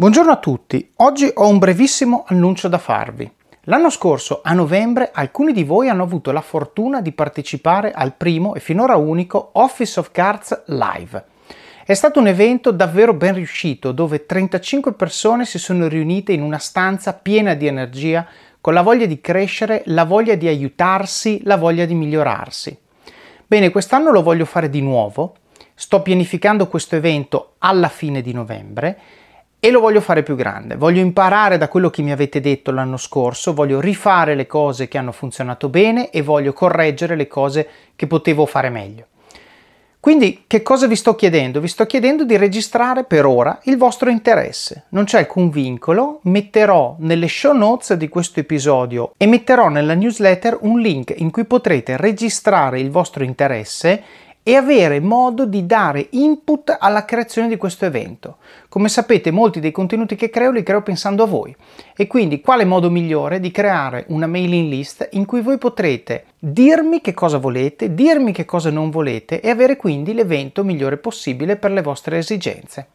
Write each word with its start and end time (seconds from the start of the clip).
Buongiorno 0.00 0.32
a 0.32 0.38
tutti, 0.38 0.92
oggi 0.96 1.30
ho 1.30 1.46
un 1.46 1.58
brevissimo 1.58 2.24
annuncio 2.26 2.68
da 2.68 2.78
farvi. 2.78 3.30
L'anno 3.64 3.90
scorso, 3.90 4.40
a 4.42 4.54
novembre, 4.54 5.10
alcuni 5.12 5.52
di 5.52 5.62
voi 5.62 5.90
hanno 5.90 6.04
avuto 6.04 6.32
la 6.32 6.40
fortuna 6.40 7.02
di 7.02 7.12
partecipare 7.12 7.92
al 7.92 8.14
primo 8.14 8.54
e 8.54 8.60
finora 8.60 8.96
unico 8.96 9.50
Office 9.52 10.00
of 10.00 10.10
Cards 10.10 10.62
Live. 10.68 11.24
È 11.84 11.92
stato 11.92 12.18
un 12.18 12.28
evento 12.28 12.70
davvero 12.70 13.12
ben 13.12 13.34
riuscito 13.34 13.92
dove 13.92 14.24
35 14.24 14.94
persone 14.94 15.44
si 15.44 15.58
sono 15.58 15.86
riunite 15.86 16.32
in 16.32 16.40
una 16.40 16.56
stanza 16.56 17.12
piena 17.12 17.52
di 17.52 17.66
energia, 17.66 18.26
con 18.58 18.72
la 18.72 18.80
voglia 18.80 19.04
di 19.04 19.20
crescere, 19.20 19.82
la 19.84 20.04
voglia 20.04 20.34
di 20.34 20.48
aiutarsi, 20.48 21.42
la 21.44 21.58
voglia 21.58 21.84
di 21.84 21.94
migliorarsi. 21.94 22.74
Bene, 23.46 23.68
quest'anno 23.68 24.12
lo 24.12 24.22
voglio 24.22 24.46
fare 24.46 24.70
di 24.70 24.80
nuovo. 24.80 25.34
Sto 25.74 26.00
pianificando 26.00 26.68
questo 26.68 26.96
evento 26.96 27.56
alla 27.58 27.88
fine 27.88 28.22
di 28.22 28.32
novembre 28.32 28.98
e 29.60 29.70
lo 29.70 29.80
voglio 29.80 30.00
fare 30.00 30.22
più 30.22 30.34
grande. 30.34 30.74
Voglio 30.74 31.00
imparare 31.00 31.58
da 31.58 31.68
quello 31.68 31.90
che 31.90 32.02
mi 32.02 32.10
avete 32.10 32.40
detto 32.40 32.72
l'anno 32.72 32.96
scorso, 32.96 33.52
voglio 33.52 33.78
rifare 33.78 34.34
le 34.34 34.46
cose 34.46 34.88
che 34.88 34.98
hanno 34.98 35.12
funzionato 35.12 35.68
bene 35.68 36.10
e 36.10 36.22
voglio 36.22 36.54
correggere 36.54 37.14
le 37.14 37.28
cose 37.28 37.68
che 37.94 38.06
potevo 38.06 38.46
fare 38.46 38.70
meglio. 38.70 39.04
Quindi 40.00 40.44
che 40.46 40.62
cosa 40.62 40.86
vi 40.86 40.96
sto 40.96 41.14
chiedendo? 41.14 41.60
Vi 41.60 41.68
sto 41.68 41.84
chiedendo 41.84 42.24
di 42.24 42.38
registrare 42.38 43.04
per 43.04 43.26
ora 43.26 43.60
il 43.64 43.76
vostro 43.76 44.08
interesse. 44.08 44.84
Non 44.90 45.04
c'è 45.04 45.18
alcun 45.18 45.50
vincolo, 45.50 46.20
metterò 46.22 46.96
nelle 47.00 47.28
show 47.28 47.54
notes 47.54 47.92
di 47.92 48.08
questo 48.08 48.40
episodio 48.40 49.12
e 49.18 49.26
metterò 49.26 49.68
nella 49.68 49.92
newsletter 49.92 50.56
un 50.62 50.80
link 50.80 51.12
in 51.18 51.30
cui 51.30 51.44
potrete 51.44 51.98
registrare 51.98 52.80
il 52.80 52.90
vostro 52.90 53.24
interesse 53.24 54.02
e 54.50 54.56
avere 54.56 54.98
modo 54.98 55.46
di 55.46 55.64
dare 55.64 56.08
input 56.10 56.76
alla 56.76 57.04
creazione 57.04 57.46
di 57.46 57.56
questo 57.56 57.84
evento. 57.84 58.38
Come 58.68 58.88
sapete, 58.88 59.30
molti 59.30 59.60
dei 59.60 59.70
contenuti 59.70 60.16
che 60.16 60.28
creo 60.28 60.50
li 60.50 60.64
creo 60.64 60.82
pensando 60.82 61.22
a 61.22 61.26
voi 61.26 61.54
e 61.96 62.08
quindi 62.08 62.40
quale 62.40 62.64
modo 62.64 62.90
migliore 62.90 63.38
di 63.38 63.52
creare 63.52 64.06
una 64.08 64.26
mailing 64.26 64.68
list 64.68 65.06
in 65.12 65.24
cui 65.24 65.40
voi 65.40 65.56
potrete 65.56 66.24
dirmi 66.36 67.00
che 67.00 67.14
cosa 67.14 67.38
volete, 67.38 67.94
dirmi 67.94 68.32
che 68.32 68.44
cosa 68.44 68.70
non 68.70 68.90
volete 68.90 69.40
e 69.40 69.50
avere 69.50 69.76
quindi 69.76 70.14
l'evento 70.14 70.64
migliore 70.64 70.96
possibile 70.96 71.54
per 71.54 71.70
le 71.70 71.82
vostre 71.82 72.18
esigenze. 72.18 72.88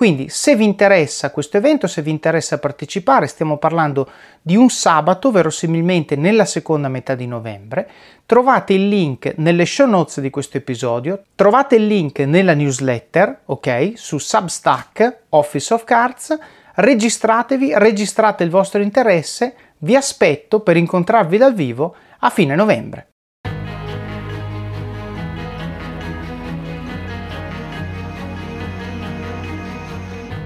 Quindi 0.00 0.30
se 0.30 0.56
vi 0.56 0.64
interessa 0.64 1.30
questo 1.30 1.58
evento, 1.58 1.86
se 1.86 2.00
vi 2.00 2.08
interessa 2.08 2.56
partecipare, 2.56 3.26
stiamo 3.26 3.58
parlando 3.58 4.10
di 4.40 4.56
un 4.56 4.70
sabato, 4.70 5.30
verosimilmente 5.30 6.16
nella 6.16 6.46
seconda 6.46 6.88
metà 6.88 7.14
di 7.14 7.26
novembre, 7.26 7.86
trovate 8.24 8.72
il 8.72 8.88
link 8.88 9.34
nelle 9.36 9.66
show 9.66 9.86
notes 9.86 10.22
di 10.22 10.30
questo 10.30 10.56
episodio, 10.56 11.24
trovate 11.34 11.76
il 11.76 11.86
link 11.86 12.20
nella 12.20 12.54
newsletter, 12.54 13.40
ok, 13.44 13.92
su 13.94 14.16
Substack, 14.16 15.24
Office 15.28 15.74
of 15.74 15.84
Cards, 15.84 16.38
registratevi, 16.76 17.72
registrate 17.74 18.42
il 18.42 18.48
vostro 18.48 18.80
interesse, 18.80 19.54
vi 19.80 19.96
aspetto 19.96 20.60
per 20.60 20.78
incontrarvi 20.78 21.36
dal 21.36 21.52
vivo 21.52 21.94
a 22.20 22.30
fine 22.30 22.54
novembre. 22.54 23.09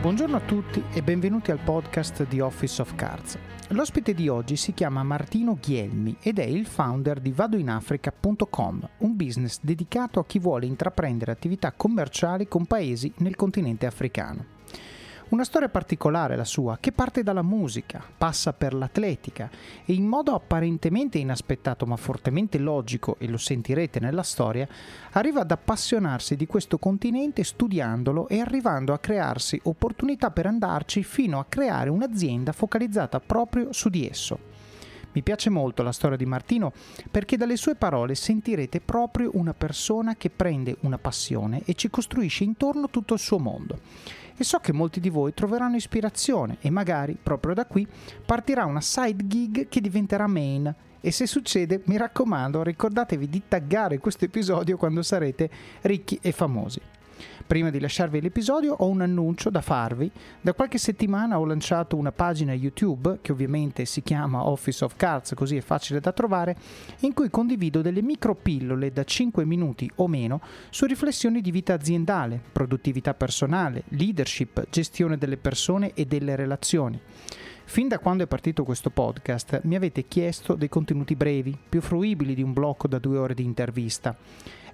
Buongiorno 0.05 0.37
a 0.37 0.41
tutti 0.41 0.85
e 0.93 1.03
benvenuti 1.03 1.51
al 1.51 1.61
podcast 1.61 2.27
di 2.29 2.39
Office 2.39 2.83
of 2.83 2.95
Cards. 2.95 3.39
L'ospite 3.69 4.13
di 4.13 4.29
oggi 4.29 4.55
si 4.55 4.75
chiama 4.75 5.03
Martino 5.03 5.57
Ghielmi 5.59 6.19
ed 6.21 6.39
è 6.39 6.45
il 6.45 6.67
founder 6.67 7.21
di 7.21 7.33
vadoinafrica.com, 7.33 8.89
un 8.99 9.17
business 9.17 9.61
dedicato 9.63 10.21
a 10.21 10.27
chi 10.27 10.39
vuole 10.39 10.67
intraprendere 10.67 11.33
attività 11.33 11.73
commerciali 11.73 12.47
con 12.47 12.67
paesi 12.67 13.11
nel 13.21 13.35
continente 13.35 13.87
africano. 13.87 14.54
Una 15.35 15.43
storia 15.43 15.69
particolare 15.69 16.37
la 16.37 16.45
sua, 16.45 16.79
che 16.79 16.93
parte 16.93 17.25
dalla 17.25 17.43
musica, 17.43 18.01
passa 18.17 18.53
per 18.53 18.73
l'atletica 18.73 19.51
e 19.85 19.93
in 19.93 20.07
modo 20.07 20.33
apparentemente 20.33 21.19
inaspettato 21.19 21.87
ma 21.87 21.97
fortemente 21.97 22.57
logico, 22.59 23.17
e 23.19 23.27
lo 23.27 23.37
sentirete 23.37 23.98
nella 23.98 24.23
storia, 24.23 24.69
arriva 25.11 25.41
ad 25.41 25.51
appassionarsi 25.51 26.36
di 26.36 26.47
questo 26.47 26.79
continente 26.79 27.42
studiandolo 27.42 28.29
e 28.29 28.39
arrivando 28.39 28.92
a 28.92 29.01
crearsi 29.01 29.61
opportunità 29.64 30.31
per 30.31 30.47
andarci 30.47 31.03
fino 31.03 31.41
a 31.41 31.47
creare 31.48 31.91
un'azienda 31.91 32.53
focalizzata 32.53 33.19
proprio 33.19 33.73
su 33.73 33.89
di 33.89 34.08
esso. 34.08 34.54
Mi 35.14 35.23
piace 35.23 35.48
molto 35.48 35.85
la 35.85 35.92
storia 35.92 36.17
di 36.17 36.27
Martino 36.27 36.73
perché 37.08 37.36
dalle 37.36 37.57
sue 37.57 37.77
parole 37.77 38.17
sentirete 38.17 38.80
proprio 38.80 39.30
una 39.35 39.55
persona 39.55 40.17
che 40.17 40.29
prende 40.29 40.77
una 40.80 40.98
passione 40.98 41.63
e 41.64 41.75
ci 41.75 41.89
costruisce 41.89 42.42
intorno 42.42 42.91
tutto 42.91 43.14
il 43.14 43.20
suo 43.20 43.39
mondo 43.39 43.79
e 44.36 44.42
so 44.42 44.58
che 44.58 44.73
molti 44.73 44.98
di 44.98 45.11
voi 45.11 45.33
troveranno 45.33 45.77
ispirazione 45.77 46.57
e 46.61 46.69
magari 46.69 47.17
proprio 47.20 47.55
da 47.55 47.67
qui 47.67 47.86
partirà 48.27 48.64
una 48.64 48.80
side 48.80 49.27
gig 49.27 49.69
che 49.69 49.80
diventerà 49.80 50.27
main 50.27 50.75
e 51.01 51.11
se 51.13 51.27
succede 51.27 51.83
mi 51.85 51.96
raccomando 51.96 52.63
ricordatevi 52.64 53.29
di 53.29 53.42
taggare 53.46 53.98
questo 53.98 54.25
episodio 54.25 54.77
quando 54.77 55.02
sarete 55.02 55.48
ricchi 55.83 56.19
e 56.20 56.33
famosi. 56.33 56.81
Prima 57.47 57.69
di 57.69 57.79
lasciarvi 57.79 58.23
l'episodio 58.23 58.73
ho 58.73 58.87
un 58.87 59.03
annuncio 59.03 59.51
da 59.51 59.61
farvi. 59.61 60.11
Da 60.41 60.55
qualche 60.55 60.79
settimana 60.79 61.39
ho 61.39 61.45
lanciato 61.45 61.95
una 61.95 62.11
pagina 62.11 62.55
YouTube, 62.55 63.19
che 63.21 63.33
ovviamente 63.33 63.85
si 63.85 64.03
chiama 64.03 64.49
Office 64.49 64.83
of 64.83 64.97
Cards, 64.97 65.35
così 65.35 65.57
è 65.57 65.61
facile 65.61 66.01
da 66.01 66.11
trovare, 66.13 66.57
in 67.01 67.13
cui 67.13 67.29
condivido 67.29 67.83
delle 67.83 68.01
micropillole 68.01 68.93
da 68.93 69.05
5 69.05 69.45
minuti 69.45 69.91
o 69.97 70.09
meno 70.09 70.41
su 70.71 70.87
riflessioni 70.87 71.43
di 71.43 71.51
vita 71.51 71.75
aziendale, 71.75 72.41
produttività 72.51 73.13
personale, 73.13 73.83
leadership, 73.89 74.67
gestione 74.71 75.19
delle 75.19 75.37
persone 75.37 75.93
e 75.93 76.07
delle 76.07 76.37
relazioni. 76.37 76.99
Fin 77.67 77.89
da 77.89 77.99
quando 77.99 78.25
è 78.25 78.27
partito 78.27 78.65
questo 78.65 78.89
podcast 78.89 79.61
mi 79.65 79.75
avete 79.75 80.07
chiesto 80.07 80.55
dei 80.55 80.69
contenuti 80.69 81.15
brevi, 81.15 81.57
più 81.69 81.81
fruibili 81.81 82.35
di 82.35 82.43
un 82.43 82.53
blocco 82.53 82.89
da 82.89 82.99
due 82.99 83.19
ore 83.19 83.35
di 83.35 83.43
intervista. 83.43 84.17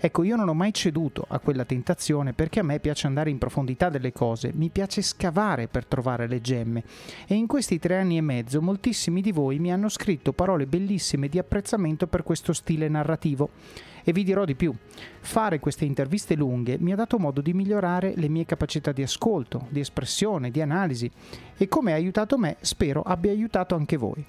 Ecco, 0.03 0.23
io 0.23 0.35
non 0.35 0.49
ho 0.49 0.55
mai 0.55 0.73
ceduto 0.73 1.27
a 1.29 1.39
quella 1.41 1.67
tentazione 1.67 2.33
perché 2.33 2.61
a 2.61 2.63
me 2.63 2.81
piace 2.81 3.07
andare 3.07 3.29
in 3.29 3.37
profondità 3.37 3.91
delle 3.91 4.13
cose, 4.13 4.51
mi 4.55 4.71
piace 4.71 5.03
scavare 5.03 5.69
per 5.69 5.85
trovare 5.85 6.27
le 6.27 6.41
gemme 6.41 6.83
e 7.27 7.35
in 7.35 7.47
questi 7.47 7.79
tre 7.79 7.99
anni 7.99 8.17
e 8.17 8.23
mezzo 8.23 8.63
moltissimi 8.63 9.21
di 9.21 9.31
voi 9.31 9.59
mi 9.59 9.71
hanno 9.71 9.91
scritto 9.91 10.33
parole 10.33 10.67
bellissime 10.67 11.29
di 11.29 11.39
apprezzamento 11.39 12.07
per 12.07 12.23
questo 12.23 12.55
stile 12.55 12.89
narrativo. 12.89 13.51
E 14.03 14.13
vi 14.13 14.25
dirò 14.25 14.47
di 14.47 14.55
più, 14.55 14.75
fare 15.21 15.61
queste 15.61 15.85
interviste 15.85 16.35
lunghe 16.35 16.79
mi 16.81 16.93
ha 16.93 16.97
dato 16.97 17.19
modo 17.19 17.43
di 17.43 17.53
migliorare 17.53 18.15
le 18.17 18.31
mie 18.31 18.47
capacità 18.47 18.93
di 18.93 19.03
ascolto, 19.03 19.67
di 19.69 19.81
espressione, 19.81 20.51
di 20.51 20.63
analisi 20.63 21.11
e 21.59 21.69
come 21.69 21.93
ha 21.93 21.97
aiutato 21.97 22.39
me 22.39 22.57
spero 22.61 23.03
abbia 23.03 23.33
aiutato 23.33 23.75
anche 23.75 23.99
voi. 23.99 24.25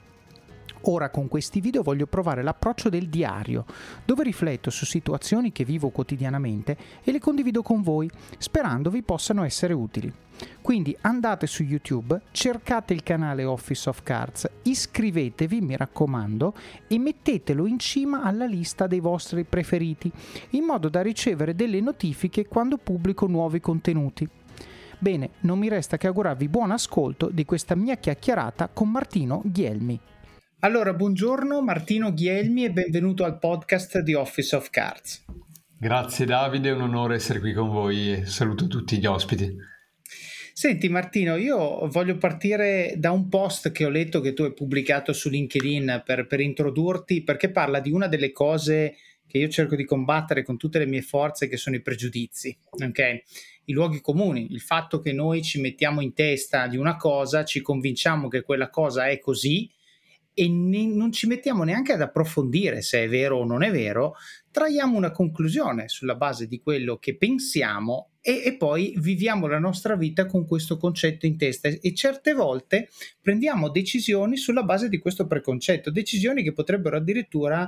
Ora 0.85 1.09
con 1.09 1.27
questi 1.27 1.61
video 1.61 1.83
voglio 1.83 2.07
provare 2.07 2.41
l'approccio 2.41 2.89
del 2.89 3.07
diario, 3.07 3.65
dove 4.03 4.23
rifletto 4.23 4.71
su 4.71 4.85
situazioni 4.85 5.51
che 5.51 5.63
vivo 5.63 5.89
quotidianamente 5.89 6.75
e 7.03 7.11
le 7.11 7.19
condivido 7.19 7.61
con 7.61 7.81
voi, 7.81 8.09
sperando 8.39 8.89
vi 8.89 9.03
possano 9.03 9.43
essere 9.43 9.73
utili. 9.73 10.11
Quindi 10.59 10.97
andate 11.01 11.45
su 11.45 11.61
YouTube, 11.61 12.19
cercate 12.31 12.93
il 12.93 13.03
canale 13.03 13.43
Office 13.43 13.89
of 13.89 14.01
Cards, 14.01 14.49
iscrivetevi, 14.63 15.61
mi 15.61 15.77
raccomando, 15.77 16.55
e 16.87 16.97
mettetelo 16.97 17.67
in 17.67 17.77
cima 17.77 18.23
alla 18.23 18.45
lista 18.45 18.87
dei 18.87 18.99
vostri 18.99 19.43
preferiti, 19.43 20.11
in 20.51 20.63
modo 20.63 20.89
da 20.89 21.01
ricevere 21.01 21.53
delle 21.53 21.79
notifiche 21.79 22.47
quando 22.47 22.77
pubblico 22.77 23.27
nuovi 23.27 23.59
contenuti. 23.59 24.27
Bene, 24.97 25.31
non 25.41 25.59
mi 25.59 25.67
resta 25.67 25.97
che 25.97 26.07
augurarvi 26.07 26.47
buon 26.47 26.71
ascolto 26.71 27.29
di 27.29 27.45
questa 27.45 27.75
mia 27.75 27.97
chiacchierata 27.97 28.69
con 28.71 28.89
Martino 28.89 29.41
Ghielmi. 29.45 29.99
Allora, 30.63 30.94
buongiorno 30.94 31.59
Martino 31.63 32.13
Ghielmi 32.13 32.66
e 32.66 32.72
benvenuto 32.72 33.23
al 33.23 33.39
podcast 33.39 33.97
di 34.01 34.13
Office 34.13 34.55
of 34.55 34.69
Cards. 34.69 35.25
Grazie 35.75 36.27
Davide, 36.27 36.69
è 36.69 36.73
un 36.73 36.81
onore 36.81 37.16
essere 37.16 37.39
qui 37.39 37.51
con 37.51 37.69
voi 37.69 38.13
e 38.13 38.25
saluto 38.27 38.67
tutti 38.67 38.99
gli 38.99 39.07
ospiti. 39.07 39.51
Senti 40.53 40.88
Martino, 40.88 41.35
io 41.35 41.88
voglio 41.88 42.16
partire 42.17 42.93
da 42.97 43.09
un 43.09 43.28
post 43.28 43.72
che 43.72 43.85
ho 43.85 43.90
letto 43.90 44.22
che 44.22 44.34
tu 44.34 44.43
hai 44.43 44.53
pubblicato 44.53 45.13
su 45.13 45.29
LinkedIn 45.29 46.03
per, 46.05 46.28
per 46.28 46.40
introdurti, 46.40 47.23
perché 47.23 47.49
parla 47.49 47.79
di 47.79 47.90
una 47.90 48.05
delle 48.05 48.31
cose 48.31 48.97
che 49.25 49.40
io 49.40 49.49
cerco 49.49 49.75
di 49.75 49.84
combattere 49.84 50.43
con 50.43 50.58
tutte 50.58 50.78
le 50.78 50.85
mie 50.85 51.02
forze, 51.02 51.47
che 51.47 51.58
sono 51.58 51.75
i 51.75 51.81
pregiudizi, 51.81 52.55
ok? 52.69 53.23
I 53.66 53.73
luoghi 53.73 53.99
comuni, 53.99 54.52
il 54.52 54.61
fatto 54.61 54.99
che 54.99 55.11
noi 55.11 55.41
ci 55.41 55.59
mettiamo 55.59 56.02
in 56.02 56.13
testa 56.13 56.67
di 56.67 56.78
una 56.78 56.97
cosa, 56.97 57.43
ci 57.46 57.61
convinciamo 57.61 58.28
che 58.28 58.43
quella 58.43 58.69
cosa 58.69 59.08
è 59.08 59.17
così 59.17 59.67
e 60.33 60.47
ne, 60.49 60.85
non 60.85 61.11
ci 61.11 61.28
mettiamo 61.28 61.63
neanche 61.63 61.93
ad 61.93 62.01
approfondire 62.01 62.81
se 62.81 63.03
è 63.03 63.09
vero 63.09 63.39
o 63.39 63.45
non 63.45 63.63
è 63.63 63.72
vero, 63.72 64.16
traiamo 64.49 64.97
una 64.97 65.11
conclusione 65.11 65.87
sulla 65.87 66.16
base 66.16 66.47
di 66.47 66.59
quello 66.61 66.97
che 66.97 67.17
pensiamo 67.17 68.11
e, 68.22 68.43
e, 68.45 68.55
poi 68.55 68.93
viviamo 68.97 69.47
la 69.47 69.59
nostra 69.59 69.95
vita 69.95 70.25
con 70.25 70.45
questo 70.45 70.78
concetto 70.78 71.25
in 71.25 71.37
testa 71.37 71.69
e 71.69 71.93
certe 71.93 72.33
volte 72.33 72.89
prendiamo 73.19 73.69
decisioni 73.69 74.37
sulla 74.37 74.63
base 74.63 74.89
di 74.89 74.99
questo 74.99 75.25
preconcetto, 75.25 75.89
decisioni 75.89 76.43
che 76.43 76.53
potrebbero 76.53 76.97
addirittura 76.97 77.67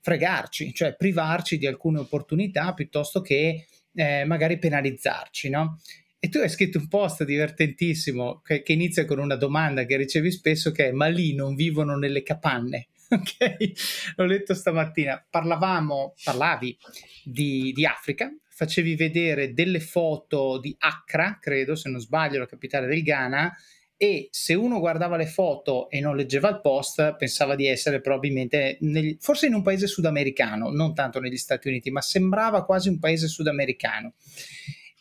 fregarci, 0.00 0.72
cioè 0.72 0.96
privarci 0.96 1.58
di 1.58 1.66
alcune 1.66 1.98
opportunità 1.98 2.72
piuttosto 2.72 3.20
che 3.20 3.66
eh, 3.92 4.24
magari 4.24 4.58
penalizzarci, 4.58 5.50
no? 5.50 5.78
E 6.22 6.28
tu 6.28 6.38
hai 6.38 6.50
scritto 6.50 6.78
un 6.78 6.86
post 6.86 7.24
divertentissimo 7.24 8.42
che, 8.42 8.62
che, 8.62 8.74
inizia 8.74 9.06
con 9.06 9.18
una 9.18 9.36
domanda 9.36 9.84
che 9.84 9.96
ricevi 9.96 10.30
spesso 10.30 10.70
che 10.70 10.88
è 10.88 10.92
ma 10.92 11.06
lì 11.06 11.34
non 11.34 11.54
vivono 11.54 11.96
nelle 11.96 12.22
capanne? 12.22 12.88
Ok, 13.10 13.72
l'ho 14.14 14.24
letto 14.24 14.54
stamattina. 14.54 15.26
Parlavamo, 15.28 16.14
parlavi 16.22 16.78
di, 17.24 17.72
di 17.74 17.84
Africa, 17.84 18.32
facevi 18.48 18.94
vedere 18.94 19.52
delle 19.52 19.80
foto 19.80 20.60
di 20.60 20.72
Accra, 20.78 21.38
credo, 21.40 21.74
se 21.74 21.90
non 21.90 21.98
sbaglio, 21.98 22.38
la 22.38 22.46
capitale 22.46 22.86
del 22.86 23.02
Ghana, 23.02 23.52
e 23.96 24.28
se 24.30 24.54
uno 24.54 24.78
guardava 24.78 25.16
le 25.16 25.26
foto 25.26 25.90
e 25.90 26.00
non 26.00 26.14
leggeva 26.14 26.48
il 26.50 26.60
post 26.60 27.16
pensava 27.16 27.56
di 27.56 27.66
essere 27.66 28.00
probabilmente 28.00 28.78
nel, 28.82 29.16
forse 29.18 29.46
in 29.46 29.54
un 29.54 29.62
paese 29.62 29.88
sudamericano, 29.88 30.70
non 30.70 30.94
tanto 30.94 31.18
negli 31.18 31.36
Stati 31.36 31.66
Uniti, 31.66 31.90
ma 31.90 32.00
sembrava 32.00 32.64
quasi 32.64 32.88
un 32.88 33.00
paese 33.00 33.26
sudamericano. 33.26 34.14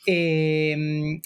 E, 0.10 0.70
ehm, 0.72 1.20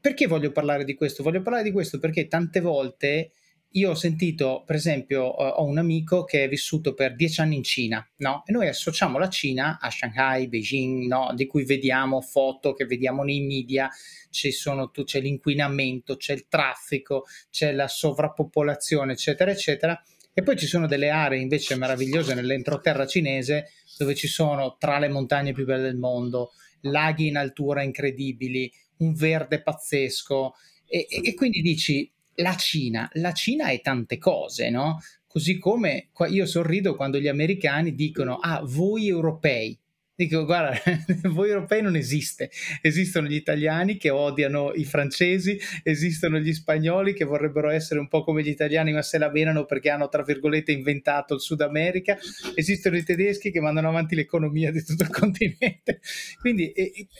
perché 0.00 0.26
voglio 0.26 0.50
parlare 0.50 0.84
di 0.84 0.94
questo? 0.94 1.22
Voglio 1.22 1.40
parlare 1.40 1.62
di 1.64 1.70
questo 1.70 1.98
perché 2.00 2.26
tante 2.26 2.60
volte 2.60 3.30
io 3.76 3.90
ho 3.90 3.94
sentito, 3.94 4.62
per 4.66 4.76
esempio, 4.76 5.22
ho 5.22 5.64
un 5.64 5.78
amico 5.78 6.24
che 6.24 6.44
è 6.44 6.48
vissuto 6.48 6.94
per 6.94 7.16
dieci 7.16 7.40
anni 7.40 7.56
in 7.56 7.64
Cina, 7.64 8.06
no? 8.18 8.42
E 8.46 8.52
noi 8.52 8.68
associamo 8.68 9.18
la 9.18 9.28
Cina 9.28 9.78
a 9.80 9.90
Shanghai, 9.90 10.48
Beijing, 10.48 11.06
no? 11.06 11.32
Di 11.34 11.46
cui 11.46 11.64
vediamo 11.64 12.20
foto 12.20 12.72
che 12.72 12.86
vediamo 12.86 13.24
nei 13.24 13.40
media 13.40 13.88
sono, 14.30 14.90
c'è 14.90 15.20
l'inquinamento, 15.20 16.16
c'è 16.16 16.34
il 16.34 16.46
traffico, 16.48 17.24
c'è 17.50 17.72
la 17.72 17.88
sovrappopolazione, 17.88 19.12
eccetera, 19.12 19.50
eccetera. 19.50 20.00
E 20.32 20.42
poi 20.42 20.56
ci 20.56 20.66
sono 20.66 20.86
delle 20.86 21.10
aree 21.10 21.40
invece 21.40 21.76
meravigliose 21.76 22.34
nell'entroterra 22.34 23.06
cinese 23.06 23.70
dove 23.96 24.14
ci 24.14 24.26
sono 24.26 24.76
tra 24.78 24.98
le 24.98 25.08
montagne 25.08 25.52
più 25.52 25.64
belle 25.64 25.82
del 25.82 25.96
mondo, 25.96 26.52
laghi 26.84 27.26
in 27.26 27.36
altura 27.36 27.82
incredibili, 27.82 28.70
un 28.98 29.12
verde 29.12 29.62
pazzesco. 29.62 30.54
E, 30.86 31.06
e, 31.08 31.20
e 31.22 31.34
quindi 31.34 31.60
dici, 31.60 32.10
la 32.36 32.56
Cina, 32.56 33.08
la 33.14 33.32
Cina 33.32 33.68
è 33.68 33.80
tante 33.80 34.18
cose, 34.18 34.70
no? 34.70 34.98
Così 35.26 35.58
come 35.58 36.10
io 36.28 36.46
sorrido 36.46 36.94
quando 36.94 37.18
gli 37.18 37.28
americani 37.28 37.94
dicono, 37.94 38.36
ah, 38.36 38.62
voi 38.64 39.08
europei, 39.08 39.76
Dico, 40.16 40.44
guarda, 40.44 40.78
voi 41.30 41.48
europei 41.48 41.82
non 41.82 41.96
esiste, 41.96 42.48
esistono 42.82 43.26
gli 43.26 43.34
italiani 43.34 43.96
che 43.96 44.10
odiano 44.10 44.72
i 44.72 44.84
francesi, 44.84 45.58
esistono 45.82 46.38
gli 46.38 46.52
spagnoli 46.52 47.14
che 47.14 47.24
vorrebbero 47.24 47.68
essere 47.68 47.98
un 47.98 48.06
po' 48.06 48.22
come 48.22 48.42
gli 48.44 48.48
italiani 48.48 48.92
ma 48.92 49.02
se 49.02 49.18
la 49.18 49.28
venano 49.28 49.64
perché 49.64 49.90
hanno, 49.90 50.08
tra 50.08 50.22
virgolette, 50.22 50.70
inventato 50.70 51.34
il 51.34 51.40
Sud 51.40 51.62
America, 51.62 52.16
esistono 52.54 52.96
i 52.96 53.02
tedeschi 53.02 53.50
che 53.50 53.60
mandano 53.60 53.88
avanti 53.88 54.14
l'economia 54.14 54.70
di 54.70 54.84
tutto 54.84 55.02
il 55.02 55.10
continente. 55.12 56.00
Quindi, 56.40 56.72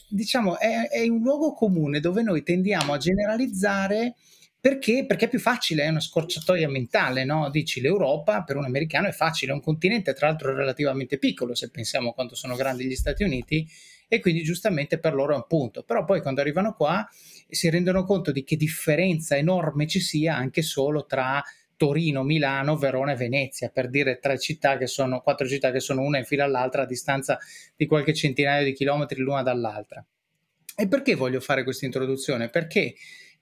diciamo, 0.08 0.56
è, 0.60 0.88
è 0.88 1.08
un 1.08 1.20
luogo 1.20 1.52
comune 1.52 1.98
dove 1.98 2.22
noi 2.22 2.44
tendiamo 2.44 2.92
a 2.92 2.98
generalizzare 2.98 4.14
perché? 4.64 5.04
Perché 5.04 5.26
è 5.26 5.28
più 5.28 5.40
facile, 5.40 5.82
è 5.82 5.88
una 5.88 6.00
scorciatoia 6.00 6.70
mentale, 6.70 7.26
no? 7.26 7.50
Dici 7.50 7.82
l'Europa 7.82 8.44
per 8.44 8.56
un 8.56 8.64
americano 8.64 9.08
è 9.08 9.12
facile, 9.12 9.52
è 9.52 9.54
un 9.54 9.60
continente 9.60 10.14
tra 10.14 10.28
l'altro 10.28 10.54
relativamente 10.54 11.18
piccolo 11.18 11.54
se 11.54 11.68
pensiamo 11.68 12.08
a 12.08 12.14
quanto 12.14 12.34
sono 12.34 12.56
grandi 12.56 12.86
gli 12.86 12.94
Stati 12.94 13.24
Uniti 13.24 13.68
e 14.08 14.20
quindi 14.20 14.42
giustamente 14.42 14.98
per 14.98 15.12
loro 15.12 15.34
è 15.34 15.36
un 15.36 15.44
punto. 15.46 15.82
Però 15.82 16.06
poi 16.06 16.22
quando 16.22 16.40
arrivano 16.40 16.72
qua 16.72 17.06
si 17.46 17.68
rendono 17.68 18.04
conto 18.04 18.32
di 18.32 18.42
che 18.42 18.56
differenza 18.56 19.36
enorme 19.36 19.86
ci 19.86 20.00
sia 20.00 20.34
anche 20.34 20.62
solo 20.62 21.04
tra 21.04 21.44
Torino, 21.76 22.22
Milano, 22.22 22.78
Verona 22.78 23.12
e 23.12 23.16
Venezia, 23.16 23.68
per 23.68 23.90
dire 23.90 24.18
tre 24.18 24.38
città 24.38 24.78
che 24.78 24.86
sono, 24.86 25.20
quattro 25.20 25.46
città 25.46 25.72
che 25.72 25.80
sono 25.80 26.00
una 26.00 26.16
in 26.16 26.24
fila 26.24 26.44
all'altra 26.44 26.84
a 26.84 26.86
distanza 26.86 27.38
di 27.76 27.84
qualche 27.84 28.14
centinaio 28.14 28.64
di 28.64 28.72
chilometri 28.72 29.20
l'una 29.20 29.42
dall'altra. 29.42 30.02
E 30.74 30.88
perché 30.88 31.16
voglio 31.16 31.40
fare 31.40 31.64
questa 31.64 31.84
introduzione? 31.84 32.48
Perché 32.48 32.94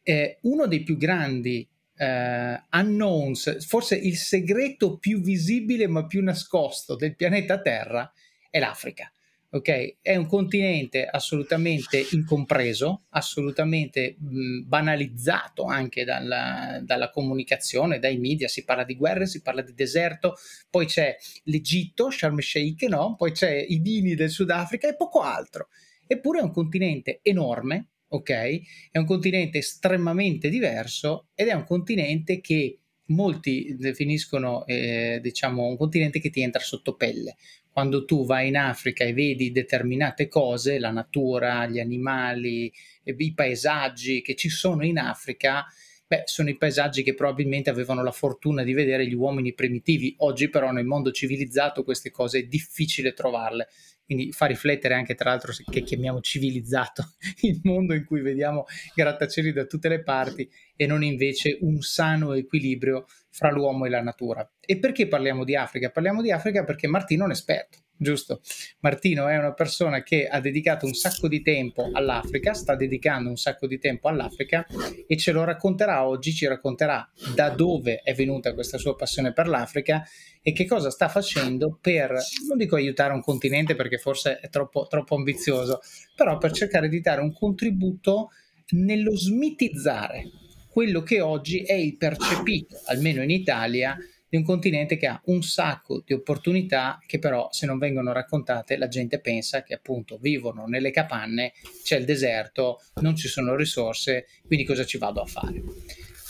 eh, 0.02 0.38
uno 0.42 0.66
dei 0.66 0.82
più 0.82 0.96
grandi 0.96 1.68
eh, 1.96 2.62
unknowns, 2.72 3.66
forse 3.66 3.96
il 3.96 4.16
segreto 4.16 4.98
più 4.98 5.20
visibile 5.20 5.86
ma 5.86 6.06
più 6.06 6.22
nascosto 6.22 6.96
del 6.96 7.14
pianeta 7.14 7.60
Terra 7.60 8.12
è 8.50 8.58
l'Africa. 8.58 9.10
Ok, 9.54 9.96
è 10.00 10.16
un 10.16 10.26
continente 10.26 11.04
assolutamente 11.04 12.02
incompreso, 12.12 13.02
assolutamente 13.10 14.16
mh, 14.18 14.66
banalizzato 14.66 15.64
anche 15.64 16.04
dalla, 16.04 16.80
dalla, 16.82 17.10
comunicazione, 17.10 17.98
dai 17.98 18.16
media. 18.16 18.48
Si 18.48 18.64
parla 18.64 18.84
di 18.84 18.96
guerre, 18.96 19.26
si 19.26 19.42
parla 19.42 19.60
di 19.60 19.74
deserto, 19.74 20.36
poi 20.70 20.86
c'è 20.86 21.14
l'Egitto, 21.44 22.10
Sharm 22.10 22.38
el 22.38 22.42
Sheikh, 22.42 22.84
no? 22.84 23.14
poi 23.14 23.32
c'è 23.32 23.54
i 23.54 23.78
vini 23.80 24.14
del 24.14 24.30
Sudafrica 24.30 24.88
e 24.88 24.96
poco 24.96 25.20
altro. 25.20 25.68
Eppure 26.06 26.38
è 26.38 26.42
un 26.42 26.50
continente 26.50 27.20
enorme, 27.22 27.91
ok? 28.12 28.60
È 28.90 28.98
un 28.98 29.06
continente 29.06 29.58
estremamente 29.58 30.48
diverso 30.48 31.28
ed 31.34 31.48
è 31.48 31.52
un 31.54 31.64
continente 31.64 32.40
che 32.40 32.78
molti 33.06 33.76
definiscono, 33.78 34.64
eh, 34.66 35.18
diciamo, 35.22 35.66
un 35.66 35.76
continente 35.76 36.20
che 36.20 36.30
ti 36.30 36.42
entra 36.42 36.62
sotto 36.62 36.94
pelle. 36.94 37.36
Quando 37.70 38.04
tu 38.04 38.26
vai 38.26 38.48
in 38.48 38.56
Africa 38.56 39.04
e 39.04 39.14
vedi 39.14 39.50
determinate 39.50 40.28
cose, 40.28 40.78
la 40.78 40.90
natura, 40.90 41.66
gli 41.66 41.80
animali, 41.80 42.70
i 43.04 43.32
paesaggi 43.34 44.20
che 44.20 44.34
ci 44.34 44.50
sono 44.50 44.84
in 44.84 44.98
Africa, 44.98 45.64
beh, 46.06 46.24
sono 46.26 46.50
i 46.50 46.56
paesaggi 46.58 47.02
che 47.02 47.14
probabilmente 47.14 47.70
avevano 47.70 48.02
la 48.02 48.10
fortuna 48.10 48.62
di 48.62 48.74
vedere 48.74 49.06
gli 49.06 49.14
uomini 49.14 49.54
primitivi. 49.54 50.14
Oggi 50.18 50.50
però 50.50 50.70
nel 50.70 50.84
mondo 50.84 51.12
civilizzato 51.12 51.82
queste 51.82 52.10
cose 52.10 52.40
è 52.40 52.42
difficile 52.42 53.14
trovarle 53.14 53.68
quindi 54.12 54.32
fa 54.32 54.46
riflettere 54.46 54.94
anche 54.94 55.14
tra 55.14 55.30
l'altro 55.30 55.52
che 55.70 55.82
chiamiamo 55.82 56.20
civilizzato 56.20 57.14
il 57.42 57.60
mondo 57.62 57.94
in 57.94 58.04
cui 58.04 58.20
vediamo 58.20 58.66
grattacieli 58.94 59.52
da 59.52 59.64
tutte 59.64 59.88
le 59.88 60.02
parti 60.02 60.48
e 60.76 60.86
non 60.86 61.02
invece 61.02 61.58
un 61.62 61.80
sano 61.80 62.34
equilibrio 62.34 63.06
fra 63.32 63.50
l'uomo 63.50 63.86
e 63.86 63.88
la 63.88 64.02
natura. 64.02 64.48
E 64.60 64.78
perché 64.78 65.08
parliamo 65.08 65.42
di 65.44 65.56
Africa? 65.56 65.90
Parliamo 65.90 66.20
di 66.20 66.30
Africa 66.30 66.64
perché 66.64 66.86
Martino 66.86 67.22
è 67.22 67.26
un 67.26 67.32
esperto 67.32 67.78
giusto? 68.02 68.42
Martino 68.80 69.28
è 69.28 69.38
una 69.38 69.54
persona 69.54 70.02
che 70.02 70.26
ha 70.26 70.40
dedicato 70.40 70.84
un 70.84 70.92
sacco 70.92 71.28
di 71.28 71.40
tempo 71.40 71.88
all'Africa, 71.92 72.52
sta 72.52 72.74
dedicando 72.74 73.30
un 73.30 73.36
sacco 73.36 73.66
di 73.66 73.78
tempo 73.78 74.08
all'Africa 74.08 74.66
e 75.06 75.16
ce 75.16 75.32
lo 75.32 75.44
racconterà 75.44 76.06
oggi, 76.06 76.34
ci 76.34 76.46
racconterà 76.46 77.08
da 77.34 77.48
dove 77.48 78.00
è 78.02 78.12
venuta 78.12 78.52
questa 78.52 78.76
sua 78.76 78.94
passione 78.94 79.32
per 79.32 79.48
l'Africa 79.48 80.06
e 80.42 80.52
che 80.52 80.66
cosa 80.66 80.90
sta 80.90 81.08
facendo 81.08 81.78
per, 81.80 82.12
non 82.48 82.58
dico 82.58 82.76
aiutare 82.76 83.14
un 83.14 83.22
continente 83.22 83.74
perché 83.74 83.96
forse 83.96 84.40
è 84.40 84.48
troppo, 84.50 84.86
troppo 84.88 85.14
ambizioso, 85.14 85.80
però 86.14 86.36
per 86.36 86.52
cercare 86.52 86.88
di 86.88 87.00
dare 87.00 87.22
un 87.22 87.32
contributo 87.32 88.30
nello 88.70 89.16
smitizzare 89.16 90.41
quello 90.72 91.02
che 91.02 91.20
oggi 91.20 91.62
è 91.62 91.74
il 91.74 91.98
percepito, 91.98 92.80
almeno 92.86 93.22
in 93.22 93.28
Italia, 93.28 93.94
di 94.26 94.38
un 94.38 94.42
continente 94.42 94.96
che 94.96 95.06
ha 95.06 95.20
un 95.26 95.42
sacco 95.42 96.02
di 96.02 96.14
opportunità 96.14 96.98
che 97.06 97.18
però 97.18 97.48
se 97.52 97.66
non 97.66 97.76
vengono 97.76 98.12
raccontate 98.12 98.78
la 98.78 98.88
gente 98.88 99.20
pensa 99.20 99.62
che 99.62 99.74
appunto 99.74 100.16
vivono 100.16 100.64
nelle 100.64 100.90
capanne, 100.90 101.52
c'è 101.82 101.98
il 101.98 102.06
deserto, 102.06 102.80
non 103.02 103.14
ci 103.14 103.28
sono 103.28 103.54
risorse, 103.54 104.24
quindi 104.46 104.64
cosa 104.64 104.86
ci 104.86 104.96
vado 104.96 105.20
a 105.20 105.26
fare? 105.26 105.62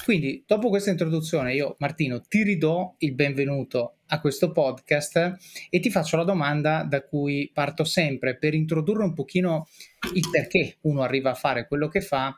Quindi 0.05 0.43
dopo 0.45 0.69
questa 0.69 0.91
introduzione 0.91 1.55
io 1.55 1.77
Martino 1.79 2.21
ti 2.23 2.43
ridò 2.43 2.93
il 2.99 3.15
benvenuto 3.15 3.99
a 4.09 4.21
questo 4.21 4.51
podcast 4.51 5.37
e 5.71 5.79
ti 5.79 5.91
faccio 5.91 6.17
la 6.17 6.25
domanda 6.25 6.83
da 6.83 7.05
cui 7.05 7.49
parto 7.55 7.85
sempre 7.85 8.37
per 8.37 8.53
introdurre 8.53 9.05
un 9.05 9.15
pochino 9.15 9.69
il 10.15 10.29
perché 10.29 10.79
uno 10.81 11.03
arriva 11.03 11.31
a 11.31 11.35
fare 11.35 11.69
quello 11.69 11.87
che 11.87 12.01
fa, 12.01 12.37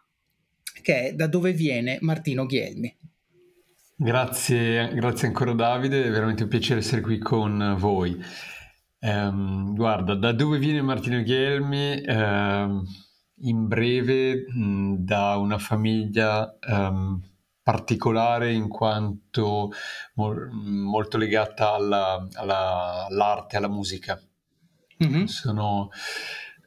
che 0.82 1.08
è 1.08 1.14
da 1.14 1.26
dove 1.26 1.52
viene 1.52 1.98
Martino 2.00 2.46
Ghielmi. 2.46 2.96
Grazie, 3.96 4.92
grazie 4.94 5.28
ancora 5.28 5.52
Davide, 5.52 6.04
è 6.04 6.10
veramente 6.10 6.42
un 6.42 6.48
piacere 6.48 6.80
essere 6.80 7.00
qui 7.00 7.18
con 7.18 7.76
voi. 7.78 8.20
Um, 8.98 9.74
guarda, 9.74 10.14
da 10.14 10.32
dove 10.32 10.58
viene 10.58 10.82
Martino 10.82 11.22
Ghielmi? 11.22 12.02
Uh, 12.06 12.82
in 13.38 13.66
breve, 13.66 14.46
mh, 14.48 14.96
da 14.98 15.36
una 15.36 15.58
famiglia 15.58 16.56
um, 16.68 17.20
particolare 17.62 18.52
in 18.52 18.68
quanto 18.68 19.72
mo- 20.14 20.48
molto 20.50 21.16
legata 21.16 21.72
alla, 21.72 22.26
alla, 22.34 23.06
all'arte, 23.08 23.56
alla 23.56 23.68
musica. 23.68 24.20
Mm-hmm. 25.04 25.24
Sono 25.24 25.90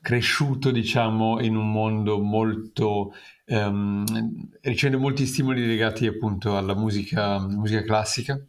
cresciuto, 0.01 0.71
diciamo, 0.71 1.41
in 1.41 1.55
un 1.55 1.71
mondo 1.71 2.19
molto 2.19 3.13
um, 3.47 4.03
ricevendo 4.61 5.01
molti 5.01 5.25
stimoli 5.25 5.65
legati 5.65 6.05
appunto 6.07 6.57
alla 6.57 6.75
musica, 6.75 7.39
musica 7.39 7.83
classica. 7.83 8.39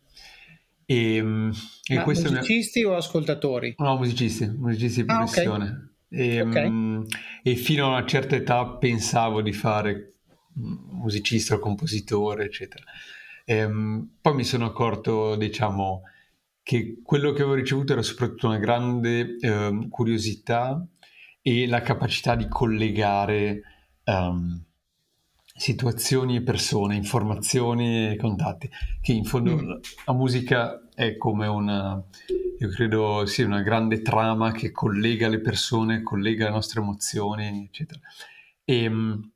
E, 0.85 1.17
e 1.17 2.05
musicisti 2.05 2.81
mi... 2.81 2.87
o 2.87 2.97
ascoltatori? 2.97 3.75
No, 3.79 3.97
musicisti, 3.97 4.47
musicisti 4.47 5.01
di 5.01 5.07
professione. 5.07 5.65
Ah, 5.65 5.71
okay. 5.71 6.37
E, 6.37 6.41
okay. 6.41 6.67
Um, 6.67 7.07
e, 7.43 7.55
fino 7.57 7.87
a 7.87 7.89
una 7.99 8.07
certa 8.07 8.37
età 8.37 8.67
pensavo 8.77 9.43
di 9.43 9.53
fare 9.53 10.15
musicista 10.55 11.55
o 11.55 11.59
compositore, 11.59 12.45
eccetera. 12.45 12.85
E, 13.45 13.65
um, 13.65 14.17
poi 14.21 14.35
mi 14.35 14.45
sono 14.45 14.65
accorto, 14.65 15.37
diciamo, 15.37 16.03
che 16.63 17.01
quello 17.03 17.33
che 17.33 17.43
avevo 17.43 17.57
ricevuto 17.57 17.93
era 17.93 18.03
soprattutto 18.03 18.47
una 18.47 18.59
grande 18.59 19.37
uh, 19.41 19.89
curiosità 19.89 20.87
e 21.41 21.67
la 21.67 21.83
capacità 21.83 22.35
di 22.35 22.49
collegare 22.49 23.63
um, 24.05 24.65
situazioni 25.59 26.37
e 26.37 26.43
persone, 26.43 26.95
informazioni 26.95 28.13
e 28.13 28.17
contatti, 28.17 28.71
che 29.01 29.13
in 29.13 29.25
fondo 29.25 29.57
mm. 29.57 29.71
la 30.07 30.13
musica 30.13 30.89
è 30.95 31.17
come 31.17 31.47
una, 31.47 32.03
io 32.59 32.69
credo 32.69 33.27
sia 33.27 33.45
una 33.45 33.63
grande 33.63 34.01
trama 34.01 34.53
che 34.53 34.71
collega 34.71 35.29
le 35.29 35.41
persone, 35.41 36.03
collega 36.03 36.47
le 36.47 36.53
nostre 36.53 36.81
emozioni, 36.81 37.65
eccetera. 37.65 38.01
E, 38.65 38.83
ehm, 38.85 39.31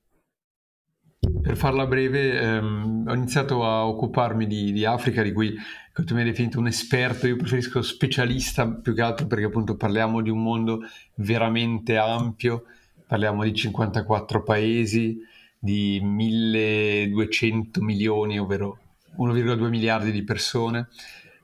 per 1.40 1.56
farla 1.56 1.86
breve, 1.86 2.40
ehm, 2.40 3.04
ho 3.08 3.14
iniziato 3.14 3.64
a 3.64 3.86
occuparmi 3.86 4.46
di, 4.46 4.72
di, 4.72 4.84
Africa, 4.84 5.22
di 5.22 5.32
cui 5.32 5.54
tu 5.92 6.14
mi 6.14 6.20
hai 6.20 6.26
definito 6.26 6.58
un 6.58 6.66
esperto, 6.66 7.26
io 7.26 7.36
preferisco 7.36 7.82
specialista 7.82 8.66
più 8.68 8.94
che 8.94 9.02
altro 9.02 9.26
perché 9.26 9.44
appunto 9.44 9.76
parliamo 9.76 10.20
di 10.20 10.30
un 10.30 10.42
mondo 10.42 10.80
veramente 11.16 11.96
ampio, 11.96 12.64
parliamo 13.06 13.44
di 13.44 13.54
54 13.54 14.42
paesi, 14.42 15.20
di 15.62 16.00
1200 16.02 17.80
milioni, 17.82 18.36
ovvero 18.36 18.78
1,2 19.16 19.68
miliardi 19.68 20.10
di 20.10 20.24
persone, 20.24 20.88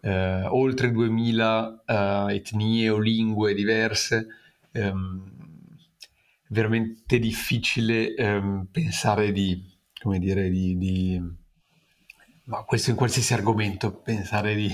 eh, 0.01 0.43
oltre 0.43 0.91
2000 0.91 1.83
eh, 1.87 2.35
etnie 2.35 2.91
o 2.91 2.99
lingue 2.99 3.55
diverse. 3.55 4.27
Ehm, 4.73 5.37
veramente 6.49 7.21
difficile 7.21 8.13
ehm, 8.17 8.67
pensare 8.73 9.31
di, 9.31 9.63
come 10.03 10.19
dire, 10.19 10.51
di, 10.51 10.77
di, 10.77 11.23
ma 12.47 12.65
questo 12.65 12.91
in 12.91 12.97
qualsiasi 12.97 13.35
argomento, 13.35 14.01
pensare 14.01 14.57
di, 14.57 14.69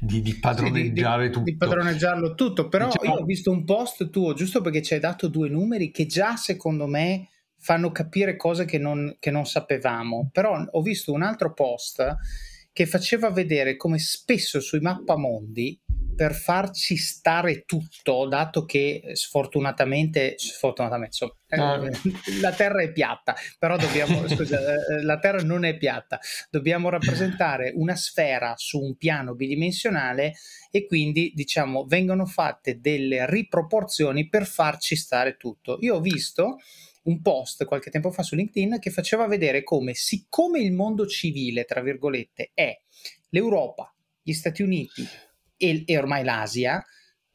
di, 0.00 0.22
di 0.22 0.38
padroneggiare 0.38 1.26
sì, 1.26 1.32
tutto. 1.32 1.44
Di 1.44 1.56
padroneggiarlo 1.56 2.34
tutto, 2.34 2.68
però 2.70 2.86
diciamo... 2.86 3.16
io 3.16 3.20
ho 3.20 3.24
visto 3.26 3.50
un 3.50 3.66
post 3.66 4.08
tuo, 4.08 4.32
giusto 4.32 4.62
perché 4.62 4.80
ci 4.80 4.94
hai 4.94 5.00
dato 5.00 5.28
due 5.28 5.50
numeri 5.50 5.90
che 5.90 6.06
già 6.06 6.36
secondo 6.36 6.86
me 6.86 7.28
fanno 7.58 7.90
capire 7.90 8.36
cose 8.36 8.64
che 8.64 8.78
non, 8.78 9.16
che 9.18 9.30
non 9.30 9.46
sapevamo, 9.46 10.30
però 10.32 10.58
ho 10.58 10.82
visto 10.82 11.12
un 11.12 11.22
altro 11.22 11.52
post 11.52 12.16
che 12.72 12.86
faceva 12.86 13.30
vedere 13.30 13.76
come 13.76 13.98
spesso 13.98 14.60
sui 14.60 14.80
mappamondi 14.80 15.80
per 16.18 16.34
farci 16.34 16.96
stare 16.96 17.62
tutto, 17.64 18.26
dato 18.26 18.64
che 18.64 19.10
sfortunatamente, 19.12 20.34
sfortunatamente 20.36 21.16
insomma, 21.16 21.76
no. 21.76 21.84
Eh, 21.84 22.40
la 22.40 22.52
Terra 22.52 22.82
è 22.82 22.90
piatta, 22.90 23.36
però 23.56 23.76
dobbiamo, 23.76 24.26
scusa, 24.30 24.58
eh, 24.58 24.94
eh, 24.94 25.02
la 25.02 25.20
Terra 25.20 25.42
non 25.42 25.64
è 25.64 25.76
piatta, 25.76 26.18
dobbiamo 26.50 26.88
rappresentare 26.88 27.72
una 27.74 27.94
sfera 27.94 28.54
su 28.56 28.80
un 28.80 28.96
piano 28.96 29.36
bidimensionale 29.36 30.34
e 30.72 30.86
quindi 30.86 31.30
diciamo 31.36 31.84
vengono 31.84 32.26
fatte 32.26 32.80
delle 32.80 33.24
riproporzioni 33.30 34.28
per 34.28 34.44
farci 34.44 34.96
stare 34.96 35.36
tutto. 35.36 35.78
Io 35.82 35.96
ho 35.96 36.00
visto 36.00 36.56
un 37.08 37.22
post 37.22 37.64
qualche 37.64 37.90
tempo 37.90 38.10
fa 38.10 38.22
su 38.22 38.34
LinkedIn 38.34 38.78
che 38.78 38.90
faceva 38.90 39.26
vedere 39.26 39.62
come, 39.62 39.94
siccome 39.94 40.60
il 40.60 40.72
mondo 40.72 41.06
civile, 41.06 41.64
tra 41.64 41.80
virgolette, 41.80 42.50
è 42.54 42.78
l'Europa, 43.30 43.92
gli 44.22 44.32
Stati 44.32 44.62
Uniti 44.62 45.06
e, 45.56 45.82
e 45.86 45.98
ormai 45.98 46.22
l'Asia, 46.22 46.84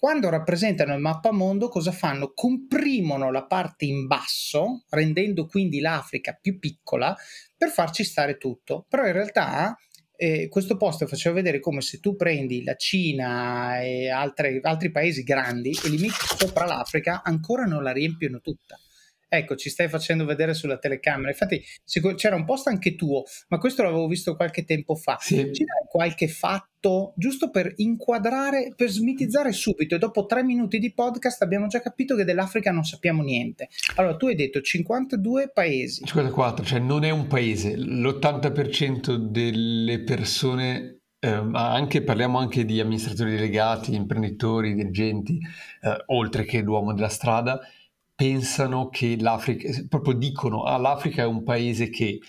quando 0.03 0.29
rappresentano 0.29 0.93
il 0.93 0.99
mappamondo 0.99 1.69
cosa 1.69 1.91
fanno? 1.91 2.33
Comprimono 2.33 3.31
la 3.31 3.45
parte 3.45 3.85
in 3.85 4.05
basso, 4.05 4.83
rendendo 4.89 5.45
quindi 5.45 5.79
l'Africa 5.79 6.37
più 6.39 6.59
piccola, 6.59 7.15
per 7.57 7.69
farci 7.69 8.03
stare 8.03 8.37
tutto. 8.37 8.85
Però 8.89 9.05
in 9.05 9.13
realtà 9.13 9.77
eh, 10.17 10.49
questo 10.49 10.75
post 10.75 11.05
faceva 11.05 11.35
vedere 11.35 11.61
come 11.61 11.79
se 11.79 12.01
tu 12.01 12.17
prendi 12.17 12.63
la 12.65 12.75
Cina 12.75 13.81
e 13.81 14.09
altre, 14.09 14.59
altri 14.61 14.91
paesi 14.91 15.23
grandi 15.23 15.71
e 15.83 15.87
li 15.87 15.97
metti 15.97 16.25
sopra 16.37 16.65
l'Africa, 16.65 17.21
ancora 17.23 17.63
non 17.63 17.81
la 17.81 17.93
riempiono 17.93 18.41
tutta. 18.41 18.77
Ecco, 19.35 19.55
ci 19.55 19.71
stai 19.71 19.89
facendo 19.89 20.25
vedere 20.25 20.53
sulla 20.53 20.77
telecamera. 20.77 21.29
Infatti, 21.29 21.59
c'era 22.15 22.35
un 22.35 22.45
post 22.45 22.67
anche 22.67 22.93
tuo, 22.93 23.23
ma 23.47 23.57
questo 23.57 23.81
l'avevo 23.81 24.05
visto 24.05 24.35
qualche 24.35 24.63
tempo 24.63 24.93
fa. 24.93 25.17
Sì. 25.19 25.51
Ci 25.51 25.63
dai 25.63 25.87
qualche 25.89 26.27
fatto 26.27 27.13
giusto 27.15 27.49
per 27.49 27.73
inquadrare, 27.77 28.73
per 28.75 28.91
smitizzare 28.91 29.51
subito? 29.51 29.95
E 29.95 29.97
dopo 29.97 30.27
tre 30.27 30.43
minuti 30.43 30.77
di 30.77 30.93
podcast 30.93 31.41
abbiamo 31.41 31.65
già 31.65 31.81
capito 31.81 32.15
che 32.15 32.25
dell'Africa 32.25 32.71
non 32.71 32.83
sappiamo 32.83 33.23
niente. 33.23 33.69
Allora, 33.95 34.17
tu 34.17 34.27
hai 34.27 34.35
detto 34.35 34.61
52 34.61 35.49
paesi. 35.51 36.03
54, 36.05 36.63
cioè 36.63 36.77
non 36.77 37.03
è 37.03 37.09
un 37.09 37.25
paese. 37.25 37.75
L'80% 37.75 39.15
delle 39.15 40.03
persone 40.03 40.99
eh, 41.17 41.49
anche, 41.53 42.03
parliamo 42.03 42.37
anche 42.37 42.65
di 42.65 42.79
amministratori 42.79 43.31
delegati, 43.31 43.95
imprenditori, 43.95 44.75
dirigenti, 44.75 45.39
eh, 45.81 46.03
oltre 46.07 46.43
che 46.43 46.59
l'uomo 46.59 46.93
della 46.93 47.09
strada, 47.09 47.59
pensano 48.23 48.87
che 48.87 49.17
l'Africa, 49.19 49.69
proprio 49.89 50.13
dicono, 50.13 50.63
ah, 50.63 50.77
l'Africa 50.77 51.23
è 51.23 51.25
un 51.25 51.43
paese 51.43 51.89
che, 51.89 52.19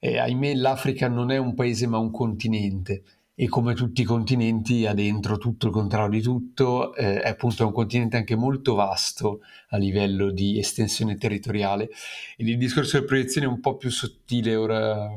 eh, 0.00 0.18
ahimè, 0.18 0.54
l'Africa 0.54 1.06
non 1.08 1.30
è 1.30 1.36
un 1.36 1.54
paese 1.54 1.86
ma 1.86 1.98
un 1.98 2.10
continente 2.10 3.04
e 3.36 3.48
come 3.48 3.74
tutti 3.74 4.00
i 4.00 4.04
continenti 4.04 4.86
ha 4.86 4.92
dentro 4.92 5.38
tutto 5.38 5.68
il 5.68 5.72
contrario 5.72 6.18
di 6.18 6.20
tutto, 6.20 6.94
eh, 6.96 7.20
è 7.22 7.28
appunto 7.28 7.64
un 7.64 7.72
continente 7.72 8.16
anche 8.16 8.34
molto 8.34 8.74
vasto 8.74 9.40
a 9.68 9.76
livello 9.76 10.30
di 10.30 10.58
estensione 10.58 11.16
territoriale. 11.16 11.90
E 12.36 12.44
il 12.44 12.58
discorso 12.58 12.96
delle 12.96 13.06
proiezioni 13.06 13.46
è 13.46 13.50
un 13.50 13.60
po' 13.60 13.76
più 13.76 13.88
sottile 13.88 14.56
ora, 14.56 15.08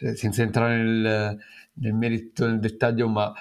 eh, 0.00 0.14
senza 0.14 0.42
entrare 0.42 0.76
nel, 0.76 1.38
nel 1.74 1.94
merito, 1.94 2.46
nel 2.46 2.60
dettaglio, 2.60 3.08
ma 3.08 3.32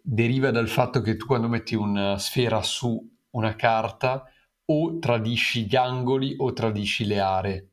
deriva 0.00 0.50
dal 0.50 0.68
fatto 0.68 1.02
che 1.02 1.16
tu 1.16 1.26
quando 1.26 1.48
metti 1.48 1.74
una 1.74 2.18
sfera 2.18 2.62
su 2.62 3.08
una 3.32 3.54
carta, 3.54 4.24
o 4.72 4.98
tradisci 4.98 5.66
gli 5.66 5.76
angoli 5.76 6.34
o 6.38 6.52
tradisci 6.52 7.04
le 7.04 7.20
aree. 7.20 7.68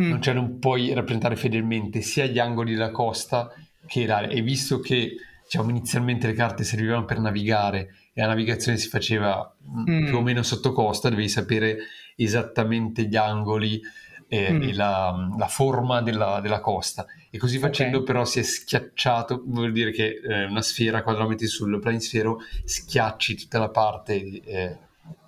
Mm. 0.00 0.08
Non, 0.10 0.22
cioè 0.22 0.34
non 0.34 0.58
puoi 0.58 0.92
rappresentare 0.92 1.36
fedelmente 1.36 2.00
sia 2.02 2.26
gli 2.26 2.38
angoli 2.38 2.72
della 2.72 2.90
costa 2.90 3.50
che 3.86 4.06
l'area. 4.06 4.28
E 4.28 4.42
visto 4.42 4.80
che 4.80 5.16
diciamo, 5.44 5.70
inizialmente 5.70 6.26
le 6.26 6.34
carte 6.34 6.64
servivano 6.64 7.04
per 7.04 7.20
navigare 7.20 7.94
e 8.12 8.20
la 8.20 8.26
navigazione 8.26 8.76
si 8.76 8.88
faceva 8.88 9.56
mm. 9.70 9.84
mm. 9.88 10.06
più 10.06 10.16
o 10.16 10.22
meno 10.22 10.42
sotto 10.42 10.72
costa, 10.72 11.08
devi 11.08 11.28
sapere 11.28 11.78
esattamente 12.16 13.04
gli 13.04 13.16
angoli 13.16 13.80
eh, 14.28 14.52
mm. 14.52 14.62
e 14.62 14.74
la, 14.74 15.14
la 15.38 15.46
forma 15.46 16.02
della, 16.02 16.40
della, 16.40 16.60
costa. 16.60 17.06
E 17.30 17.38
così 17.38 17.58
facendo 17.58 17.98
okay. 17.98 18.06
però 18.12 18.24
si 18.24 18.40
è 18.40 18.42
schiacciato, 18.42 19.44
vuol 19.46 19.70
dire 19.70 19.92
che 19.92 20.20
eh, 20.22 20.44
una 20.46 20.62
sfera, 20.62 21.04
quando 21.04 21.22
la 21.22 21.28
metti 21.28 21.46
sul 21.46 21.78
planisfero, 21.78 22.40
schiacci 22.64 23.36
tutta 23.36 23.60
la 23.60 23.68
parte 23.68 24.14
eh, 24.42 24.78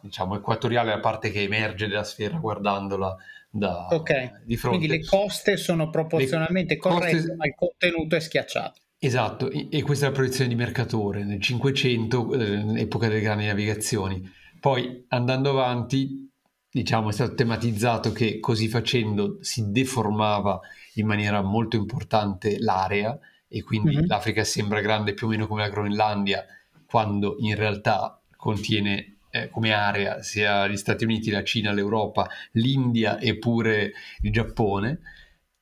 diciamo, 0.01 0.37
equatoriale, 0.37 0.91
la 0.91 1.01
parte 1.01 1.31
che 1.31 1.43
emerge 1.43 1.89
dalla 1.89 2.05
sfera 2.05 2.39
guardandola 2.39 3.17
da, 3.51 3.89
okay. 3.91 4.31
di 4.45 4.57
fronte. 4.57 4.79
Quindi 4.79 4.97
le 4.97 5.05
coste 5.05 5.57
sono 5.57 5.91
proporzionalmente 5.91 6.75
le 6.75 6.81
corrette, 6.81 7.17
coste... 7.17 7.35
ma 7.35 7.47
il 7.47 7.55
contenuto 7.57 8.17
è 8.17 8.21
schiacciato. 8.21 8.81
Esatto, 9.01 9.49
e 9.49 9.81
questa 9.83 10.07
è 10.07 10.09
la 10.09 10.15
proiezione 10.15 10.49
di 10.49 10.57
Mercatore 10.57 11.23
nel 11.23 11.41
500, 11.41 12.33
eh, 12.33 12.81
epoca 12.81 13.07
delle 13.07 13.21
grandi 13.21 13.47
navigazioni. 13.47 14.29
Poi 14.59 15.05
andando 15.09 15.51
avanti, 15.51 16.29
diciamo, 16.69 17.11
è 17.11 17.13
stato 17.13 17.35
tematizzato 17.35 18.11
che 18.11 18.41
così 18.41 18.67
facendo 18.69 19.39
si 19.41 19.71
deformava 19.71 20.61
in 20.95 21.07
maniera 21.07 21.43
molto 21.43 21.77
importante 21.77 22.59
l'area 22.59 23.17
e 23.47 23.63
quindi 23.63 23.95
mm-hmm. 23.95 24.07
l'Africa 24.07 24.43
sembra 24.43 24.81
grande 24.81 25.15
più 25.15 25.29
o 25.29 25.31
meno 25.31 25.47
come 25.47 25.63
la 25.63 25.71
Groenlandia, 25.71 26.45
quando 26.85 27.37
in 27.39 27.55
realtà 27.55 28.21
contiene 28.37 29.18
eh, 29.31 29.49
come 29.51 29.73
area 29.73 30.23
sia 30.23 30.67
gli 30.67 30.77
Stati 30.77 31.05
Uniti, 31.05 31.31
la 31.31 31.45
Cina, 31.45 31.73
l'Europa, 31.73 32.29
l'India 32.53 33.19
e 33.19 33.37
pure 33.39 33.93
il 34.23 34.33
Giappone. 34.33 35.01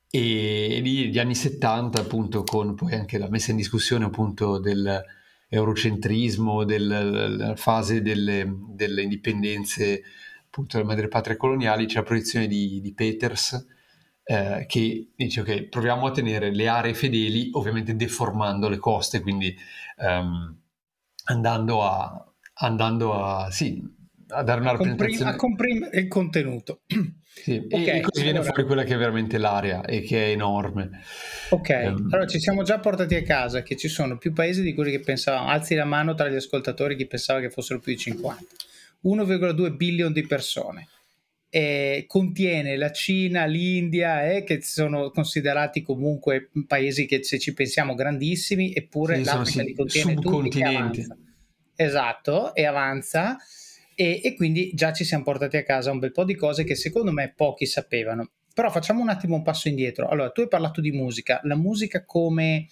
E 0.09 0.79
lì 0.81 1.09
gli 1.09 1.19
anni 1.19 1.35
70 1.35 1.99
appunto 2.01 2.43
con 2.43 2.75
poi 2.75 2.93
anche 2.93 3.17
la 3.17 3.29
messa 3.29 3.51
in 3.51 3.57
discussione 3.57 4.05
appunto 4.05 4.57
dell'eurocentrismo, 4.57 6.63
della 6.63 7.55
fase 7.57 8.01
delle, 8.01 8.49
delle, 8.69 9.01
indipendenze 9.01 10.03
appunto 10.45 10.77
delle 10.77 10.87
madrepatrie 10.87 11.35
coloniali 11.35 11.87
c'è 11.87 11.95
la 11.95 12.03
proiezione 12.03 12.47
di, 12.47 12.79
di 12.81 12.93
Peters 12.93 13.67
eh, 14.23 14.65
che 14.67 15.11
dice 15.15 15.41
ok 15.41 15.63
proviamo 15.63 16.07
a 16.07 16.11
tenere 16.11 16.53
le 16.53 16.67
aree 16.67 16.93
fedeli 16.93 17.49
ovviamente 17.53 17.95
deformando 17.95 18.69
le 18.69 18.77
coste 18.77 19.21
quindi 19.21 19.55
um, 19.97 20.55
andando 21.25 21.83
a, 21.83 22.26
andando 22.59 23.13
a, 23.13 23.51
sì, 23.51 23.81
a 24.29 24.43
dare 24.43 24.61
una 24.61 24.71
rappresentazione. 24.71 25.31
A 25.31 25.35
comprimere 25.35 25.99
il 25.99 26.07
contenuto. 26.07 26.81
Sì, 27.37 27.61
okay, 27.69 27.99
e, 27.99 28.01
così 28.01 28.23
viene 28.23 28.39
allora... 28.39 28.51
fuori 28.51 28.65
quella 28.65 28.83
che 28.83 28.95
è 28.95 28.97
veramente 28.97 29.37
l'area 29.37 29.85
e 29.85 30.01
che 30.01 30.25
è 30.25 30.29
enorme. 30.31 30.89
Ok, 31.49 31.69
um, 31.69 32.09
allora 32.11 32.25
ci 32.25 32.39
siamo 32.39 32.63
già 32.63 32.79
portati 32.79 33.13
a 33.13 33.21
casa 33.21 33.61
che 33.61 33.75
ci 33.75 33.87
sono 33.87 34.17
più 34.17 34.33
paesi 34.33 34.63
di 34.63 34.73
quelli 34.73 34.89
che 34.91 35.01
pensavamo. 35.01 35.49
Alzi 35.49 35.75
la 35.75 35.85
mano 35.85 36.15
tra 36.15 36.29
gli 36.29 36.35
ascoltatori 36.35 36.95
chi 36.95 37.05
pensava 37.05 37.39
che 37.39 37.51
fossero 37.51 37.79
più 37.79 37.93
di 37.93 37.99
50. 37.99 38.43
1,2 39.03 39.75
billion 39.75 40.11
di 40.11 40.25
persone. 40.25 40.87
E 41.49 42.05
contiene 42.07 42.75
la 42.75 42.91
Cina, 42.91 43.45
l'India, 43.45 44.29
eh, 44.29 44.43
che 44.43 44.61
sono 44.61 45.11
considerati 45.11 45.81
comunque 45.81 46.49
paesi 46.65 47.05
che 47.05 47.23
se 47.23 47.39
ci 47.39 47.53
pensiamo 47.53 47.93
grandissimi, 47.93 48.73
eppure 48.73 49.17
sì, 49.17 49.23
l'Africa 49.23 49.61
li 49.61 49.73
contiene 49.73 50.15
tutti 50.15 50.61
Esatto, 51.77 52.53
e 52.55 52.65
avanza. 52.65 53.37
E, 53.95 54.19
e, 54.23 54.35
quindi 54.35 54.71
già 54.73 54.91
ci 54.91 55.03
siamo 55.03 55.23
portati 55.23 55.57
a 55.57 55.63
casa 55.63 55.91
un 55.91 55.99
bel 55.99 56.11
po' 56.11 56.25
di 56.25 56.35
cose 56.35 56.63
che 56.63 56.75
secondo 56.75 57.11
me 57.11 57.31
pochi 57.35 57.65
sapevano. 57.65 58.31
Però 58.53 58.69
facciamo 58.71 59.01
un 59.01 59.09
attimo 59.09 59.35
un 59.35 59.43
passo 59.43 59.67
indietro. 59.69 60.07
Allora, 60.07 60.31
tu 60.31 60.41
hai 60.41 60.47
parlato 60.47 60.81
di 60.81 60.91
musica, 60.91 61.39
la 61.43 61.55
musica 61.55 62.03
come... 62.03 62.67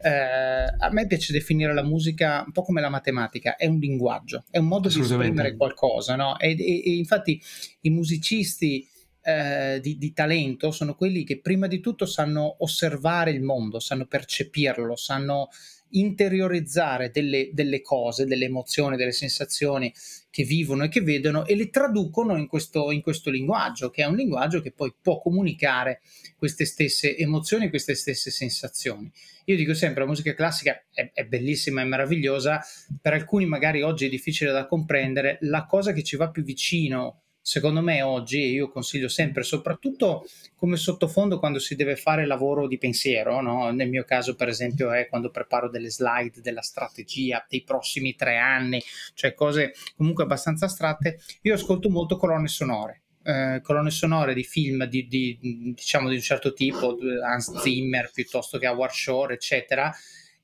Eh, 0.00 0.10
a 0.10 0.90
me 0.92 1.08
piace 1.08 1.32
definire 1.32 1.74
la 1.74 1.82
musica 1.82 2.44
un 2.46 2.52
po' 2.52 2.62
come 2.62 2.80
la 2.80 2.88
matematica, 2.88 3.56
è 3.56 3.66
un 3.66 3.78
linguaggio, 3.78 4.44
è 4.48 4.58
un 4.58 4.66
modo 4.66 4.88
di 4.88 5.00
esprimere 5.00 5.56
qualcosa, 5.56 6.14
no? 6.14 6.38
E, 6.38 6.50
e, 6.56 6.82
e 6.84 6.96
infatti 6.96 7.42
i 7.80 7.90
musicisti 7.90 8.88
eh, 9.22 9.80
di, 9.82 9.98
di, 9.98 10.12
talento 10.12 10.70
sono 10.70 10.94
quelli 10.94 11.24
che 11.24 11.40
prima 11.40 11.66
di 11.66 11.80
tutto 11.80 12.06
sanno 12.06 12.56
osservare 12.60 13.32
il 13.32 13.42
mondo, 13.42 13.80
sanno 13.80 14.06
percepirlo, 14.06 14.94
sanno 14.94 15.48
interiorizzare 15.90 17.10
delle, 17.10 17.50
delle, 17.52 17.80
cose, 17.80 18.26
delle 18.26 18.46
emozioni, 18.46 18.96
delle 18.96 19.12
sensazioni 19.12 19.92
che 20.30 20.44
vivono 20.44 20.84
e 20.84 20.88
che 20.88 21.00
vedono 21.00 21.46
e 21.46 21.56
le 21.56 21.70
traducono 21.70 22.36
in 22.36 22.46
questo, 22.46 22.90
in 22.92 23.00
questo 23.00 23.30
linguaggio, 23.30 23.90
che 23.90 24.02
è 24.02 24.06
un 24.06 24.16
linguaggio 24.16 24.60
che 24.60 24.72
poi 24.72 24.94
può 25.00 25.20
comunicare 25.20 26.00
queste 26.36 26.64
stesse 26.64 27.16
emozioni, 27.16 27.68
queste 27.68 27.94
stesse 27.94 28.30
sensazioni. 28.30 29.10
Io 29.46 29.56
dico 29.56 29.74
sempre, 29.74 30.02
la 30.02 30.08
musica 30.08 30.34
classica 30.34 30.84
è, 30.92 31.10
è 31.12 31.24
bellissima, 31.24 31.80
è 31.80 31.84
meravigliosa, 31.84 32.60
per 33.00 33.14
alcuni 33.14 33.46
magari 33.46 33.82
oggi 33.82 34.06
è 34.06 34.08
difficile 34.08 34.52
da 34.52 34.66
comprendere, 34.66 35.38
la 35.42 35.64
cosa 35.66 35.92
che 35.92 36.02
ci 36.02 36.16
va 36.16 36.30
più 36.30 36.42
vicino 36.42 37.22
secondo 37.48 37.80
me 37.80 38.02
oggi, 38.02 38.42
e 38.42 38.48
io 38.48 38.68
consiglio 38.68 39.08
sempre, 39.08 39.42
soprattutto 39.42 40.26
come 40.54 40.76
sottofondo 40.76 41.38
quando 41.38 41.58
si 41.58 41.76
deve 41.76 41.96
fare 41.96 42.26
lavoro 42.26 42.68
di 42.68 42.76
pensiero, 42.76 43.40
no? 43.40 43.70
nel 43.70 43.88
mio 43.88 44.04
caso 44.04 44.34
per 44.34 44.48
esempio 44.48 44.92
è 44.92 45.08
quando 45.08 45.30
preparo 45.30 45.70
delle 45.70 45.88
slide 45.90 46.42
della 46.42 46.60
strategia 46.60 47.42
dei 47.48 47.62
prossimi 47.62 48.14
tre 48.14 48.36
anni, 48.36 48.82
cioè 49.14 49.32
cose 49.32 49.72
comunque 49.96 50.24
abbastanza 50.24 50.66
astratte, 50.66 51.20
io 51.40 51.54
ascolto 51.54 51.88
molto 51.88 52.18
colonne 52.18 52.48
sonore. 52.48 53.00
Eh, 53.22 53.60
colonne 53.62 53.90
sonore 53.90 54.34
di 54.34 54.44
film 54.44 54.84
di, 54.84 55.08
di, 55.08 55.38
diciamo 55.74 56.10
di 56.10 56.16
un 56.16 56.20
certo 56.20 56.52
tipo, 56.52 56.98
Hans 57.24 57.60
Zimmer 57.60 58.10
piuttosto 58.12 58.58
che 58.58 58.66
Howard 58.66 58.92
Shore, 58.92 59.34
eccetera, 59.34 59.90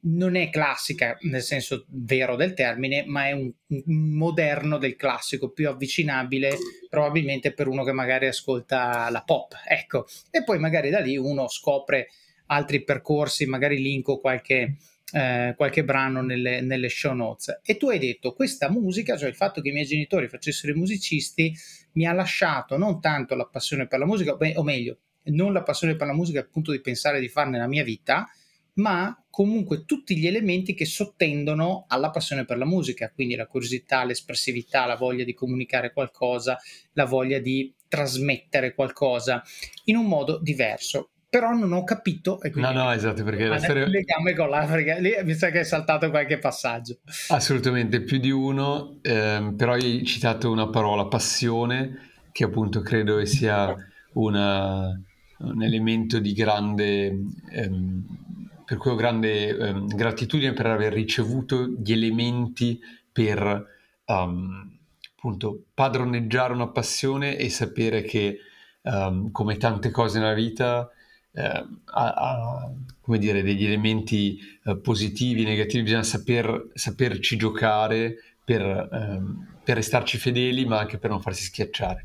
non 0.07 0.37
è 0.37 0.51
classica 0.51 1.17
nel 1.23 1.43
senso 1.43 1.87
vero 1.89 2.37
del 2.37 2.55
termine, 2.55 3.05
ma 3.07 3.29
è 3.29 3.33
un, 3.33 3.51
un, 3.69 4.17
moderno 4.17 4.79
del 4.79 4.97
classico, 4.97 5.51
più 5.51 5.69
avvicinabile 5.69 6.57
probabilmente 6.89 7.53
per 7.53 7.69
uno 7.69 7.85
che 7.85 7.93
magari 7.93 8.27
ascolta 8.27 9.09
la 9.11 9.23
pop. 9.23 9.55
Ecco, 9.67 10.07
e 10.31 10.43
poi 10.45 10.59
magari 10.59 10.91
da 10.91 11.01
lì 11.01 11.17
uno 11.17 11.49
scopre 11.49 12.09
altri 12.47 12.85
percorsi, 12.85 13.47
magari 13.47 13.81
linko 13.81 14.19
qualche, 14.19 14.77
eh, 15.13 15.55
qualche 15.57 15.85
brano 15.85 16.21
nelle, 16.21 16.61
nelle, 16.61 16.89
show 16.89 17.15
notes. 17.15 17.61
E 17.65 17.77
tu 17.77 17.89
hai 17.89 17.99
detto 17.99 18.35
questa 18.35 18.71
musica, 18.71 19.17
cioè 19.17 19.29
il 19.29 19.37
fatto 19.37 19.61
che 19.61 19.71
i 19.71 19.73
miei 19.73 19.87
genitori 19.87 20.29
facessero 20.29 20.73
i 20.73 20.77
musicisti, 20.77 21.55
mi 21.93 22.07
ha 22.07 22.13
lasciato 22.13 22.77
non 22.77 23.01
tanto 23.01 23.35
la 23.35 23.47
passione 23.47 23.87
per 23.87 23.99
la 23.99 24.07
musica, 24.07 24.37
o 24.37 24.63
meglio, 24.63 24.99
non 25.27 25.55
la 25.55 25.63
passione 25.63 25.97
per 25.97 26.07
la 26.07 26.13
musica 26.13 26.41
al 26.41 26.49
punto 26.49 26.73
di 26.73 26.83
pensare 26.83 27.21
di 27.21 27.29
farne 27.29 27.57
la 27.57 27.67
mia 27.67 27.83
vita, 27.83 28.29
ma 28.75 29.17
comunque 29.35 29.85
tutti 29.85 30.17
gli 30.17 30.29
elementi 30.29 30.75
che 30.75 30.85
sottendono 30.85 31.87
alla 31.89 32.11
passione 32.11 32.45
per 32.45 32.57
la 32.57 32.65
musica, 32.65 33.11
quindi 33.13 33.35
la 33.35 33.49
curiosità, 33.49 34.05
l'espressività, 34.05 34.87
la 34.87 34.95
voglia 34.95 35.25
di 35.25 35.35
comunicare 35.35 35.93
qualcosa, 35.93 36.57
la 36.93 37.05
voglia 37.05 37.41
di 37.41 37.75
trasmettere 37.89 38.75
qualcosa 38.75 39.43
in 39.87 39.97
un 39.97 40.07
modo 40.07 40.39
diverso. 40.39 41.09
Però 41.29 41.51
non 41.51 41.73
ho 41.73 41.83
capito. 41.83 42.41
E 42.43 42.53
no, 42.55 42.71
no, 42.71 42.93
esatto, 42.93 43.25
perché 43.25 43.47
la 43.47 43.59
storia... 43.59 43.89
Legame 43.89 44.37
con 44.37 44.51
l'Africa, 44.51 44.99
lì 44.99 45.11
mi 45.25 45.35
sa 45.35 45.51
che 45.51 45.59
è 45.59 45.65
saltato 45.65 46.11
qualche 46.11 46.39
passaggio. 46.39 47.01
Assolutamente, 47.31 48.03
più 48.03 48.19
di 48.19 48.31
uno, 48.31 49.01
ehm, 49.03 49.57
però 49.57 49.73
hai 49.73 50.05
citato 50.05 50.49
una 50.49 50.69
parola, 50.69 51.07
passione, 51.07 52.13
che 52.31 52.45
appunto 52.45 52.83
credo 52.83 53.25
sia 53.25 53.75
una, 54.13 54.97
un 55.39 55.61
elemento 55.61 56.21
di 56.21 56.33
grande... 56.35 57.07
Ehm, 57.51 58.23
per 58.65 58.79
cui 58.79 58.91
ho 58.91 58.95
grande 58.95 59.57
ehm, 59.57 59.87
gratitudine 59.95 60.53
per 60.53 60.67
aver 60.67 60.93
ricevuto 60.93 61.67
gli 61.67 61.93
elementi 61.93 62.81
per 63.13 63.67
um, 64.07 64.77
appunto 65.17 65.65
padroneggiare 65.73 66.53
una 66.53 66.69
passione 66.69 67.37
e 67.37 67.49
sapere 67.51 68.03
che 68.03 68.39
um, 68.83 69.31
come 69.31 69.57
tante 69.57 69.91
cose 69.91 70.19
nella 70.19 70.35
vita 70.35 70.91
eh, 71.37 71.43
ha, 71.43 71.67
ha, 71.85 72.73
come 73.01 73.19
dire, 73.19 73.43
degli 73.43 73.65
elementi 73.65 74.39
eh, 74.65 74.77
positivi, 74.79 75.45
negativi, 75.45 75.83
bisogna 75.83 76.05
saper, 76.05 76.71
saperci 76.75 77.37
giocare 77.37 78.34
per, 78.45 78.63
ehm, 78.63 79.57
per 79.65 79.77
restarci 79.77 80.19
fedeli 80.19 80.67
ma 80.67 80.79
anche 80.79 80.99
per 80.99 81.11
non 81.11 81.21
farsi 81.21 81.45
schiacciare. 81.45 82.05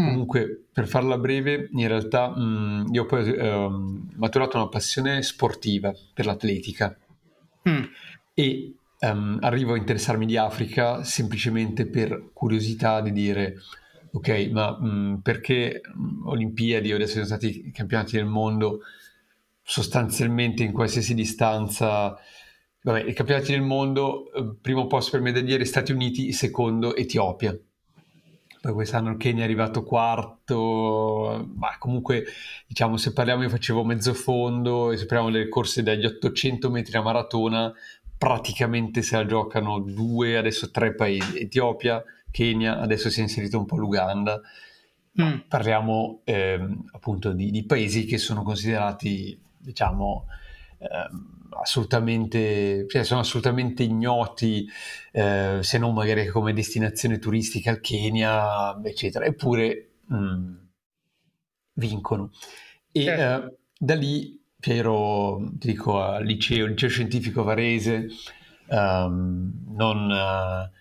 Mm. 0.00 0.06
Comunque, 0.06 0.64
per 0.72 0.86
farla 0.86 1.18
breve, 1.18 1.68
in 1.72 1.88
realtà 1.88 2.28
mh, 2.28 2.88
io 2.92 3.02
ho 3.02 3.06
poi 3.06 3.32
eh, 3.32 3.68
maturato 4.16 4.56
una 4.56 4.68
passione 4.68 5.22
sportiva 5.22 5.92
per 6.14 6.26
l'atletica 6.26 6.96
mm. 7.68 7.82
e 8.34 8.74
um, 9.00 9.38
arrivo 9.40 9.74
a 9.74 9.76
interessarmi 9.76 10.26
di 10.26 10.36
Africa 10.36 11.04
semplicemente 11.04 11.86
per 11.86 12.30
curiosità 12.32 13.00
di 13.00 13.12
dire 13.12 13.56
ok, 14.12 14.48
ma 14.50 14.78
mh, 14.78 15.20
perché 15.22 15.80
Olimpiadi 16.24 16.92
o 16.92 16.96
adesso 16.96 17.14
sono 17.14 17.24
stati 17.24 17.70
campionati 17.70 18.16
del 18.16 18.26
mondo 18.26 18.80
sostanzialmente 19.62 20.62
in 20.62 20.72
qualsiasi 20.72 21.14
distanza 21.14 22.16
Vabbè, 22.82 23.04
i 23.04 23.12
campionati 23.12 23.52
del 23.52 23.62
mondo, 23.62 24.32
eh, 24.32 24.54
primo 24.60 24.86
posto 24.86 25.12
per 25.12 25.20
medagliere 25.20 25.64
Stati 25.64 25.92
Uniti, 25.92 26.32
secondo 26.32 26.96
Etiopia 26.96 27.56
poi 28.62 28.74
quest'anno 28.74 29.10
il 29.10 29.16
Kenya 29.16 29.40
è 29.40 29.44
arrivato 29.44 29.82
quarto, 29.82 31.50
ma 31.56 31.76
comunque 31.80 32.24
diciamo 32.64 32.96
se 32.96 33.12
parliamo 33.12 33.42
io 33.42 33.48
facevo 33.48 33.82
mezzo 33.82 34.14
fondo 34.14 34.92
e 34.92 34.96
se 34.96 35.06
parliamo 35.06 35.32
delle 35.32 35.48
corse 35.48 35.82
dagli 35.82 36.04
800 36.04 36.70
metri 36.70 36.96
a 36.96 37.02
maratona 37.02 37.72
praticamente 38.16 39.02
se 39.02 39.16
la 39.16 39.26
giocano 39.26 39.80
due, 39.80 40.36
adesso 40.36 40.70
tre 40.70 40.94
paesi, 40.94 41.40
Etiopia, 41.40 42.04
Kenya, 42.30 42.78
adesso 42.78 43.10
si 43.10 43.18
è 43.18 43.22
inserito 43.24 43.58
un 43.58 43.66
po' 43.66 43.78
l'Uganda, 43.78 44.40
mm. 45.20 45.38
parliamo 45.48 46.20
ehm, 46.22 46.84
appunto 46.92 47.32
di, 47.32 47.50
di, 47.50 47.64
paesi 47.64 48.04
che 48.04 48.18
sono 48.18 48.44
considerati 48.44 49.36
diciamo 49.58 50.26
assolutamente, 51.60 52.86
cioè 52.88 53.04
sono 53.04 53.20
assolutamente 53.20 53.82
ignoti, 53.82 54.68
eh, 55.12 55.58
se 55.60 55.78
non 55.78 55.94
magari 55.94 56.26
come 56.28 56.52
destinazione 56.52 57.18
turistica 57.18 57.70
al 57.70 57.80
Kenya, 57.80 58.80
eccetera, 58.82 59.24
eppure 59.24 59.90
mh, 60.06 60.16
mm, 60.16 60.54
vincono. 61.74 62.30
E 62.90 63.02
certo. 63.02 63.46
eh, 63.46 63.56
da 63.78 63.94
lì 63.94 64.40
ero, 64.60 65.42
ti 65.58 65.68
dico, 65.68 66.00
al 66.00 66.24
liceo, 66.24 66.66
liceo 66.66 66.88
scientifico 66.88 67.42
Varese, 67.42 68.08
um, 68.68 69.52
non... 69.76 70.10
Uh, 70.10 70.80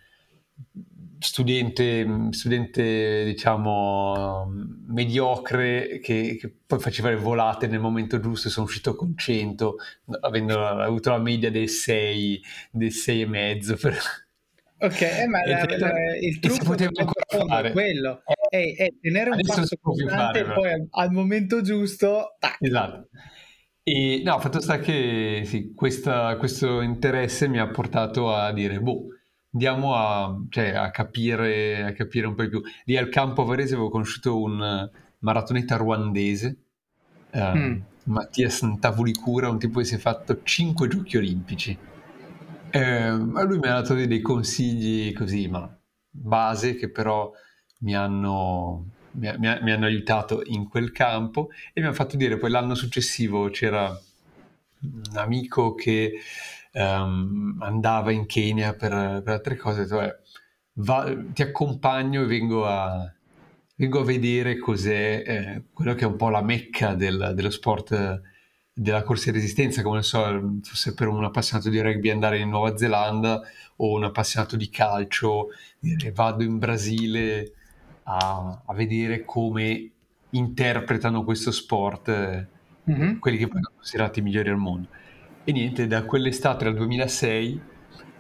studente, 1.22 2.06
studente 2.32 3.24
diciamo 3.26 4.52
mediocre 4.88 6.00
che, 6.02 6.38
che, 6.40 6.54
poi 6.66 6.80
faceva 6.80 7.10
le 7.10 7.16
volate 7.16 7.68
nel 7.68 7.80
momento 7.80 8.20
giusto 8.20 8.48
e 8.48 8.52
sono 8.52 8.66
uscito 8.66 8.96
con 8.96 9.16
100 9.16 9.76
avendo 10.22 10.66
avuto 10.66 11.12
la 11.12 11.20
media 11.20 11.52
dei 11.52 11.68
6 11.68 12.42
dei 12.72 12.90
6 12.90 13.22
e 13.22 13.26
mezzo 13.28 13.76
per... 13.76 13.98
ok 14.80 15.02
eh, 15.02 15.28
ma 15.28 15.46
la, 15.46 15.66
la, 15.78 15.92
il 16.20 16.40
trucco 16.40 16.74
è 16.74 17.72
quello. 17.72 18.24
È, 18.50 18.74
è, 18.76 18.94
tenere 19.00 19.30
un 19.30 19.40
passo 19.46 19.78
costante 19.80 20.40
e 20.40 20.46
poi 20.46 20.74
al, 20.74 20.88
al, 20.90 21.12
momento 21.12 21.62
giusto 21.62 22.36
tac. 22.40 22.58
esatto. 22.60 23.10
E 23.84 24.22
no, 24.24 24.40
fatto 24.40 24.60
sta 24.60 24.80
che 24.80 25.42
sì, 25.46 25.74
questa, 25.74 26.36
questo 26.38 26.82
interesse 26.82 27.48
mi 27.48 27.60
ha 27.60 27.68
portato 27.68 28.34
a 28.34 28.52
dire, 28.52 28.80
boh, 28.80 29.08
andiamo 29.54 29.96
a, 29.96 30.40
cioè, 30.50 30.70
a, 30.70 30.92
capire, 30.92 31.84
a, 31.84 31.94
capire, 31.94 32.28
un 32.28 32.36
po' 32.36 32.44
di 32.44 32.50
più. 32.50 32.62
Lì 32.86 32.98
al 32.98 33.10
campo 33.10 33.44
Varese 33.44 33.74
avevo 33.74 33.90
conosciuto 33.90 34.42
un 34.42 34.90
maratoneta 35.20 35.78
ruandese, 35.78 36.58
eh, 37.32 37.54
mm. 37.54 37.82
Mattias 38.06 38.62
Ntavulicura, 38.64 39.50
un 39.50 39.60
tipo 39.60 39.80
che 39.80 39.86
si 39.86 39.96
è 39.96 40.00
fatto 40.00 40.42
5 40.42 40.88
giochi 40.88 41.18
olimpici. 41.18 41.78
Eh, 42.70 43.12
lui 43.12 43.60
mi 43.60 43.68
ha 43.68 43.74
dato 43.74 43.94
dei 43.94 44.22
consigli 44.22 45.14
così, 45.14 45.48
ma 45.48 45.78
base, 46.10 46.76
che 46.76 46.90
però 46.90 47.32
mi 47.80 47.96
hanno, 47.96 48.86
mi, 49.12 49.32
mi, 49.38 49.60
mi 49.62 49.72
hanno 49.72 49.86
aiutato 49.86 50.42
in 50.46 50.68
quel 50.68 50.92
campo 50.92 51.50
e 51.74 51.82
mi 51.82 51.88
ha 51.88 51.94
fatto 51.94 52.16
dire, 52.16 52.38
poi 52.38 52.50
l'anno 52.50 52.76
successivo 52.76 53.50
c'era 53.50 53.90
un 54.84 55.18
amico 55.18 55.76
che 55.76 56.14
um, 56.74 57.58
andava 57.62 58.12
in 58.12 58.26
Kenya 58.26 58.74
per, 58.74 59.22
per 59.24 59.34
altre 59.34 59.56
cose, 59.56 59.88
cioè, 59.88 60.14
va, 60.74 61.14
ti 61.34 61.42
accompagno 61.42 62.24
e 62.24 62.26
vengo 62.26 62.66
a, 62.66 63.12
vengo 63.76 64.00
a 64.00 64.06
vedere 64.06 64.58
cos'è 64.58 65.24
eh, 65.26 65.64
quello 65.74 65.94
che 65.94 66.04
è 66.04 66.08
un 66.08 66.16
po' 66.16 66.30
la 66.30 66.42
mecca 66.42 66.94
del, 66.94 67.34
dello 67.36 67.50
sport 67.50 68.22
della 68.74 69.04
corsa 69.04 69.32
di 69.32 69.38
resistenza, 69.38 69.82
come 69.82 70.02
so, 70.02 70.60
fosse 70.64 70.94
per 70.94 71.08
un 71.08 71.24
appassionato 71.24 71.70
di 71.70 71.82
rugby 71.82 72.10
andare 72.10 72.40
in 72.40 72.50
Nuova 72.50 72.78
Zelanda 72.78 73.42
o 73.78 73.96
un 73.96 74.06
appassionato 74.06 74.56
di 74.56 74.70
calcio, 74.70 75.48
dire, 75.80 76.12
vado 76.12 76.44
in 76.44 76.58
Brasile 76.58 77.54
a, 78.04 78.62
a 78.66 78.74
vedere 78.74 79.24
come 79.24 79.92
interpretano 80.32 81.24
questo 81.24 81.52
sport, 81.52 82.48
mm-hmm. 82.90 83.18
quelli 83.20 83.38
che 83.38 83.48
poi 83.48 83.62
sono 83.62 83.76
considerati 83.76 84.20
i 84.20 84.24
migliori 84.24 84.50
al 84.50 84.58
mondo. 84.58 84.88
E 85.44 85.52
niente, 85.54 85.88
da 85.88 86.06
quell'estate 86.06 86.66
al 86.66 86.76
2006 86.76 87.62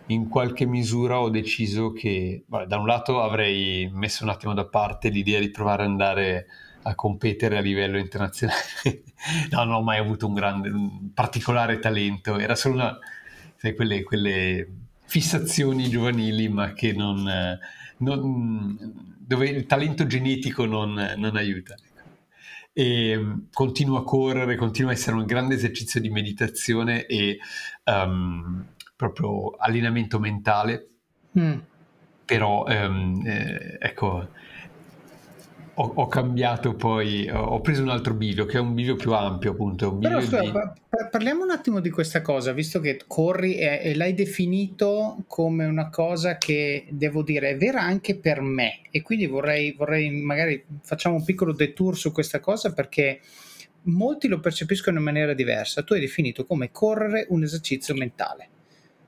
in 0.07 0.27
qualche 0.27 0.65
misura 0.65 1.19
ho 1.19 1.29
deciso 1.29 1.91
che, 1.91 2.43
vabbè, 2.47 2.65
da 2.65 2.79
un 2.79 2.87
lato 2.87 3.21
avrei 3.21 3.87
messo 3.93 4.23
un 4.23 4.31
attimo 4.31 4.55
da 4.55 4.65
parte 4.65 5.09
l'idea 5.09 5.39
di 5.39 5.51
provare 5.51 5.83
ad 5.83 5.89
andare 5.89 6.47
a 6.81 6.95
competere 6.95 7.59
a 7.59 7.61
livello 7.61 7.99
internazionale. 7.99 9.03
no, 9.51 9.63
non 9.63 9.75
ho 9.75 9.81
mai 9.83 9.99
avuto 9.99 10.25
un 10.25 10.33
grande, 10.33 10.69
un 10.69 11.13
particolare 11.13 11.77
talento, 11.77 12.39
era 12.39 12.55
solo 12.55 12.73
una, 12.73 12.97
sai, 13.55 13.75
quelle, 13.75 14.01
quelle 14.01 14.67
fissazioni 15.05 15.89
giovanili, 15.89 16.49
ma 16.49 16.73
che 16.73 16.91
non, 16.91 17.59
non, 17.97 18.77
dove 19.19 19.47
il 19.47 19.67
talento 19.67 20.07
genetico 20.07 20.65
non, 20.65 21.13
non 21.17 21.35
aiuta. 21.35 21.75
E 22.73 23.15
um, 23.17 23.47
continuo 23.51 23.97
a 23.97 24.03
correre, 24.03 24.55
continua 24.55 24.91
a 24.91 24.93
essere 24.93 25.15
un 25.15 25.25
grande 25.25 25.55
esercizio 25.55 25.99
di 25.99 26.09
meditazione 26.09 27.05
e 27.05 27.37
um, 27.85 28.65
proprio 28.95 29.51
allenamento 29.51 30.19
mentale. 30.19 30.89
Mm. 31.37 31.59
Però, 32.25 32.63
um, 32.65 33.21
eh, 33.25 33.77
ecco, 33.79 34.29
ho, 35.81 35.91
ho, 35.95 36.07
cambiato 36.07 36.75
poi, 36.75 37.27
ho 37.29 37.59
preso 37.61 37.81
un 37.81 37.89
altro 37.89 38.13
bivio 38.13 38.45
che 38.45 38.57
è 38.57 38.59
un 38.59 38.75
bivio 38.75 38.95
più 38.95 39.13
ampio 39.13 39.51
appunto. 39.51 39.95
Però 39.95 40.19
di... 40.19 40.51
parliamo 41.09 41.43
un 41.43 41.49
attimo 41.49 41.79
di 41.79 41.89
questa 41.89 42.21
cosa, 42.21 42.51
visto 42.51 42.79
che 42.79 42.99
corri 43.07 43.55
e, 43.55 43.81
e, 43.83 43.95
l'hai 43.95 44.13
definito 44.13 45.23
come 45.25 45.65
una 45.65 45.89
cosa 45.89 46.37
che 46.37 46.85
devo 46.89 47.23
dire 47.23 47.49
è 47.49 47.57
vera 47.57 47.81
anche 47.81 48.15
per 48.15 48.41
me 48.41 48.81
e 48.91 49.01
quindi 49.01 49.25
vorrei, 49.25 49.73
vorrei 49.73 50.11
magari 50.11 50.63
facciamo 50.81 51.15
un 51.15 51.23
piccolo 51.23 51.51
detour 51.51 51.97
su 51.97 52.11
questa 52.11 52.39
cosa 52.39 52.73
perché 52.73 53.19
molti 53.83 54.27
lo 54.27 54.39
percepiscono 54.39 54.99
in 54.99 55.03
maniera 55.03 55.33
diversa. 55.33 55.81
Tu 55.81 55.93
hai 55.93 55.99
definito 55.99 56.45
come 56.45 56.71
correre 56.71 57.25
un 57.29 57.41
esercizio 57.41 57.95
mentale 57.95 58.49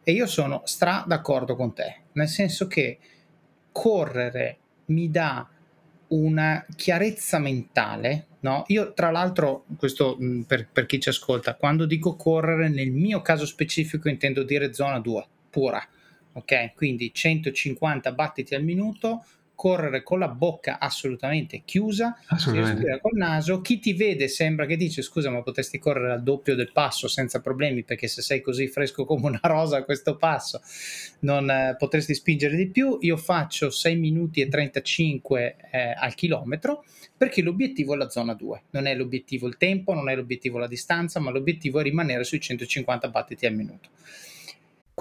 e 0.03 0.11
io 0.11 0.25
sono 0.25 0.63
stra 0.65 1.03
d'accordo 1.07 1.55
con 1.55 1.73
te, 1.73 1.97
nel 2.13 2.27
senso 2.27 2.65
che 2.65 2.97
correre 3.71 4.57
mi 4.85 5.09
dà 5.09 5.47
una 6.13 6.65
chiarezza 6.75 7.39
mentale. 7.39 8.27
No? 8.41 8.63
Io, 8.67 8.93
tra 8.93 9.09
l'altro, 9.09 9.65
questo 9.77 10.17
per, 10.45 10.67
per, 10.71 10.85
chi 10.85 10.99
ci 10.99 11.09
ascolta, 11.09 11.55
quando 11.55 11.85
dico 11.85 12.15
correre, 12.15 12.69
nel 12.69 12.91
mio 12.91 13.21
caso 13.21 13.45
specifico 13.45 14.09
intendo 14.09 14.43
dire 14.43 14.73
zona 14.73 14.99
2, 14.99 15.25
pura. 15.49 15.85
Ok, 16.33 16.73
quindi 16.73 17.13
150 17.13 18.11
battiti 18.11 18.55
al 18.55 18.63
minuto, 18.63 19.23
correre 19.55 20.03
con 20.03 20.19
la 20.19 20.27
bocca 20.27 20.79
assolutamente 20.79 21.61
chiusa, 21.63 22.17
assolutamente. 22.27 22.99
col 23.01 23.15
naso, 23.15 23.61
chi 23.61 23.79
ti 23.79 23.93
vede 23.93 24.27
sembra 24.27 24.65
che 24.65 24.75
dice 24.75 25.01
scusa 25.01 25.29
ma 25.29 25.41
potresti 25.41 25.79
correre 25.79 26.13
al 26.13 26.23
doppio 26.23 26.55
del 26.55 26.71
passo 26.71 27.07
senza 27.07 27.39
problemi 27.39 27.83
perché 27.83 28.07
se 28.07 28.21
sei 28.21 28.41
così 28.41 28.67
fresco 28.67 29.05
come 29.05 29.27
una 29.27 29.39
rosa 29.43 29.77
a 29.77 29.83
questo 29.83 30.17
passo 30.17 30.61
non 31.19 31.49
eh, 31.49 31.75
potresti 31.77 32.13
spingere 32.13 32.55
di 32.55 32.67
più, 32.67 32.97
io 33.01 33.17
faccio 33.17 33.69
6 33.69 33.95
minuti 33.95 34.41
e 34.41 34.47
35 34.47 35.55
eh, 35.71 35.93
al 35.95 36.15
chilometro 36.15 36.83
perché 37.15 37.41
l'obiettivo 37.41 37.93
è 37.93 37.97
la 37.97 38.09
zona 38.09 38.33
2, 38.33 38.63
non 38.71 38.85
è 38.85 38.95
l'obiettivo 38.95 39.47
il 39.47 39.55
tempo, 39.55 39.93
non 39.93 40.09
è 40.09 40.15
l'obiettivo 40.15 40.57
la 40.57 40.67
distanza, 40.67 41.21
ma 41.21 41.31
l'obiettivo 41.31 41.79
è 41.79 41.83
rimanere 41.83 42.25
sui 42.25 42.41
150 42.41 43.07
battiti 43.07 43.45
al 43.45 43.53
minuto. 43.53 43.89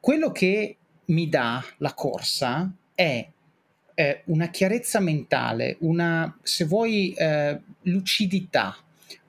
quello 0.00 0.32
che 0.32 0.76
mi 1.06 1.28
dà 1.28 1.62
la 1.78 1.92
corsa 1.94 2.70
è 2.94 3.28
eh, 3.94 4.22
una 4.26 4.48
chiarezza 4.48 4.98
mentale, 4.98 5.76
una, 5.80 6.38
se 6.42 6.64
vuoi, 6.64 7.12
eh, 7.12 7.60
lucidità, 7.82 8.76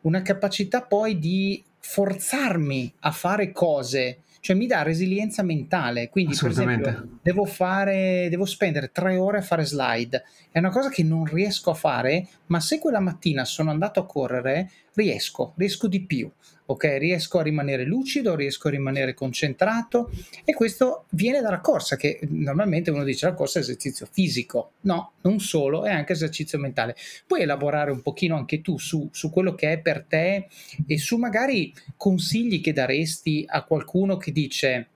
una 0.01 0.21
capacità 0.21 0.81
poi 0.81 1.19
di 1.19 1.61
forzarmi 1.77 2.93
a 2.99 3.11
fare 3.11 3.51
cose, 3.51 4.19
cioè 4.39 4.55
mi 4.55 4.65
dà 4.65 4.81
resilienza 4.81 5.43
mentale. 5.43 6.09
Quindi, 6.09 6.37
per 6.39 6.51
esempio, 6.51 7.19
devo, 7.21 7.45
fare, 7.45 8.27
devo 8.29 8.45
spendere 8.45 8.91
tre 8.91 9.17
ore 9.17 9.39
a 9.39 9.41
fare 9.41 9.65
slide. 9.65 10.23
È 10.51 10.59
una 10.59 10.69
cosa 10.69 10.89
che 10.89 11.03
non 11.03 11.25
riesco 11.25 11.71
a 11.71 11.75
fare, 11.75 12.27
ma 12.47 12.59
se 12.61 12.79
quella 12.79 12.99
mattina 12.99 13.43
sono 13.43 13.71
andato 13.71 13.99
a 13.99 14.05
correre, 14.05 14.71
riesco, 14.93 15.53
riesco 15.57 15.87
di 15.87 16.01
più 16.01 16.31
ok? 16.71 16.95
Riesco 16.97 17.39
a 17.39 17.43
rimanere 17.43 17.83
lucido, 17.85 18.35
riesco 18.35 18.67
a 18.67 18.71
rimanere 18.71 19.13
concentrato 19.13 20.11
e 20.43 20.53
questo 20.53 21.05
viene 21.09 21.41
dalla 21.41 21.59
corsa, 21.59 21.95
che 21.95 22.19
normalmente 22.29 22.91
uno 22.91 23.03
dice 23.03 23.27
la 23.27 23.33
corsa 23.33 23.59
è 23.59 23.61
esercizio 23.61 24.07
fisico, 24.09 24.73
no, 24.81 25.13
non 25.21 25.39
solo, 25.39 25.83
è 25.83 25.91
anche 25.91 26.13
esercizio 26.13 26.59
mentale. 26.59 26.95
Puoi 27.25 27.41
elaborare 27.41 27.91
un 27.91 28.01
pochino 28.01 28.35
anche 28.35 28.61
tu 28.61 28.77
su, 28.77 29.09
su 29.11 29.29
quello 29.29 29.55
che 29.55 29.73
è 29.73 29.79
per 29.79 30.05
te 30.07 30.47
e 30.85 30.97
su 30.97 31.17
magari 31.17 31.73
consigli 31.97 32.61
che 32.61 32.73
daresti 32.73 33.45
a 33.47 33.63
qualcuno 33.63 34.17
che 34.17 34.31
dice 34.31 34.87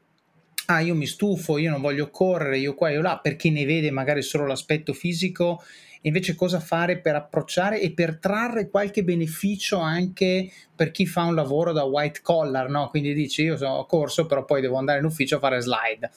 ah 0.68 0.80
io 0.80 0.96
mi 0.96 1.06
stufo, 1.06 1.58
io 1.58 1.72
non 1.72 1.82
voglio 1.82 2.10
correre, 2.10 2.58
io 2.58 2.74
qua, 2.74 2.90
io 2.90 3.02
là, 3.02 3.20
perché 3.22 3.50
ne 3.50 3.66
vede 3.66 3.92
magari 3.92 4.22
solo 4.22 4.46
l'aspetto 4.46 4.94
fisico 4.94 5.62
invece 6.06 6.36
cosa 6.36 6.60
fare 6.60 7.00
per 7.00 7.16
approcciare 7.16 7.82
e 7.82 7.92
per 7.92 8.18
trarre 8.20 8.70
qualche 8.70 9.04
beneficio 9.04 9.80
anche 9.80 10.52
per 10.76 10.92
chi 10.92 11.06
fa 11.06 11.24
un 11.24 11.36
lavoro 11.36 11.72
da 11.72 11.84
white 11.84 12.22
collar, 12.22 12.70
no? 12.70 12.90
Quindi 12.90 13.14
dici 13.14 13.44
io 13.44 13.58
sono 13.58 13.86
corso 13.86 14.26
però 14.26 14.46
poi 14.46 14.62
devo 14.62 14.78
andare 14.78 15.00
in 15.00 15.06
ufficio 15.06 15.38
a 15.38 15.40
fare 15.40 15.62
slide. 15.62 16.12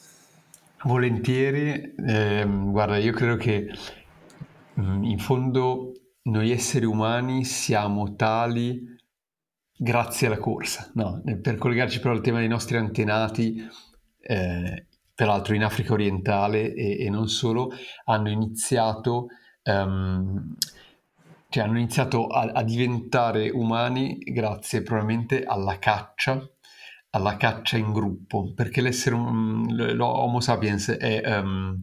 Volentieri, 0.83 1.93
eh, 2.07 2.45
guarda, 2.47 2.97
io 2.97 3.11
credo 3.11 3.35
che 3.35 3.67
mm, 4.79 5.03
in 5.03 5.19
fondo 5.19 5.91
noi 6.23 6.51
esseri 6.51 6.85
umani 6.85 7.43
siamo 7.43 8.15
tali 8.15 8.97
grazie 9.75 10.27
alla 10.27 10.37
corsa, 10.37 10.89
no? 10.93 11.21
Per 11.41 11.57
collegarci 11.57 11.99
però 11.99 12.13
al 12.13 12.21
tema 12.21 12.39
dei 12.39 12.47
nostri 12.47 12.77
antenati, 12.77 13.67
eh, 14.21 14.85
peraltro 15.13 15.53
in 15.55 15.63
Africa 15.63 15.93
orientale 15.93 16.73
e, 16.73 17.03
e 17.05 17.09
non 17.09 17.27
solo, 17.27 17.71
hanno 18.05 18.29
iniziato 18.29 19.27
um, 19.63 20.55
cioè 21.49 21.63
hanno 21.63 21.77
iniziato 21.77 22.27
a, 22.27 22.51
a, 22.53 22.63
diventare 22.63 23.49
umani 23.49 24.19
grazie 24.19 24.83
probabilmente 24.83 25.43
alla 25.43 25.79
caccia, 25.79 26.47
alla 27.09 27.37
caccia 27.37 27.75
in 27.75 27.91
gruppo, 27.91 28.53
perché 28.53 28.81
l'essere 28.81 29.15
um, 29.15 29.65
l'Homo 29.95 30.39
sapiens 30.41 30.91
è 30.91 31.39
um, 31.39 31.81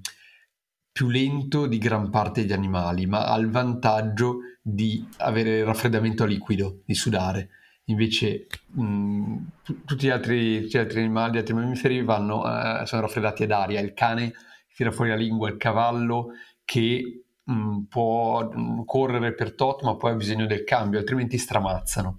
più 0.92 1.09
lento 1.09 1.66
di 1.66 1.79
gran 1.79 2.11
parte 2.11 2.42
degli 2.42 2.53
animali, 2.53 3.07
ma 3.07 3.27
ha 3.27 3.37
il 3.37 3.51
vantaggio 3.51 4.38
di 4.62 5.07
avere 5.18 5.64
raffreddamento 5.64 6.25
liquido, 6.25 6.83
di 6.85 6.94
sudare. 6.94 7.51
Invece 7.88 8.46
mh, 8.72 9.37
tutti, 9.62 10.07
gli 10.07 10.11
altri, 10.11 10.62
tutti, 10.62 10.77
gli 10.77 10.81
altri, 10.81 11.01
animali, 11.01 11.35
gli 11.35 11.38
altri 11.38 11.55
mammiferi 11.55 12.03
vanno, 12.03 12.40
uh, 12.40 12.85
sono 12.85 13.03
raffreddati 13.03 13.44
ad 13.44 13.53
aria. 13.53 13.81
Il 13.81 13.92
cane 13.92 14.33
tira 14.75 14.90
fuori 14.90 15.11
la 15.11 15.16
lingua, 15.16 15.49
il 15.49 15.57
cavallo 15.57 16.33
che 16.64 17.25
mh, 17.44 17.53
mm, 17.53 17.83
può 17.85 18.49
mh, 18.49 18.85
correre 18.85 19.35
per 19.35 19.55
tot, 19.55 19.83
ma 19.83 19.96
poi 19.96 20.12
ha 20.12 20.16
bisogno 20.16 20.46
del 20.46 20.64
cambio, 20.64 20.99
altrimenti 20.99 21.38
stramazzano. 21.38 22.16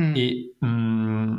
Mm. 0.00 0.14
E 0.14 0.54
mm, 0.64 1.36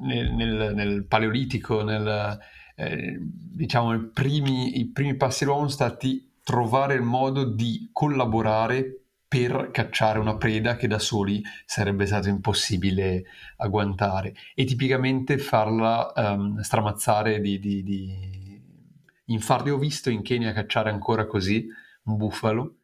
nel, 0.00 0.32
nel, 0.32 0.72
nel, 0.74 1.04
paleolitico, 1.06 1.82
nel, 1.82 2.38
eh, 2.76 3.18
diciamo, 3.20 4.10
primi, 4.12 4.78
i 4.78 4.90
primi 4.90 5.16
passi 5.16 5.44
dell'uomo 5.44 5.68
sono 5.68 5.90
stati 5.90 6.30
trovare 6.44 6.94
il 6.94 7.02
modo 7.02 7.44
di 7.44 7.90
collaborare 7.92 9.01
per 9.32 9.70
cacciare 9.72 10.18
una 10.18 10.36
preda 10.36 10.76
che 10.76 10.86
da 10.86 10.98
soli 10.98 11.42
sarebbe 11.64 12.04
stato 12.04 12.28
impossibile 12.28 13.24
agguantare. 13.56 14.34
E 14.54 14.66
tipicamente 14.66 15.38
farla 15.38 16.12
um, 16.14 16.60
stramazzare 16.60 17.40
di, 17.40 17.58
di, 17.58 17.82
di... 17.82 18.62
Infatti 19.28 19.70
ho 19.70 19.78
visto 19.78 20.10
in 20.10 20.20
Kenya 20.20 20.52
cacciare 20.52 20.90
ancora 20.90 21.26
così 21.26 21.66
un 22.02 22.18
bufalo. 22.18 22.76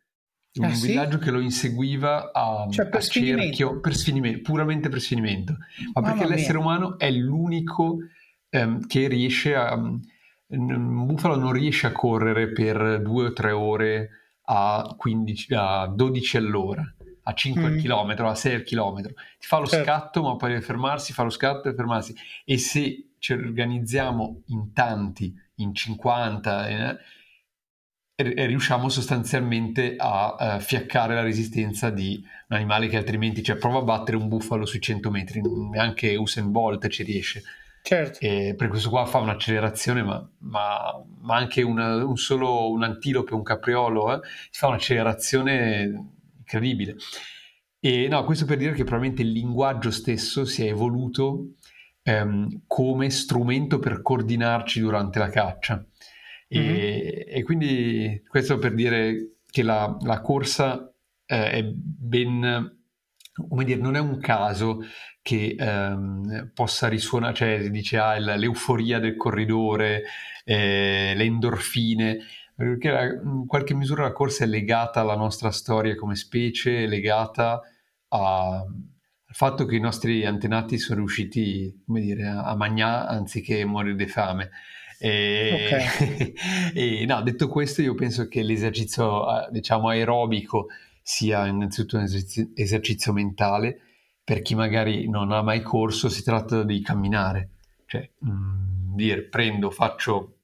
In 0.52 0.64
ah, 0.64 0.68
un 0.68 0.74
sì? 0.74 0.86
villaggio 0.86 1.18
che 1.18 1.30
lo 1.30 1.40
inseguiva 1.40 2.30
a, 2.32 2.66
cioè, 2.70 2.88
per 2.88 3.00
a 3.00 3.02
cerchio 3.02 3.80
per 3.80 3.94
sfinimento, 3.94 4.40
puramente 4.40 4.88
per 4.88 5.02
sfinimento. 5.02 5.54
Ma 5.92 6.00
perché 6.00 6.20
Mamma 6.20 6.34
l'essere 6.34 6.56
mia. 6.56 6.66
umano 6.66 6.98
è 6.98 7.10
l'unico 7.10 7.98
um, 8.52 8.86
che 8.86 9.06
riesce 9.06 9.54
a 9.54 9.74
um, 9.74 10.00
un 10.46 11.04
bufalo 11.04 11.36
non 11.36 11.52
riesce 11.52 11.86
a 11.88 11.92
correre 11.92 12.52
per 12.52 13.02
due 13.02 13.26
o 13.26 13.32
tre 13.34 13.50
ore 13.50 14.08
a, 14.50 14.94
15, 14.96 15.54
a 15.54 15.86
12 15.86 16.36
all'ora, 16.38 16.94
a 17.22 17.34
5 17.34 17.70
mm. 17.70 17.78
km, 17.78 18.24
a 18.24 18.34
6 18.34 18.62
km. 18.62 19.02
Ti 19.02 19.46
fa 19.46 19.58
lo 19.58 19.66
certo. 19.66 19.84
scatto, 19.84 20.22
ma 20.22 20.36
poi 20.36 20.50
deve 20.50 20.62
fermarsi, 20.62 21.12
fa 21.12 21.22
lo 21.22 21.30
scatto 21.30 21.68
e 21.68 21.74
fermarsi. 21.74 22.14
E 22.44 22.56
se 22.56 23.10
ci 23.18 23.32
organizziamo 23.32 24.42
in 24.46 24.72
tanti, 24.72 25.34
in 25.56 25.74
50, 25.74 26.68
eh, 26.68 26.98
e 28.14 28.46
riusciamo 28.46 28.88
sostanzialmente 28.88 29.94
a 29.96 30.56
uh, 30.56 30.60
fiaccare 30.60 31.14
la 31.14 31.22
resistenza 31.22 31.90
di 31.90 32.20
un 32.48 32.56
animale 32.56 32.88
che 32.88 32.96
altrimenti, 32.96 33.44
cioè 33.44 33.56
prova 33.56 33.78
a 33.78 33.82
battere 33.82 34.16
un 34.16 34.26
bufalo 34.26 34.66
sui 34.66 34.80
100 34.80 35.10
metri, 35.10 35.40
neanche 35.70 36.16
Usain 36.16 36.50
Bolt 36.50 36.88
ci 36.88 37.04
riesce. 37.04 37.42
Certo. 37.88 38.18
E 38.20 38.54
per 38.54 38.68
questo 38.68 38.90
qua 38.90 39.06
fa 39.06 39.16
un'accelerazione, 39.16 40.02
ma, 40.02 40.30
ma, 40.40 41.02
ma 41.22 41.36
anche 41.36 41.62
una, 41.62 42.04
un 42.04 42.18
solo 42.18 42.70
un 42.70 42.82
antilope, 42.82 43.32
un 43.32 43.42
capriolo, 43.42 44.12
eh, 44.12 44.20
fa 44.50 44.66
un'accelerazione 44.66 46.10
incredibile. 46.36 46.96
E 47.80 48.06
no, 48.08 48.24
questo 48.24 48.44
per 48.44 48.58
dire 48.58 48.72
che 48.72 48.84
probabilmente 48.84 49.22
il 49.22 49.32
linguaggio 49.32 49.90
stesso 49.90 50.44
si 50.44 50.66
è 50.66 50.68
evoluto 50.68 51.54
ehm, 52.02 52.64
come 52.66 53.08
strumento 53.08 53.78
per 53.78 54.02
coordinarci 54.02 54.80
durante 54.80 55.18
la 55.18 55.30
caccia. 55.30 55.82
E, 56.46 56.58
mm-hmm. 56.60 57.38
e 57.38 57.42
quindi 57.42 58.22
questo 58.28 58.58
per 58.58 58.74
dire 58.74 59.36
che 59.50 59.62
la, 59.62 59.96
la 60.02 60.20
corsa 60.20 60.92
eh, 61.24 61.50
è 61.52 61.64
ben 61.64 62.77
come 63.48 63.64
dire, 63.64 63.80
non 63.80 63.96
è 63.96 64.00
un 64.00 64.18
caso 64.18 64.80
che 65.22 65.56
ehm, 65.58 66.52
possa 66.54 66.88
risuonare, 66.88 67.34
cioè 67.34 67.60
si 67.62 67.70
dice 67.70 67.98
ah, 67.98 68.18
l'euforia 68.18 68.98
del 68.98 69.16
corridore, 69.16 70.04
eh, 70.44 71.12
le 71.14 71.24
endorfine, 71.24 72.18
perché 72.54 72.90
la, 72.90 73.04
in 73.04 73.44
qualche 73.46 73.74
misura 73.74 74.04
la 74.04 74.12
corsa 74.12 74.44
è 74.44 74.46
legata 74.46 75.00
alla 75.00 75.16
nostra 75.16 75.50
storia 75.50 75.94
come 75.94 76.16
specie, 76.16 76.84
è 76.84 76.86
legata 76.86 77.60
a, 78.08 78.64
al 79.28 79.34
fatto 79.34 79.66
che 79.66 79.76
i 79.76 79.80
nostri 79.80 80.24
antenati 80.24 80.78
sono 80.78 81.00
riusciti, 81.00 81.82
come 81.84 82.00
dire, 82.00 82.26
a, 82.26 82.44
a 82.44 82.56
mangiare 82.56 83.14
anziché 83.14 83.64
morire 83.64 83.96
di 83.96 84.06
fame. 84.06 84.50
E, 84.98 85.92
okay. 85.92 86.32
e 87.02 87.04
no, 87.06 87.22
detto 87.22 87.48
questo, 87.48 87.82
io 87.82 87.94
penso 87.94 88.26
che 88.28 88.42
l'esercizio, 88.42 89.44
eh, 89.44 89.48
diciamo, 89.50 89.88
aerobico 89.88 90.68
sia 91.08 91.46
innanzitutto 91.46 91.96
un 91.96 92.02
esercizio, 92.02 92.50
esercizio 92.54 93.14
mentale, 93.14 93.80
per 94.22 94.42
chi 94.42 94.54
magari 94.54 95.08
non 95.08 95.32
ha 95.32 95.40
mai 95.40 95.62
corso 95.62 96.10
si 96.10 96.22
tratta 96.22 96.64
di 96.64 96.82
camminare, 96.82 97.52
cioè 97.86 98.10
mh, 98.18 98.30
mm, 98.30 98.94
dire 98.94 99.22
prendo, 99.22 99.70
faccio 99.70 100.40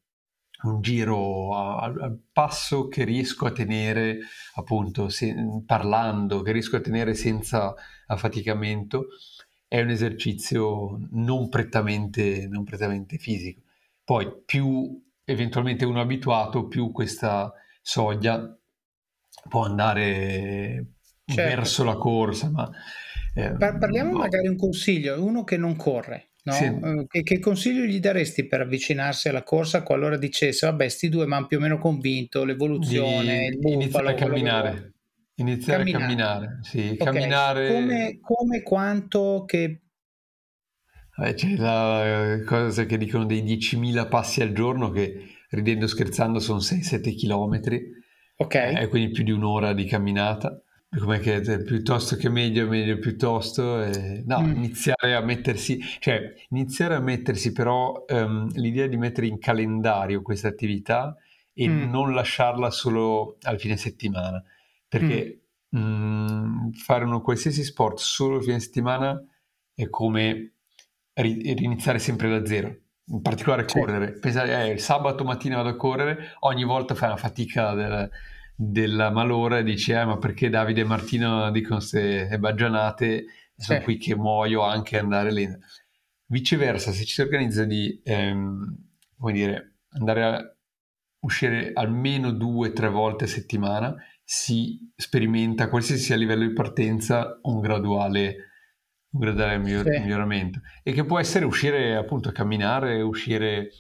un 0.63 0.81
giro 0.81 1.55
al 1.55 2.19
passo 2.33 2.89
che 2.89 3.05
riesco 3.05 3.45
a 3.45 3.53
tenere 3.53 4.21
appunto 4.55 5.11
se, 5.11 5.35
parlando, 5.67 6.41
che 6.41 6.53
riesco 6.53 6.77
a 6.77 6.81
tenere 6.81 7.13
senza 7.13 7.75
affaticamento, 8.07 9.09
è 9.69 9.83
un 9.83 9.91
esercizio 9.91 10.99
non 11.11 11.51
prettamente, 11.51 12.49
non 12.49 12.65
prettamente 12.65 13.19
fisico. 13.19 13.61
Poi 14.03 14.33
più 14.47 14.99
eventualmente 15.25 15.85
uno 15.85 16.01
abituato, 16.01 16.69
più 16.69 16.91
questa 16.91 17.53
soglia 17.83 18.59
può 19.49 19.65
andare 19.65 20.95
certo. 21.25 21.57
verso 21.57 21.85
la 21.85 21.97
corsa. 21.97 22.51
Ma, 22.51 22.71
eh, 23.35 23.57
Parliamo 23.57 24.13
no. 24.13 24.19
magari 24.19 24.49
un 24.49 24.57
consiglio, 24.57 25.23
uno 25.23 25.45
che 25.45 25.57
non 25.57 25.77
corre. 25.77 26.31
No? 26.45 26.53
Sì. 26.53 26.65
Eh, 26.65 27.07
che, 27.09 27.23
che, 27.23 27.39
consiglio 27.39 27.85
gli 27.85 28.01
daresti 28.01 28.47
per 28.47 28.61
avvicinarsi 28.61 29.31
alla 29.31 29.43
corsa 29.43 29.83
qualora 29.83 30.19
dicesse 30.19 30.67
vabbè 30.67 30.87
sti 30.91 31.09
due 31.09 31.27
mi 31.27 31.33
hanno 31.33 31.47
più 31.47 31.57
o 31.57 31.61
meno 31.61 31.79
convinto 31.79 32.45
l'evoluzione 32.45 33.49
di, 33.49 33.69
il 33.69 33.73
iniziare 33.73 34.11
a 34.11 34.15
camminare 34.15 34.93
iniziare 35.37 35.85
camminare. 35.85 36.05
a 36.05 36.07
camminare 36.07 36.59
sì, 36.61 36.79
okay. 36.79 36.97
camminare 36.99 37.69
come, 37.73 38.19
come 38.21 38.63
quanto 38.63 39.45
che 39.47 39.81
eh, 41.17 41.33
c'è 41.33 41.57
la 41.57 42.43
cosa 42.45 42.85
che 42.85 42.99
dicono 42.99 43.25
dei 43.25 43.43
10.000 43.43 44.07
passi 44.11 44.43
al 44.43 44.53
giorno 44.53 44.91
che 44.91 45.15
ridendo 45.49 45.87
scherzando 45.87 46.41
sono 46.41 46.59
6-7 46.59 47.17
chilometri 47.17 48.04
Ok. 48.37 48.55
Eh, 48.55 48.89
quindi 48.89 49.13
più 49.13 49.25
di 49.25 49.31
un'ora 49.31 49.73
di 49.73 49.85
camminata. 49.85 50.61
Come 50.97 51.19
che 51.19 51.41
piuttosto 51.65 52.15
che 52.15 52.29
meglio, 52.29 52.69
meglio 52.69 52.99
piuttosto. 52.99 53.83
Eh, 53.83 54.23
no, 54.27 54.41
mm. 54.41 54.55
iniziare 54.55 55.15
a 55.15 55.21
mettersi, 55.21 55.81
cioè 55.99 56.35
iniziare 56.51 56.95
a 56.95 57.01
mettersi 57.01 57.53
però 57.53 58.05
um, 58.09 58.49
l'idea 58.55 58.87
di 58.87 58.97
mettere 58.97 59.27
in 59.27 59.39
calendario 59.39 60.23
questa 60.23 60.49
attività 60.49 61.17
e 61.53 61.69
mm. 61.69 61.91
non 61.91 62.15
lasciarla 62.15 62.71
solo 62.71 63.39
al 63.43 63.59
fine 63.59 63.77
settimana. 63.77 64.43
Perché 64.87 65.47
mm. 65.77 65.81
mh, 65.81 66.73
fare 66.75 67.05
uno 67.05 67.21
qualsiasi 67.23 67.65
sport 67.65 67.99
solo 67.99 68.37
il 68.37 68.45
fine 68.45 68.61
settimana 68.61 69.21
è 69.75 69.89
come 69.91 70.53
ri- 71.15 71.55
riniziare 71.55 71.99
sempre 71.99 72.29
da 72.29 72.47
zero 72.47 72.83
in 73.07 73.21
particolare 73.21 73.65
correre. 73.65 74.13
Pensare, 74.13 74.65
eh, 74.65 74.73
il 74.73 74.81
sabato 74.81 75.25
mattina 75.25 75.57
vado 75.57 75.71
a 75.71 75.77
correre, 75.77 76.35
ogni 76.41 76.65
volta 76.65 76.95
fai 76.95 77.09
una 77.09 77.19
fatica 77.19 77.75
del, 77.75 78.11
della 78.55 79.11
malora 79.11 79.59
e 79.59 79.65
dici, 79.65 79.93
eh, 79.93 80.05
ma 80.05 80.19
perché 80.19 80.49
Davide 80.49 80.83
e 80.83 80.85
Martino 80.85 81.51
dicono 81.51 81.77
queste 81.77 82.37
baggianate, 82.39 83.25
sono 83.57 83.79
sì. 83.79 83.85
qui 83.85 83.97
che 83.99 84.17
muoio 84.17 84.63
anche 84.63 84.99
andare 84.99 85.33
lì. 85.33 85.49
Viceversa, 86.27 86.93
se 86.93 87.05
ci 87.05 87.15
si 87.15 87.21
organizza 87.21 87.65
di, 87.65 88.01
ehm, 88.03 88.77
come 89.19 89.33
dire, 89.33 89.77
andare 89.91 90.25
a 90.25 90.55
uscire 91.21 91.73
almeno 91.75 92.33
due 92.33 92.69
o 92.69 92.73
tre 92.73 92.89
volte 92.89 93.25
a 93.25 93.29
settimana, 93.29 93.95
si 94.23 94.91
sperimenta, 94.97 95.69
qualsiasi 95.69 96.03
sia 96.03 96.15
il 96.15 96.23
livello 96.23 96.47
di 96.47 96.53
partenza, 96.53 97.39
un 97.43 97.61
graduale 97.61 98.37
un 99.15 99.21
graduale 99.21 99.59
miglior- 99.59 99.91
sì. 99.91 100.01
miglioramento 100.01 100.61
e 100.83 100.93
che 100.93 101.05
può 101.05 101.19
essere 101.19 101.45
uscire 101.45 101.97
appunto 101.97 102.29
a 102.29 102.33
camminare, 102.33 103.01
uscire 103.01 103.71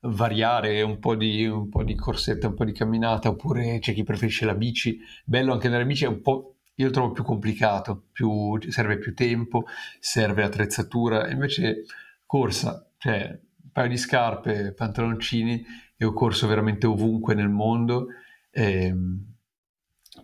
variare 0.00 0.82
un 0.82 0.98
po, 0.98 1.14
di, 1.14 1.46
un 1.46 1.68
po' 1.68 1.82
di 1.82 1.94
corsetta, 1.94 2.48
un 2.48 2.54
po' 2.54 2.64
di 2.64 2.72
camminata, 2.72 3.28
oppure 3.28 3.78
c'è 3.80 3.92
chi 3.92 4.04
preferisce 4.04 4.44
la 4.44 4.54
bici. 4.54 4.98
Bello 5.24 5.52
anche 5.52 5.66
andare 5.66 5.82
in 5.82 5.88
bici, 5.88 6.04
è 6.04 6.08
un 6.08 6.20
po', 6.20 6.56
io 6.74 6.86
lo 6.86 6.92
trovo 6.92 7.12
più 7.12 7.24
complicato, 7.24 8.06
più, 8.12 8.58
serve 8.68 8.98
più 8.98 9.14
tempo, 9.14 9.64
serve 9.98 10.44
attrezzatura, 10.44 11.28
invece 11.30 11.84
corsa, 12.24 12.88
cioè 12.96 13.40
un 13.62 13.70
paio 13.72 13.88
di 13.88 13.96
scarpe, 13.96 14.72
pantaloncini, 14.72 15.64
e 15.96 16.04
ho 16.04 16.12
corso 16.12 16.46
veramente 16.46 16.86
ovunque 16.86 17.34
nel 17.34 17.48
mondo. 17.48 18.06
E, 18.50 18.84
ehm, 18.84 19.26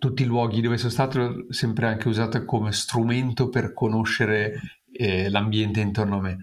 tutti 0.04 0.22
i 0.22 0.26
luoghi 0.26 0.60
dove 0.60 0.76
sono 0.76 0.90
stato 0.90 1.46
sempre 1.48 1.86
anche 1.86 2.08
usato 2.08 2.44
come 2.44 2.72
strumento 2.72 3.48
per 3.48 3.72
conoscere 3.72 4.60
eh, 4.92 5.30
l'ambiente 5.30 5.80
intorno 5.80 6.18
a 6.18 6.20
me. 6.20 6.38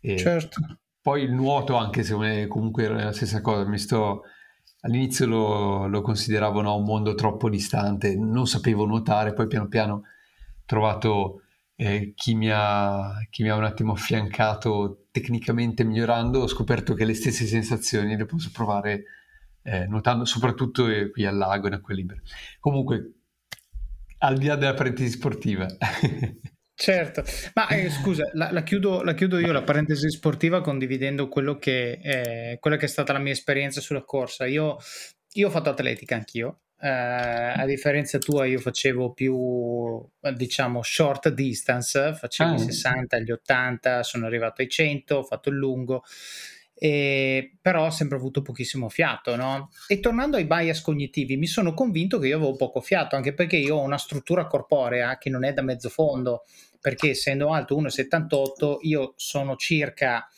E 0.00 0.16
certo. 0.16 0.78
Poi 1.00 1.22
il 1.22 1.32
nuoto 1.32 1.76
anche 1.76 2.02
se 2.02 2.48
comunque 2.48 2.82
era 2.82 3.04
la 3.04 3.12
stessa 3.12 3.40
cosa, 3.40 3.64
mi 3.68 3.78
sto... 3.78 4.22
All'inizio 4.80 5.26
lo, 5.26 5.86
lo 5.86 6.00
consideravo 6.00 6.60
no, 6.62 6.76
un 6.76 6.84
mondo 6.84 7.14
troppo 7.14 7.48
distante, 7.48 8.16
non 8.16 8.46
sapevo 8.48 8.84
nuotare, 8.86 9.32
poi 9.32 9.46
piano 9.46 9.68
piano 9.68 9.94
ho 9.94 10.02
trovato 10.64 11.42
eh, 11.76 12.12
chi, 12.14 12.34
mi 12.34 12.50
ha, 12.52 13.14
chi 13.30 13.42
mi 13.44 13.50
ha 13.50 13.56
un 13.56 13.64
attimo 13.64 13.92
affiancato 13.92 15.06
tecnicamente 15.12 15.84
migliorando, 15.84 16.40
ho 16.40 16.46
scoperto 16.48 16.94
che 16.94 17.04
le 17.04 17.14
stesse 17.14 17.46
sensazioni 17.46 18.16
le 18.16 18.26
posso 18.26 18.50
provare 18.52 19.04
eh, 19.66 19.86
nuotando 19.86 20.24
soprattutto 20.24 20.86
eh, 20.88 21.10
qui 21.10 21.26
al 21.26 21.36
lago 21.36 21.66
in 21.66 21.74
acque 21.74 21.94
libere. 21.94 22.22
Comunque, 22.60 23.14
al 24.18 24.38
di 24.38 24.46
là 24.46 24.54
della 24.54 24.74
parentesi 24.74 25.10
sportiva. 25.10 25.66
Certo, 26.78 27.24
ma 27.54 27.68
eh, 27.68 27.88
scusa, 27.88 28.28
la, 28.34 28.52
la, 28.52 28.62
chiudo, 28.62 29.02
la, 29.02 29.14
chiudo, 29.14 29.38
io 29.38 29.50
la 29.50 29.62
parentesi 29.62 30.10
sportiva 30.10 30.60
condividendo 30.60 31.26
che, 31.58 31.98
eh, 32.02 32.58
quella 32.60 32.76
che 32.76 32.84
è 32.84 32.88
stata 32.88 33.14
la 33.14 33.18
mia 33.18 33.32
esperienza 33.32 33.80
sulla 33.80 34.04
corsa. 34.04 34.44
Io, 34.44 34.76
io 35.32 35.46
ho 35.46 35.50
fatto 35.50 35.70
atletica 35.70 36.16
anch'io, 36.16 36.64
eh, 36.78 36.88
a 36.88 37.64
differenza 37.64 38.18
tua 38.18 38.44
io 38.44 38.58
facevo 38.58 39.14
più 39.14 40.06
diciamo 40.34 40.82
short 40.82 41.30
distance, 41.30 42.12
facevo 42.12 42.50
ah. 42.50 42.54
i 42.56 42.58
60, 42.58 43.18
gli 43.20 43.30
80, 43.30 44.02
sono 44.02 44.26
arrivato 44.26 44.60
ai 44.60 44.68
100, 44.68 45.16
ho 45.16 45.22
fatto 45.22 45.48
il 45.48 45.56
lungo. 45.56 46.02
E, 46.78 47.56
però 47.60 47.86
ho 47.86 47.90
sempre 47.90 48.16
avuto 48.16 48.42
pochissimo 48.42 48.88
fiato, 48.88 49.34
no? 49.34 49.70
E 49.88 49.98
tornando 50.00 50.36
ai 50.36 50.44
bias 50.44 50.82
cognitivi, 50.82 51.36
mi 51.36 51.46
sono 51.46 51.72
convinto 51.72 52.18
che 52.18 52.28
io 52.28 52.36
avevo 52.36 52.54
poco 52.56 52.80
fiato, 52.80 53.16
anche 53.16 53.32
perché 53.32 53.56
io 53.56 53.76
ho 53.76 53.82
una 53.82 53.98
struttura 53.98 54.46
corporea 54.46 55.16
che 55.18 55.30
non 55.30 55.44
è 55.44 55.52
da 55.52 55.62
mezzo 55.62 55.88
fondo, 55.88 56.44
perché 56.80 57.10
essendo 57.10 57.52
alto 57.52 57.80
1,78 57.80 58.76
io 58.82 59.14
sono 59.16 59.56
circa 59.56 60.28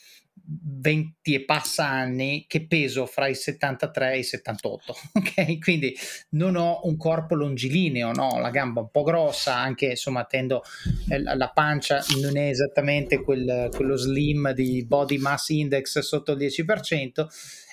20 0.45 1.35
e 1.35 1.45
passa 1.45 1.87
anni 1.87 2.45
che 2.47 2.67
peso 2.67 3.07
fra 3.07 3.27
i 3.27 3.35
73 3.35 4.13
e 4.13 4.19
i 4.19 4.23
78, 4.23 4.97
ok? 5.15 5.59
Quindi 5.59 5.97
non 6.31 6.57
ho 6.57 6.81
un 6.85 6.97
corpo 6.97 7.35
longilineo, 7.35 8.13
no? 8.13 8.39
La 8.39 8.51
gamba 8.51 8.81
un 8.81 8.91
po' 8.91 9.03
grossa, 9.03 9.57
anche 9.57 9.87
insomma 9.87 10.25
tendo 10.25 10.63
eh, 11.09 11.23
la 11.23 11.51
pancia 11.51 12.03
non 12.21 12.37
è 12.37 12.49
esattamente 12.49 13.23
quel, 13.23 13.71
quello 13.75 13.97
slim 13.97 14.53
di 14.53 14.85
body 14.87 15.19
mass 15.19 15.49
index 15.49 15.99
sotto 16.01 16.33
il 16.33 16.39
10% 16.39 17.27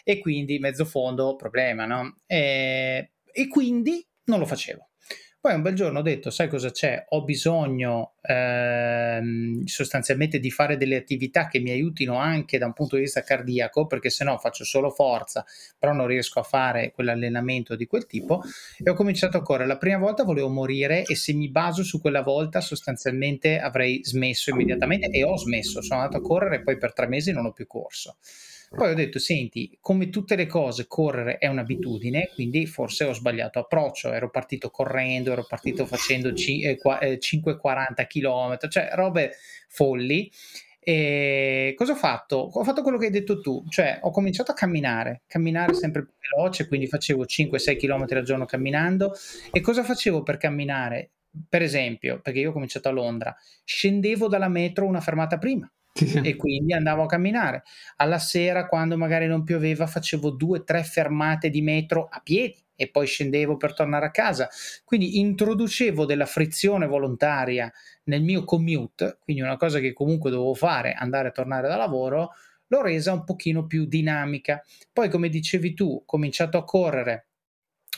e 0.03 0.19
quindi 0.19 0.59
mezzo 0.59 0.85
fondo 0.85 1.35
problema, 1.35 1.85
no? 1.85 2.19
E, 2.27 3.13
e 3.31 3.47
quindi 3.47 4.05
non 4.25 4.39
lo 4.39 4.45
facevo. 4.45 4.89
Poi 5.45 5.53
un 5.53 5.61
bel 5.61 5.75
giorno 5.75 5.99
ho 5.99 6.01
detto, 6.01 6.31
sai 6.31 6.47
cosa 6.47 6.71
c'è? 6.71 7.05
Ho 7.09 7.23
bisogno 7.23 8.15
ehm, 8.23 9.63
sostanzialmente 9.65 10.39
di 10.39 10.49
fare 10.49 10.75
delle 10.75 10.95
attività 10.95 11.47
che 11.47 11.59
mi 11.59 11.69
aiutino 11.69 12.17
anche 12.17 12.57
da 12.57 12.65
un 12.65 12.73
punto 12.73 12.95
di 12.95 13.03
vista 13.03 13.21
cardiaco, 13.21 13.85
perché 13.85 14.09
se 14.09 14.23
no 14.23 14.39
faccio 14.39 14.63
solo 14.63 14.89
forza, 14.89 15.45
però 15.77 15.93
non 15.93 16.07
riesco 16.07 16.39
a 16.39 16.43
fare 16.43 16.91
quell'allenamento 16.91 17.75
di 17.75 17.85
quel 17.85 18.07
tipo. 18.07 18.41
E 18.83 18.89
ho 18.89 18.95
cominciato 18.95 19.37
a 19.37 19.43
correre. 19.43 19.67
La 19.67 19.77
prima 19.77 19.99
volta 19.99 20.23
volevo 20.23 20.49
morire 20.49 21.03
e 21.03 21.15
se 21.15 21.31
mi 21.33 21.47
baso 21.47 21.83
su 21.83 22.01
quella 22.01 22.23
volta 22.23 22.59
sostanzialmente 22.59 23.59
avrei 23.59 24.03
smesso 24.03 24.49
immediatamente 24.49 25.11
e 25.11 25.23
ho 25.23 25.37
smesso. 25.37 25.83
Sono 25.83 25.99
andato 25.99 26.17
a 26.17 26.27
correre 26.27 26.55
e 26.55 26.61
poi 26.63 26.79
per 26.79 26.91
tre 26.91 27.05
mesi 27.05 27.31
non 27.31 27.45
ho 27.45 27.51
più 27.51 27.67
corso. 27.67 28.17
Poi 28.75 28.91
ho 28.91 28.93
detto, 28.93 29.19
senti, 29.19 29.77
come 29.79 30.09
tutte 30.09 30.35
le 30.35 30.47
cose, 30.47 30.85
correre 30.85 31.37
è 31.37 31.47
un'abitudine, 31.47 32.31
quindi 32.33 32.65
forse 32.65 33.05
ho 33.05 33.13
sbagliato 33.13 33.59
approccio, 33.59 34.11
ero 34.11 34.29
partito 34.29 34.69
correndo, 34.69 35.31
ero 35.31 35.45
partito 35.47 35.85
facendo 35.85 36.33
c- 36.33 36.61
eh, 36.61 37.17
5-40 37.17 38.05
km, 38.05 38.67
cioè 38.67 38.89
robe 38.91 39.31
folli. 39.69 40.29
E 40.81 41.73
cosa 41.77 41.93
ho 41.93 41.95
fatto? 41.95 42.35
Ho 42.35 42.63
fatto 42.65 42.81
quello 42.81 42.97
che 42.97 43.05
hai 43.05 43.11
detto 43.11 43.39
tu, 43.39 43.63
cioè 43.69 43.99
ho 44.01 44.11
cominciato 44.11 44.51
a 44.51 44.55
camminare, 44.55 45.21
camminare 45.25 45.73
sempre 45.73 46.03
più 46.03 46.13
veloce, 46.19 46.67
quindi 46.67 46.87
facevo 46.87 47.23
5-6 47.23 47.77
km 47.77 48.05
al 48.09 48.23
giorno 48.23 48.45
camminando. 48.45 49.13
E 49.51 49.61
cosa 49.61 49.83
facevo 49.83 50.21
per 50.21 50.35
camminare? 50.35 51.11
Per 51.47 51.61
esempio, 51.61 52.19
perché 52.21 52.39
io 52.39 52.49
ho 52.49 52.53
cominciato 52.53 52.89
a 52.89 52.91
Londra, 52.91 53.33
scendevo 53.63 54.27
dalla 54.27 54.49
metro 54.49 54.85
una 54.85 55.01
fermata 55.01 55.37
prima 55.37 55.69
sì, 55.97 56.07
sì. 56.07 56.19
e 56.21 56.35
quindi 56.35 56.73
andavo 56.73 57.03
a 57.03 57.07
camminare. 57.07 57.63
Alla 57.97 58.19
sera, 58.19 58.67
quando 58.67 58.97
magari 58.97 59.27
non 59.27 59.45
pioveva, 59.45 59.87
facevo 59.87 60.29
due 60.31 60.59
o 60.59 60.63
tre 60.63 60.83
fermate 60.83 61.49
di 61.49 61.61
metro 61.61 62.09
a 62.11 62.19
piedi 62.21 62.61
e 62.75 62.89
poi 62.89 63.07
scendevo 63.07 63.55
per 63.55 63.73
tornare 63.73 64.07
a 64.07 64.11
casa. 64.11 64.49
Quindi 64.83 65.19
introducevo 65.19 66.05
della 66.05 66.25
frizione 66.25 66.85
volontaria 66.85 67.71
nel 68.05 68.23
mio 68.23 68.43
commute, 68.43 69.19
quindi 69.23 69.41
una 69.41 69.55
cosa 69.55 69.79
che 69.79 69.93
comunque 69.93 70.29
dovevo 70.29 70.53
fare, 70.53 70.91
andare 70.91 71.29
e 71.29 71.31
tornare 71.31 71.69
da 71.69 71.77
lavoro, 71.77 72.31
l'ho 72.67 72.81
resa 72.81 73.13
un 73.13 73.23
pochino 73.23 73.65
più 73.65 73.85
dinamica. 73.85 74.61
Poi, 74.91 75.09
come 75.09 75.29
dicevi 75.29 75.73
tu, 75.73 75.89
ho 76.01 76.03
cominciato 76.05 76.57
a 76.57 76.65
correre. 76.65 77.27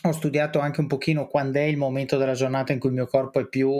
Ho 0.04 0.12
studiato 0.12 0.60
anche 0.60 0.82
un 0.82 0.88
pochino 0.88 1.26
quando 1.26 1.58
è 1.58 1.64
il 1.64 1.78
momento 1.78 2.18
della 2.18 2.34
giornata 2.34 2.74
in 2.74 2.80
cui 2.80 2.90
il 2.90 2.96
mio 2.96 3.08
corpo 3.08 3.40
è 3.40 3.48
più, 3.48 3.76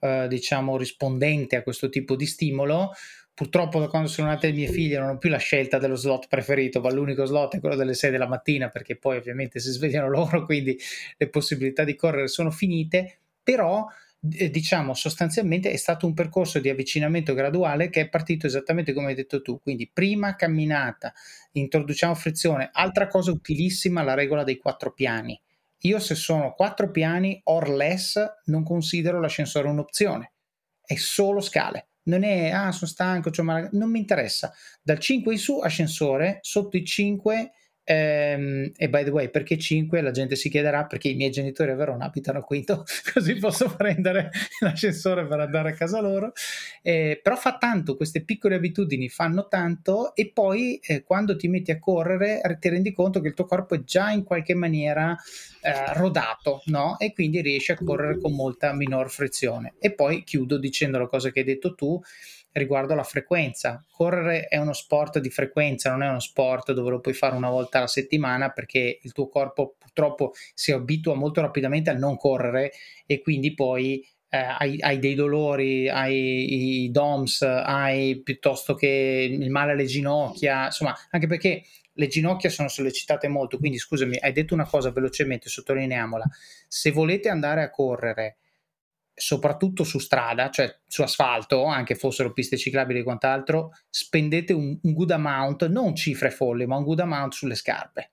eh, 0.00 0.26
diciamo, 0.28 0.76
rispondente 0.76 1.56
a 1.56 1.62
questo 1.62 1.88
tipo 1.88 2.14
di 2.14 2.26
stimolo 2.26 2.90
purtroppo 3.34 3.80
da 3.80 3.88
quando 3.88 4.08
sono 4.08 4.28
nate 4.28 4.46
le 4.46 4.52
mie 4.52 4.68
figlie 4.68 4.98
non 4.98 5.08
ho 5.10 5.18
più 5.18 5.28
la 5.28 5.38
scelta 5.38 5.78
dello 5.78 5.96
slot 5.96 6.28
preferito, 6.28 6.80
ma 6.80 6.90
l'unico 6.92 7.24
slot 7.24 7.56
è 7.56 7.60
quello 7.60 7.74
delle 7.74 7.94
6 7.94 8.10
della 8.12 8.28
mattina 8.28 8.68
perché 8.68 8.96
poi 8.96 9.16
ovviamente 9.16 9.58
si 9.58 9.70
svegliano 9.72 10.08
loro, 10.08 10.44
quindi 10.44 10.78
le 11.16 11.28
possibilità 11.28 11.82
di 11.82 11.96
correre 11.96 12.28
sono 12.28 12.50
finite, 12.50 13.18
però 13.42 13.86
diciamo 14.26 14.94
sostanzialmente 14.94 15.70
è 15.70 15.76
stato 15.76 16.06
un 16.06 16.14
percorso 16.14 16.58
di 16.58 16.70
avvicinamento 16.70 17.34
graduale 17.34 17.90
che 17.90 18.00
è 18.02 18.08
partito 18.08 18.46
esattamente 18.46 18.94
come 18.94 19.08
hai 19.08 19.14
detto 19.14 19.42
tu, 19.42 19.60
quindi 19.60 19.90
prima 19.92 20.34
camminata, 20.34 21.12
introduciamo 21.52 22.14
frizione, 22.14 22.70
altra 22.72 23.08
cosa 23.08 23.32
utilissima 23.32 24.02
la 24.02 24.14
regola 24.14 24.44
dei 24.44 24.56
quattro 24.56 24.92
piani. 24.92 25.38
Io 25.80 25.98
se 25.98 26.14
sono 26.14 26.54
quattro 26.54 26.90
piani 26.90 27.38
or 27.44 27.68
less 27.68 28.18
non 28.46 28.62
considero 28.62 29.20
l'ascensore 29.20 29.68
un'opzione, 29.68 30.32
è 30.82 30.94
solo 30.94 31.40
scale 31.40 31.88
non 32.04 32.24
è 32.24 32.50
ah 32.50 32.72
sono 32.72 32.90
stanco, 32.90 33.30
cioè, 33.30 33.68
non 33.72 33.90
mi 33.90 33.98
interessa. 33.98 34.52
Dal 34.82 34.98
5 34.98 35.32
in 35.32 35.38
su 35.38 35.58
ascensore, 35.60 36.38
sotto 36.42 36.76
i 36.76 36.84
5 36.84 37.52
Ehm, 37.84 38.72
e 38.76 38.88
by 38.88 39.04
the 39.04 39.10
way, 39.10 39.28
perché 39.28 39.58
5? 39.58 40.00
La 40.00 40.10
gente 40.10 40.36
si 40.36 40.48
chiederà 40.48 40.86
perché 40.86 41.08
i 41.08 41.14
miei 41.14 41.30
genitori 41.30 41.70
a 41.70 41.74
Verona 41.74 42.06
abitano 42.06 42.38
al 42.38 42.44
quinto, 42.44 42.84
così 43.12 43.34
posso 43.36 43.74
prendere 43.74 44.30
l'ascensore 44.60 45.26
per 45.26 45.40
andare 45.40 45.70
a 45.70 45.74
casa 45.74 46.00
loro. 46.00 46.32
Eh, 46.82 47.20
però 47.22 47.36
fa 47.36 47.58
tanto, 47.58 47.96
queste 47.96 48.24
piccole 48.24 48.54
abitudini 48.54 49.08
fanno 49.08 49.48
tanto 49.48 50.14
e 50.14 50.30
poi 50.32 50.80
eh, 50.82 51.02
quando 51.02 51.36
ti 51.36 51.48
metti 51.48 51.70
a 51.70 51.78
correre 51.78 52.40
ti 52.58 52.68
rendi 52.68 52.92
conto 52.92 53.20
che 53.20 53.28
il 53.28 53.34
tuo 53.34 53.44
corpo 53.44 53.74
è 53.74 53.84
già 53.84 54.10
in 54.10 54.22
qualche 54.24 54.54
maniera 54.54 55.16
eh, 55.60 55.92
rodato, 55.94 56.62
no? 56.66 56.98
E 56.98 57.12
quindi 57.12 57.40
riesci 57.40 57.72
a 57.72 57.76
correre 57.76 58.18
con 58.18 58.34
molta 58.34 58.72
minor 58.72 59.10
frizione. 59.10 59.74
E 59.78 59.92
poi 59.92 60.24
chiudo 60.24 60.58
dicendo 60.58 60.98
la 60.98 61.06
cosa 61.06 61.30
che 61.30 61.40
hai 61.40 61.44
detto 61.44 61.74
tu 61.74 62.00
riguardo 62.54 62.92
alla 62.92 63.02
frequenza. 63.02 63.84
Correre 63.90 64.46
è 64.46 64.56
uno 64.56 64.72
sport 64.72 65.18
di 65.18 65.30
frequenza, 65.30 65.90
non 65.90 66.02
è 66.02 66.08
uno 66.08 66.20
sport 66.20 66.72
dove 66.72 66.90
lo 66.90 67.00
puoi 67.00 67.14
fare 67.14 67.36
una 67.36 67.50
volta 67.50 67.78
alla 67.78 67.86
settimana 67.86 68.50
perché 68.50 69.00
il 69.02 69.12
tuo 69.12 69.28
corpo 69.28 69.74
purtroppo 69.78 70.32
si 70.54 70.72
abitua 70.72 71.14
molto 71.14 71.40
rapidamente 71.40 71.90
a 71.90 71.94
non 71.94 72.16
correre 72.16 72.72
e 73.06 73.20
quindi 73.20 73.54
poi 73.54 74.06
eh, 74.28 74.36
hai, 74.36 74.76
hai, 74.80 74.98
dei 74.98 75.14
dolori, 75.14 75.88
hai 75.88 76.84
i 76.84 76.90
DOMS, 76.90 77.42
hai 77.42 78.20
piuttosto 78.22 78.74
che 78.74 79.28
il 79.30 79.50
male 79.50 79.72
alle 79.72 79.84
ginocchia, 79.84 80.66
insomma, 80.66 80.96
anche 81.10 81.26
perché 81.26 81.62
le 81.92 82.06
ginocchia 82.08 82.50
sono 82.50 82.68
sollecitate 82.68 83.28
molto, 83.28 83.58
quindi 83.58 83.78
scusami, 83.78 84.16
hai 84.20 84.32
detto 84.32 84.54
una 84.54 84.66
cosa 84.66 84.90
velocemente, 84.90 85.48
sottolineiamola. 85.48 86.24
Se 86.66 86.90
volete 86.90 87.28
andare 87.28 87.62
a 87.62 87.70
correre 87.70 88.38
soprattutto 89.14 89.84
su 89.84 89.98
strada, 89.98 90.50
cioè 90.50 90.76
su 90.86 91.02
asfalto, 91.02 91.64
anche 91.64 91.94
fossero 91.94 92.32
piste 92.32 92.56
ciclabili 92.56 93.00
e 93.00 93.02
quant'altro, 93.04 93.70
spendete 93.88 94.52
un, 94.52 94.78
un 94.82 94.92
good 94.92 95.12
amount, 95.12 95.66
non 95.68 95.94
cifre 95.94 96.30
folli, 96.30 96.66
ma 96.66 96.76
un 96.76 96.84
good 96.84 97.00
amount 97.00 97.32
sulle 97.32 97.54
scarpe. 97.54 98.10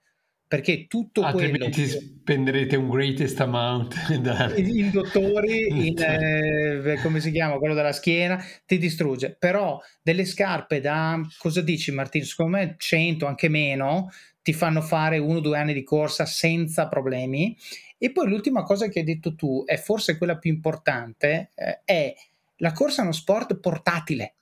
Perché 0.51 0.85
tutto 0.87 1.21
Altrimenti 1.21 1.83
quello. 1.85 1.99
spenderete 2.19 2.75
un 2.75 2.89
greatest 2.89 3.39
amount 3.39 3.95
da... 4.19 4.53
in 4.57 4.91
dottori, 4.91 5.87
in, 5.87 5.97
eh, 5.97 6.99
come 7.01 7.21
si 7.21 7.31
chiama, 7.31 7.57
quello 7.57 7.73
della 7.73 7.93
schiena, 7.93 8.43
ti 8.65 8.77
distrugge. 8.77 9.35
Però 9.39 9.79
delle 10.01 10.25
scarpe 10.25 10.81
da 10.81 11.21
cosa 11.37 11.61
dici, 11.61 11.91
Martino? 11.91 12.25
Secondo 12.25 12.57
me 12.57 12.75
100, 12.77 13.25
anche 13.25 13.47
meno, 13.47 14.09
ti 14.41 14.51
fanno 14.51 14.81
fare 14.81 15.19
uno 15.19 15.37
o 15.37 15.41
due 15.41 15.57
anni 15.57 15.73
di 15.73 15.83
corsa 15.83 16.25
senza 16.25 16.89
problemi 16.89 17.55
e 18.03 18.11
poi 18.11 18.27
l'ultima 18.27 18.63
cosa 18.63 18.87
che 18.87 18.99
hai 18.99 19.05
detto 19.05 19.35
tu, 19.35 19.63
è 19.63 19.77
forse 19.77 20.17
quella 20.17 20.39
più 20.39 20.51
importante, 20.51 21.51
eh, 21.53 21.81
è 21.85 22.15
la 22.57 22.71
corsa 22.71 23.01
è 23.01 23.03
uno 23.03 23.13
sport 23.13 23.59
portatile. 23.59 24.37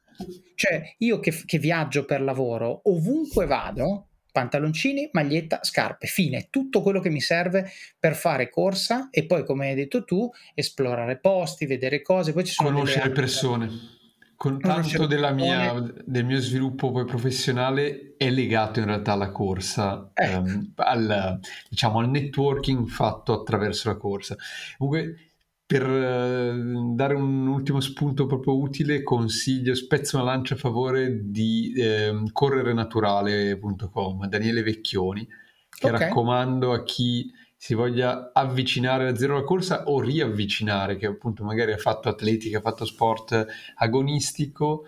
Cioè, 0.55 0.95
io 0.99 1.19
che, 1.19 1.43
che 1.45 1.59
viaggio 1.59 2.05
per 2.05 2.21
lavoro, 2.21 2.79
ovunque 2.85 3.45
vado, 3.45 4.07
pantaloncini, 4.31 5.09
maglietta, 5.11 5.59
scarpe, 5.61 6.07
fine, 6.07 6.47
tutto 6.49 6.81
quello 6.81 7.01
che 7.01 7.09
mi 7.09 7.19
serve 7.19 7.69
per 7.99 8.15
fare 8.15 8.49
corsa 8.49 9.09
e 9.11 9.25
poi, 9.25 9.43
come 9.43 9.67
hai 9.67 9.75
detto 9.75 10.05
tu, 10.05 10.29
esplorare 10.53 11.17
posti, 11.17 11.65
vedere 11.65 12.01
cose, 12.01 12.31
poi 12.31 12.45
ci 12.45 12.53
sono 12.53 12.71
conoscere 12.71 13.09
persone 13.09 13.97
con 14.39 14.57
tanto 14.57 15.05
mia, 15.33 15.73
del 16.05 16.23
mio 16.23 16.39
sviluppo 16.39 16.91
poi 16.91 17.03
professionale 17.03 18.13
è 18.15 18.29
legato 18.29 18.79
in 18.79 18.85
realtà 18.85 19.11
alla 19.11 19.31
corsa, 19.31 20.11
ecco. 20.13 20.31
ehm, 20.31 20.71
al, 20.75 21.41
diciamo, 21.67 21.99
al 21.99 22.09
networking 22.09 22.87
fatto 22.87 23.33
attraverso 23.33 23.89
la 23.89 23.97
corsa. 23.97 24.37
Comunque, 24.77 25.33
per 25.65 25.85
uh, 25.85 26.95
dare 26.95 27.15
un 27.15 27.47
ultimo 27.47 27.81
spunto 27.81 28.27
proprio 28.27 28.57
utile, 28.57 29.03
consiglio, 29.03 29.75
spezzo 29.75 30.15
una 30.15 30.31
lancia 30.31 30.53
a 30.53 30.57
favore 30.57 31.19
di 31.29 31.73
eh, 31.75 32.23
correrenaturale.com, 32.31 34.25
Daniele 34.27 34.63
Vecchioni, 34.63 35.27
che 35.69 35.87
okay. 35.87 35.99
raccomando 35.99 36.71
a 36.71 36.83
chi 36.83 37.29
si 37.61 37.73
voglia 37.73 38.31
avvicinare 38.33 39.09
a 39.09 39.15
zero 39.17 39.35
la 39.35 39.43
corsa 39.43 39.83
o 39.87 39.99
riavvicinare, 39.99 40.95
che 40.95 41.07
appunto 41.07 41.43
magari 41.43 41.73
ha 41.73 41.77
fatto 41.77 42.07
atletica, 42.07 42.59
ha 42.59 42.61
fatto 42.61 42.85
sport 42.85 43.45
agonistico, 43.75 44.85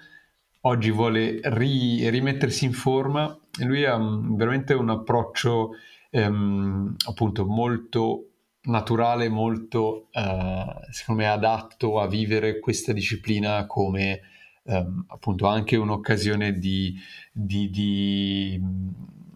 oggi 0.62 0.90
vuole 0.90 1.42
ri- 1.44 2.10
rimettersi 2.10 2.64
in 2.64 2.72
forma 2.72 3.38
lui 3.60 3.84
ha 3.84 3.98
veramente 4.00 4.74
un 4.74 4.90
approccio 4.90 5.72
ehm, 6.12 6.96
appunto 7.08 7.46
molto 7.46 8.28
naturale, 8.64 9.28
molto, 9.28 10.08
eh, 10.12 10.66
secondo 10.92 11.24
me, 11.24 11.28
adatto 11.28 12.00
a 12.00 12.08
vivere 12.08 12.60
questa 12.60 12.94
disciplina 12.94 13.66
come 13.66 14.22
ehm, 14.64 15.06
appunto 15.10 15.46
anche 15.48 15.76
un'occasione 15.76 16.58
di, 16.58 16.96
di, 17.34 17.70
di 17.70 18.62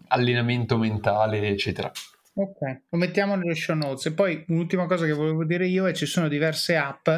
allenamento 0.08 0.78
mentale, 0.78 1.48
eccetera. 1.48 1.92
Ok, 2.38 2.82
lo 2.90 2.98
mettiamo 2.98 3.34
nelle 3.34 3.54
show 3.54 3.74
notes. 3.74 4.06
E 4.06 4.12
poi 4.12 4.44
un'ultima 4.48 4.84
cosa 4.86 5.06
che 5.06 5.12
volevo 5.12 5.44
dire 5.44 5.66
io 5.66 5.86
è 5.86 5.92
che 5.92 5.96
ci 5.96 6.06
sono 6.06 6.28
diverse 6.28 6.76
app 6.76 7.08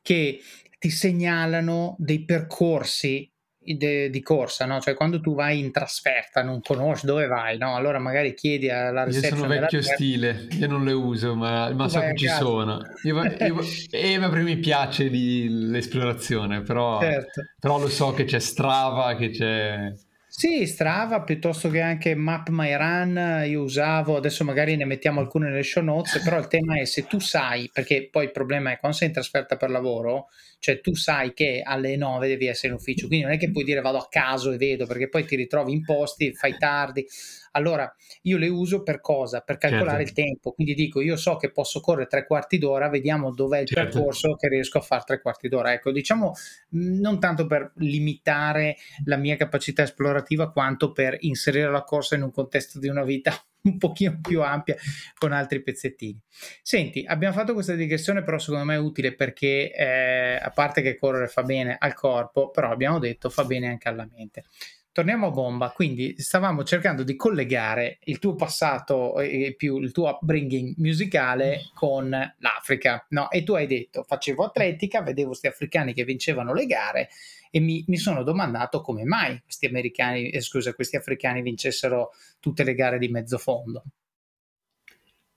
che 0.00 0.40
ti 0.78 0.88
segnalano 0.88 1.94
dei 1.98 2.24
percorsi 2.24 3.30
de, 3.58 4.08
di 4.08 4.22
corsa, 4.22 4.64
no? 4.64 4.80
Cioè 4.80 4.94
quando 4.94 5.20
tu 5.20 5.34
vai 5.34 5.58
in 5.58 5.70
trasferta, 5.72 6.42
non 6.42 6.62
conosci 6.62 7.04
dove 7.04 7.26
vai, 7.26 7.58
no? 7.58 7.76
Allora 7.76 7.98
magari 7.98 8.32
chiedi 8.32 8.70
alla 8.70 9.04
reception. 9.04 9.32
Io 9.32 9.44
sono 9.44 9.60
vecchio 9.60 9.80
della... 9.80 9.92
stile, 9.92 10.46
io 10.50 10.66
non 10.66 10.84
le 10.84 10.92
uso, 10.92 11.34
ma, 11.34 11.70
ma 11.74 11.88
so 11.88 12.00
che 12.00 12.16
ci 12.16 12.28
sono. 12.28 12.80
Io, 13.02 13.22
io, 13.22 13.60
e 13.90 14.18
mi 14.18 14.56
piace 14.56 15.10
di, 15.10 15.48
l'esplorazione, 15.50 16.62
però, 16.62 16.98
certo. 16.98 17.42
però 17.58 17.78
lo 17.78 17.88
so 17.88 18.12
che 18.12 18.24
c'è 18.24 18.38
Strava, 18.38 19.14
che 19.16 19.28
c'è... 19.28 19.92
Sì, 20.34 20.66
Strava 20.66 21.20
piuttosto 21.22 21.68
che 21.68 21.80
anche 21.82 22.14
Map 22.14 22.48
My 22.48 22.74
Run 22.74 23.44
io 23.46 23.60
usavo, 23.62 24.16
adesso 24.16 24.44
magari 24.44 24.76
ne 24.76 24.86
mettiamo 24.86 25.20
alcune 25.20 25.50
nelle 25.50 25.62
show 25.62 25.82
notes, 25.84 26.22
però 26.22 26.38
il 26.38 26.46
tema 26.48 26.78
è 26.80 26.86
se 26.86 27.06
tu 27.06 27.20
sai, 27.20 27.68
perché 27.70 28.08
poi 28.10 28.24
il 28.24 28.30
problema 28.32 28.72
è 28.72 28.78
quando 28.78 28.96
sei 28.96 29.08
in 29.08 29.12
trasferta 29.12 29.56
per 29.56 29.68
lavoro, 29.70 30.28
cioè 30.58 30.80
tu 30.80 30.94
sai 30.94 31.34
che 31.34 31.60
alle 31.62 31.96
9 31.96 32.28
devi 32.28 32.46
essere 32.46 32.68
in 32.68 32.74
ufficio, 32.78 33.08
quindi 33.08 33.26
non 33.26 33.34
è 33.34 33.38
che 33.38 33.50
puoi 33.50 33.64
dire 33.64 33.82
vado 33.82 33.98
a 33.98 34.08
caso 34.08 34.50
e 34.52 34.56
vedo, 34.56 34.86
perché 34.86 35.10
poi 35.10 35.26
ti 35.26 35.36
ritrovi 35.36 35.72
in 35.72 35.84
posti, 35.84 36.32
fai 36.32 36.56
tardi. 36.56 37.06
Allora, 37.52 37.92
io 38.22 38.38
le 38.38 38.48
uso 38.48 38.82
per 38.82 39.00
cosa? 39.00 39.40
Per 39.40 39.58
calcolare 39.58 40.04
certo. 40.04 40.20
il 40.20 40.26
tempo. 40.26 40.52
Quindi 40.52 40.74
dico, 40.74 41.00
io 41.00 41.16
so 41.16 41.36
che 41.36 41.50
posso 41.50 41.80
correre 41.80 42.06
tre 42.06 42.26
quarti 42.26 42.58
d'ora, 42.58 42.88
vediamo 42.88 43.32
dov'è 43.32 43.60
il 43.60 43.66
certo. 43.66 43.98
percorso 43.98 44.34
che 44.36 44.48
riesco 44.48 44.78
a 44.78 44.82
fare 44.82 45.02
tre 45.06 45.20
quarti 45.20 45.48
d'ora. 45.48 45.72
Ecco, 45.72 45.90
diciamo, 45.90 46.32
non 46.70 47.20
tanto 47.20 47.46
per 47.46 47.72
limitare 47.76 48.76
la 49.04 49.16
mia 49.16 49.36
capacità 49.36 49.82
esplorativa, 49.82 50.50
quanto 50.50 50.92
per 50.92 51.16
inserire 51.20 51.70
la 51.70 51.82
corsa 51.82 52.14
in 52.14 52.22
un 52.22 52.30
contesto 52.30 52.78
di 52.78 52.88
una 52.88 53.04
vita 53.04 53.32
un 53.62 53.78
pochino 53.78 54.18
più 54.20 54.42
ampia 54.42 54.76
con 55.18 55.32
altri 55.32 55.62
pezzettini. 55.62 56.20
Senti, 56.62 57.04
abbiamo 57.06 57.34
fatto 57.34 57.52
questa 57.52 57.74
digressione, 57.74 58.22
però 58.22 58.38
secondo 58.38 58.64
me 58.64 58.74
è 58.74 58.78
utile 58.78 59.14
perché 59.14 59.72
eh, 59.72 60.38
a 60.40 60.50
parte 60.50 60.82
che 60.82 60.96
correre 60.96 61.28
fa 61.28 61.42
bene 61.42 61.76
al 61.78 61.94
corpo, 61.94 62.50
però 62.50 62.70
abbiamo 62.70 62.98
detto 62.98 63.30
fa 63.30 63.44
bene 63.44 63.68
anche 63.68 63.88
alla 63.88 64.08
mente 64.10 64.44
torniamo 64.92 65.28
a 65.28 65.30
bomba. 65.30 65.70
Quindi 65.70 66.14
stavamo 66.18 66.62
cercando 66.62 67.02
di 67.02 67.16
collegare 67.16 67.98
il 68.04 68.18
tuo 68.18 68.34
passato 68.34 69.18
e 69.20 69.54
più 69.56 69.78
il 69.78 69.90
tuo 69.90 70.08
upbringing 70.10 70.74
musicale 70.76 71.70
con 71.74 72.10
l'Africa. 72.10 73.04
No? 73.10 73.30
E 73.30 73.42
tu 73.42 73.54
hai 73.54 73.66
detto: 73.66 74.04
facevo 74.04 74.44
atletica, 74.44 75.02
vedevo 75.02 75.28
questi 75.28 75.46
africani 75.46 75.94
che 75.94 76.04
vincevano 76.04 76.52
le 76.52 76.66
gare 76.66 77.08
e 77.50 77.60
mi, 77.60 77.84
mi 77.88 77.96
sono 77.96 78.22
domandato 78.22 78.80
come 78.80 79.04
mai 79.04 79.40
questi 79.42 79.66
americani, 79.66 80.30
eh, 80.30 80.40
scusa, 80.40 80.74
questi 80.74 80.96
africani 80.96 81.42
vincessero 81.42 82.10
tutte 82.40 82.64
le 82.64 82.74
gare 82.74 82.98
di 82.98 83.08
mezzo 83.08 83.38
fondo. 83.38 83.84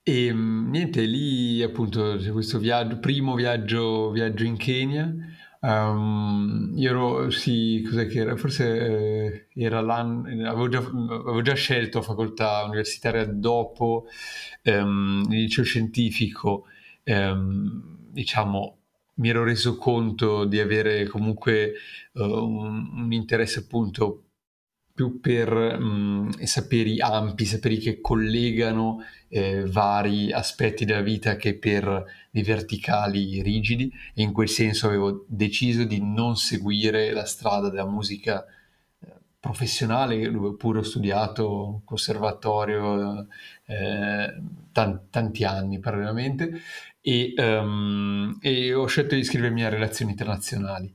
E 0.02 0.26
ehm, 0.26 0.68
niente, 0.70 1.02
lì 1.02 1.62
appunto 1.62 2.16
c'è 2.16 2.30
questo 2.30 2.58
viaggio, 2.58 2.98
primo 2.98 3.34
viaggio, 3.34 4.10
viaggio 4.10 4.44
in 4.44 4.56
Kenya 4.56 5.14
Um, 5.66 6.74
io 6.76 6.90
ero, 6.90 7.30
sì, 7.30 7.84
cos'è 7.84 8.06
che 8.06 8.20
era? 8.20 8.36
Forse 8.36 9.46
eh, 9.56 9.64
era 9.64 9.80
l'anno, 9.80 10.28
avevo 10.48 10.68
già, 10.68 10.78
avevo 10.78 11.42
già, 11.42 11.54
scelto 11.54 12.02
facoltà 12.02 12.62
universitaria 12.62 13.24
dopo 13.24 14.06
um, 14.62 15.26
il 15.28 15.40
liceo 15.40 15.64
scientifico, 15.64 16.66
um, 17.04 17.82
diciamo, 18.12 18.76
mi 19.14 19.28
ero 19.28 19.42
reso 19.42 19.76
conto 19.76 20.44
di 20.44 20.60
avere 20.60 21.06
comunque 21.08 21.72
uh, 22.12 22.22
un, 22.22 23.02
un, 23.02 23.12
interesse 23.12 23.60
appunto 23.60 24.25
più 24.96 25.20
per 25.20 25.52
um, 25.52 26.30
saperi 26.44 26.98
ampi, 27.00 27.44
saperi 27.44 27.76
che 27.76 28.00
collegano 28.00 29.04
eh, 29.28 29.66
vari 29.66 30.32
aspetti 30.32 30.86
della 30.86 31.02
vita 31.02 31.36
che 31.36 31.58
per 31.58 32.02
dei 32.30 32.42
verticali 32.42 33.42
rigidi. 33.42 33.92
E 34.14 34.22
in 34.22 34.32
quel 34.32 34.48
senso 34.48 34.86
avevo 34.86 35.26
deciso 35.28 35.84
di 35.84 36.00
non 36.02 36.36
seguire 36.36 37.12
la 37.12 37.26
strada 37.26 37.68
della 37.68 37.84
musica 37.84 38.42
eh, 38.44 39.12
professionale 39.38 40.30
dove 40.30 40.56
pure 40.56 40.78
ho 40.78 40.82
studiato 40.82 41.82
conservatorio 41.84 43.26
eh, 43.66 44.34
tanti, 44.72 45.04
tanti 45.10 45.44
anni 45.44 45.78
parallelamente. 45.78 46.62
E, 47.02 47.34
um, 47.36 48.38
e 48.40 48.72
ho 48.72 48.86
scelto 48.86 49.14
di 49.14 49.20
iscrivermi 49.20 49.62
a 49.62 49.68
relazioni 49.68 50.12
internazionali 50.12 50.92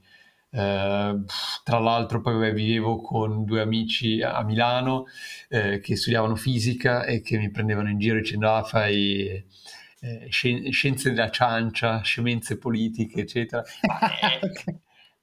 Uh, 0.53 1.23
tra 1.63 1.79
l'altro 1.79 2.19
poi 2.19 2.51
vivevo 2.51 2.99
con 2.99 3.45
due 3.45 3.61
amici 3.61 4.21
a 4.21 4.43
Milano 4.43 5.05
eh, 5.47 5.79
che 5.79 5.95
studiavano 5.95 6.35
fisica 6.35 7.05
e 7.05 7.21
che 7.21 7.37
mi 7.37 7.49
prendevano 7.49 7.89
in 7.89 7.97
giro 7.97 8.17
dicendo 8.19 8.53
ah 8.53 8.61
fai 8.61 9.45
eh, 10.01 10.27
scienze 10.29 11.11
della 11.11 11.29
ciancia, 11.29 12.01
scemenze 12.01 12.57
politiche 12.57 13.21
eccetera. 13.21 13.63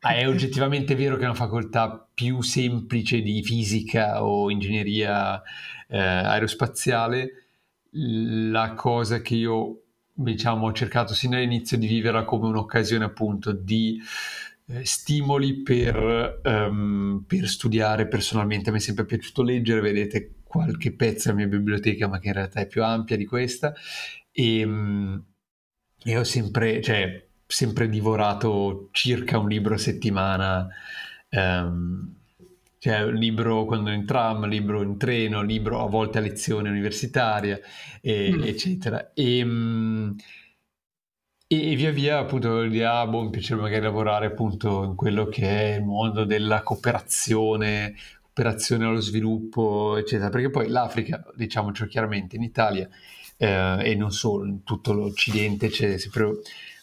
Ma 0.00 0.14
è 0.14 0.28
oggettivamente 0.28 0.94
vero 0.94 1.16
che 1.16 1.22
è 1.22 1.26
una 1.26 1.34
facoltà 1.34 2.08
più 2.14 2.40
semplice 2.40 3.20
di 3.20 3.42
fisica 3.42 4.24
o 4.24 4.48
ingegneria 4.48 5.42
eh, 5.88 5.98
aerospaziale. 5.98 7.46
La 7.90 8.74
cosa 8.74 9.20
che 9.20 9.34
io 9.34 9.82
diciamo 10.12 10.66
ho 10.66 10.72
cercato 10.72 11.14
sin 11.14 11.30
dall'inizio 11.30 11.76
di 11.78 11.86
vivere 11.88 12.24
come 12.24 12.46
un'occasione 12.46 13.04
appunto 13.04 13.52
di 13.52 14.00
stimoli 14.82 15.62
per, 15.62 16.40
um, 16.44 17.24
per, 17.26 17.48
studiare 17.48 18.06
personalmente. 18.06 18.68
A 18.68 18.72
me 18.72 18.78
è 18.78 18.82
sempre 18.82 19.04
piaciuto 19.04 19.42
leggere, 19.42 19.80
vedete 19.80 20.34
qualche 20.44 20.92
pezzo 20.92 21.28
della 21.28 21.46
mia 21.46 21.58
biblioteca, 21.58 22.08
ma 22.08 22.18
che 22.18 22.28
in 22.28 22.34
realtà 22.34 22.60
è 22.60 22.66
più 22.66 22.84
ampia 22.84 23.16
di 23.16 23.24
questa. 23.24 23.74
E, 24.30 24.64
um, 24.64 25.22
e 26.04 26.18
ho 26.18 26.24
sempre, 26.24 26.82
cioè, 26.82 27.26
sempre 27.46 27.88
divorato 27.88 28.88
circa 28.92 29.38
un 29.38 29.48
libro 29.48 29.74
a 29.74 29.78
settimana. 29.78 30.68
Um, 31.30 32.14
cioè 32.80 33.02
un 33.02 33.14
libro 33.14 33.64
quando 33.64 33.90
in 33.90 34.06
tram, 34.06 34.46
libro 34.46 34.82
in 34.82 34.96
treno, 34.98 35.42
libro 35.42 35.82
a 35.82 35.88
volte 35.88 36.18
a 36.18 36.20
lezione 36.20 36.68
universitaria, 36.68 37.58
e, 38.00 38.32
mm. 38.32 38.42
eccetera. 38.42 39.12
E, 39.14 39.44
e 41.50 41.76
via 41.76 41.90
via 41.90 42.18
appunto 42.18 42.58
ah, 42.58 43.06
boh, 43.06 43.22
mi 43.22 43.30
piacerebbe 43.30 43.62
magari 43.62 43.82
lavorare 43.82 44.26
appunto 44.26 44.84
in 44.84 44.94
quello 44.94 45.26
che 45.28 45.72
è 45.72 45.76
il 45.76 45.82
mondo 45.84 46.24
della 46.24 46.62
cooperazione, 46.62 47.94
cooperazione 48.20 48.84
allo 48.84 49.00
sviluppo, 49.00 49.96
eccetera, 49.96 50.28
perché 50.28 50.50
poi 50.50 50.68
l'Africa, 50.68 51.24
diciamocelo 51.34 51.88
chiaramente, 51.88 52.36
in 52.36 52.42
Italia 52.42 52.86
eh, 53.38 53.78
e 53.82 53.94
non 53.94 54.12
solo, 54.12 54.44
in 54.44 54.62
tutto 54.62 54.92
l'Occidente 54.92 55.68
c'è 55.70 55.96
sempre 55.96 56.24
un 56.24 56.36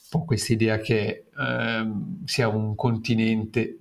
po' 0.09 0.25
questa 0.25 0.53
idea 0.53 0.79
che 0.79 1.25
eh, 1.37 1.91
sia 2.25 2.47
un 2.47 2.75
continente 2.75 3.79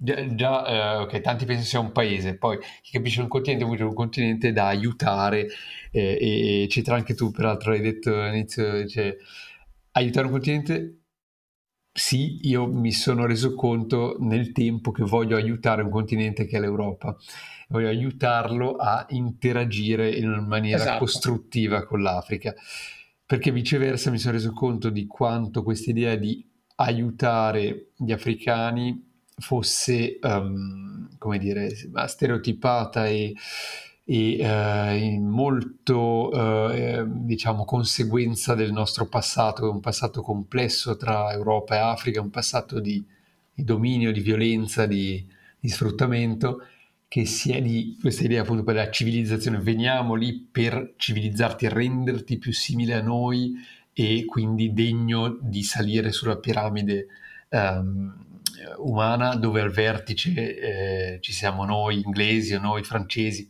Già, 0.00 0.32
già 0.32 0.66
eh, 0.66 0.96
ok, 1.02 1.20
tanti 1.20 1.44
pensano 1.44 1.66
sia 1.66 1.80
un 1.80 1.90
paese, 1.90 2.36
poi 2.36 2.56
chi 2.82 2.92
capisce 2.92 3.20
un 3.20 3.26
continente 3.26 3.64
dire 3.68 3.82
un 3.82 3.94
continente 3.94 4.52
da 4.52 4.68
aiutare, 4.68 5.48
eh, 5.90 6.62
eccetera. 6.62 6.94
Anche 6.94 7.14
tu, 7.14 7.32
peraltro, 7.32 7.72
hai 7.72 7.80
detto 7.80 8.14
all'inizio, 8.14 8.86
cioè, 8.86 9.16
aiutare 9.98 10.26
un 10.26 10.32
continente? 10.32 10.98
Sì, 11.92 12.38
io 12.42 12.66
mi 12.66 12.92
sono 12.92 13.26
reso 13.26 13.54
conto 13.54 14.16
nel 14.20 14.52
tempo 14.52 14.92
che 14.92 15.02
voglio 15.02 15.36
aiutare 15.36 15.82
un 15.82 15.90
continente 15.90 16.46
che 16.46 16.56
è 16.56 16.60
l'Europa, 16.60 17.16
voglio 17.68 17.88
aiutarlo 17.88 18.76
a 18.76 19.04
interagire 19.10 20.08
in 20.10 20.28
una 20.28 20.40
maniera 20.40 20.82
esatto. 20.82 20.98
costruttiva 20.98 21.84
con 21.84 22.02
l'Africa, 22.02 22.54
perché 23.26 23.50
viceversa 23.50 24.10
mi 24.10 24.18
sono 24.18 24.34
reso 24.34 24.52
conto 24.52 24.90
di 24.90 25.06
quanto 25.06 25.62
questa 25.62 25.90
idea 25.90 26.14
di 26.14 26.46
aiutare 26.76 27.88
gli 27.96 28.12
africani 28.12 29.04
fosse, 29.36 30.18
um, 30.22 31.08
come 31.18 31.38
dire, 31.38 31.70
stereotipata 32.06 33.08
e 33.08 33.34
e 34.10 34.38
eh, 34.38 35.18
molto 35.20 36.32
eh, 36.32 37.04
diciamo 37.06 37.66
conseguenza 37.66 38.54
del 38.54 38.72
nostro 38.72 39.06
passato, 39.06 39.70
un 39.70 39.80
passato 39.80 40.22
complesso 40.22 40.96
tra 40.96 41.30
Europa 41.30 41.74
e 41.74 41.78
Africa, 41.80 42.22
un 42.22 42.30
passato 42.30 42.80
di, 42.80 43.04
di 43.52 43.64
dominio, 43.64 44.10
di 44.10 44.20
violenza, 44.20 44.86
di, 44.86 45.22
di, 45.60 45.68
sfruttamento, 45.68 46.62
che 47.06 47.26
si 47.26 47.52
è 47.52 47.60
di 47.60 47.98
questa 48.00 48.24
idea 48.24 48.40
appunto 48.40 48.62
per 48.64 48.76
la 48.76 48.90
civilizzazione, 48.90 49.58
veniamo 49.58 50.14
lì 50.14 50.32
per 50.50 50.94
civilizzarti 50.96 51.68
renderti 51.68 52.38
più 52.38 52.54
simile 52.54 52.94
a 52.94 53.02
noi 53.02 53.56
e 53.92 54.24
quindi 54.24 54.72
degno 54.72 55.36
di 55.38 55.62
salire 55.62 56.12
sulla 56.12 56.38
piramide 56.38 57.08
um, 57.50 58.24
umana 58.78 59.36
dove 59.36 59.60
al 59.60 59.70
vertice 59.70 60.58
eh, 61.14 61.18
ci 61.20 61.32
siamo 61.34 61.66
noi 61.66 62.00
inglesi 62.02 62.54
o 62.54 62.60
noi 62.60 62.82
francesi 62.82 63.46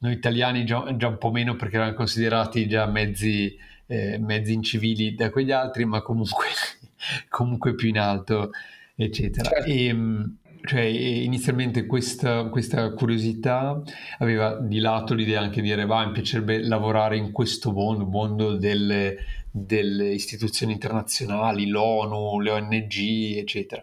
noi 0.00 0.12
italiani 0.12 0.64
già, 0.64 0.94
già, 0.96 1.08
un 1.08 1.18
po' 1.18 1.30
meno 1.30 1.56
perché 1.56 1.76
erano 1.76 1.94
considerati 1.94 2.68
già 2.68 2.86
mezzi 2.86 3.56
eh, 3.90 4.18
mezzi 4.18 4.52
incivili 4.52 5.16
da 5.16 5.30
quegli 5.30 5.50
altri, 5.50 5.84
ma 5.84 6.00
comunque, 6.00 6.46
comunque 7.28 7.74
più 7.74 7.88
in 7.88 7.98
alto, 7.98 8.52
eccetera. 8.94 9.50
Certo. 9.50 9.68
E, 9.68 9.84
ehm, 9.86 10.36
cioè, 10.62 10.82
inizialmente 10.82 11.86
questa, 11.86 12.44
questa, 12.44 12.92
curiosità 12.92 13.82
aveva 14.18 14.58
di 14.60 14.78
lato 14.78 15.14
l'idea 15.14 15.40
anche 15.40 15.60
di 15.60 15.68
dire, 15.68 15.86
va, 15.86 16.06
mi 16.06 16.12
piacerebbe 16.12 16.62
lavorare 16.62 17.16
in 17.16 17.32
questo 17.32 17.72
mondo, 17.72 18.04
mondo 18.04 18.56
delle, 18.56 19.16
delle 19.50 20.10
istituzioni 20.10 20.72
internazionali, 20.72 21.66
l'ONU, 21.66 22.40
le 22.40 22.50
ONG, 22.50 23.36
eccetera. 23.38 23.82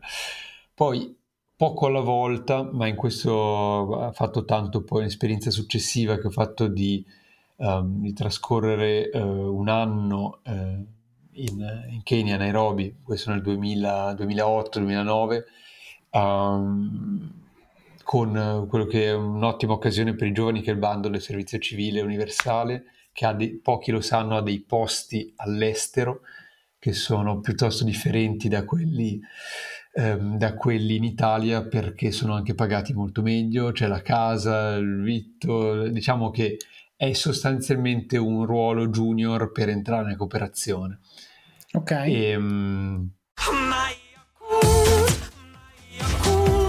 Poi 0.73 1.13
poco 1.57 1.87
alla 1.87 2.01
volta, 2.01 2.69
ma 2.71 2.87
in 2.87 2.95
questo 2.95 3.31
ho 3.31 4.11
fatto 4.11 4.45
tanto 4.45 4.83
poi 4.83 4.99
un'esperienza 4.99 5.49
successiva 5.49 6.19
che 6.19 6.27
ho 6.27 6.29
fatto 6.29 6.67
di, 6.67 7.03
um, 7.55 7.99
di 7.99 8.13
trascorrere 8.13 9.09
uh, 9.11 9.19
un 9.19 9.67
anno 9.67 10.41
uh, 10.45 10.51
in, 10.51 11.87
in, 11.89 12.03
Kenya, 12.03 12.37
Nairobi, 12.37 12.97
questo 13.03 13.31
nel 13.31 13.41
2008-2009, 13.41 15.43
um, 16.11 17.31
con 18.03 18.67
quello 18.69 18.85
che 18.85 19.05
è 19.05 19.13
un'ottima 19.13 19.73
occasione 19.73 20.13
per 20.13 20.27
i 20.27 20.33
giovani 20.33 20.61
che 20.61 20.69
è 20.69 20.73
il 20.73 20.79
bando 20.79 21.09
del 21.09 21.21
servizio 21.21 21.57
civile 21.57 22.01
universale, 22.01 22.83
che 23.11 23.25
ha 23.25 23.33
dei, 23.33 23.55
pochi 23.55 23.89
lo 23.89 24.01
sanno, 24.01 24.37
ha 24.37 24.43
dei 24.43 24.59
posti 24.59 25.33
all'estero 25.37 26.19
che 26.77 26.93
sono 26.93 27.39
piuttosto 27.39 27.83
differenti 27.83 28.47
da 28.47 28.63
quelli 28.63 29.19
ehm, 29.97 30.37
da 30.37 30.53
quelli 30.53 30.95
in 30.95 31.03
Italia 31.03 31.63
perché 31.63 32.11
sono 32.11 32.35
anche 32.35 32.53
pagati 32.53 32.93
molto 32.93 33.23
meglio, 33.23 33.71
c'è 33.71 33.87
la 33.87 34.01
casa, 34.01 34.75
il 34.75 35.01
vitto, 35.01 35.87
diciamo 35.87 36.29
che 36.29 36.57
è 36.95 37.13
sostanzialmente 37.13 38.17
un 38.17 38.45
ruolo 38.45 38.87
junior 38.87 39.51
per 39.51 39.69
entrare 39.69 40.03
nella 40.03 40.15
cooperazione. 40.15 40.99
Ok. 41.73 41.91
E, 41.91 42.35
um... 42.35 43.09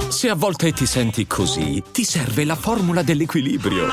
Se 0.08 0.28
a 0.28 0.34
volte 0.34 0.72
ti 0.72 0.84
senti 0.84 1.26
così, 1.26 1.82
ti 1.92 2.02
serve 2.02 2.44
la 2.44 2.56
formula 2.56 3.02
dell'equilibrio. 3.02 3.86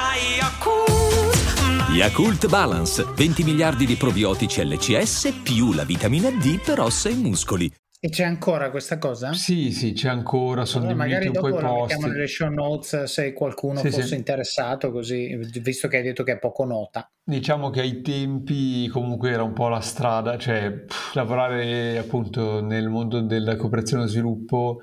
Yakult 1.91 2.47
Balance, 2.47 3.05
20 3.15 3.43
miliardi 3.43 3.85
di 3.85 3.95
probiotici 3.95 4.65
LCS 4.65 5.41
più 5.43 5.71
la 5.71 5.83
vitamina 5.83 6.29
D 6.31 6.59
per 6.59 6.79
ossa 6.79 7.09
e 7.09 7.13
muscoli. 7.13 7.71
E 8.05 8.09
c'è 8.09 8.23
ancora 8.23 8.69
questa 8.69 8.99
cosa? 8.99 9.33
Sì, 9.33 9.71
sì, 9.71 9.93
c'è 9.93 10.09
ancora, 10.09 10.63
sono 10.63 10.89
allora, 10.89 11.05
magari 11.05 11.25
un 11.25 11.33
po' 11.33 11.47
i 11.47 11.53
posti. 11.53 11.93
Mettiamo 11.93 12.05
nelle 12.05 12.27
show 12.27 12.53
notes 12.53 13.03
se 13.05 13.33
qualcuno 13.33 13.79
sì, 13.79 13.89
fosse 13.89 14.03
sì. 14.03 14.13
interessato, 14.13 14.91
così, 14.91 15.35
visto 15.59 15.87
che 15.87 15.97
hai 15.97 16.03
detto 16.03 16.21
che 16.21 16.33
è 16.33 16.37
poco 16.37 16.65
nota. 16.65 17.09
Diciamo 17.23 17.71
che 17.71 17.81
ai 17.81 18.03
tempi 18.03 18.87
comunque 18.89 19.31
era 19.31 19.41
un 19.41 19.53
po' 19.53 19.69
la 19.69 19.79
strada, 19.79 20.37
cioè 20.37 20.71
pff, 20.71 21.15
lavorare 21.15 21.97
appunto 21.97 22.61
nel 22.61 22.89
mondo 22.89 23.21
della 23.21 23.55
cooperazione 23.55 24.03
e 24.03 24.07
sviluppo, 24.07 24.81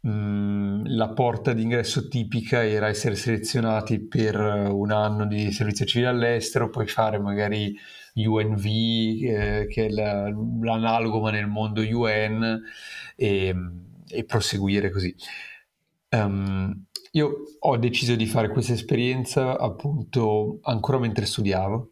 mh, 0.00 0.10
mm, 0.10 0.84
la 0.86 1.10
porta 1.10 1.52
d'ingresso 1.52 2.08
tipica 2.08 2.66
era 2.66 2.88
essere 2.88 3.14
selezionati 3.14 4.00
per 4.00 4.34
un 4.34 4.90
anno 4.90 5.26
di 5.26 5.52
servizio 5.52 5.84
civile 5.84 6.08
all'estero, 6.08 6.70
poi 6.70 6.88
fare 6.88 7.20
magari 7.20 7.72
UNV, 8.14 8.64
eh, 8.66 9.66
che 9.68 9.86
è 9.86 9.88
la, 9.88 10.28
l'analogo 10.28 11.20
ma 11.20 11.30
nel 11.30 11.46
mondo 11.46 11.82
UN, 11.82 12.60
e, 13.16 13.54
e 14.08 14.24
proseguire 14.24 14.90
così. 14.90 15.14
Um, 16.10 16.84
io 17.12 17.44
ho 17.58 17.76
deciso 17.76 18.14
di 18.14 18.26
fare 18.26 18.48
questa 18.48 18.72
esperienza 18.72 19.58
appunto 19.58 20.58
ancora 20.62 20.98
mentre 20.98 21.26
studiavo, 21.26 21.90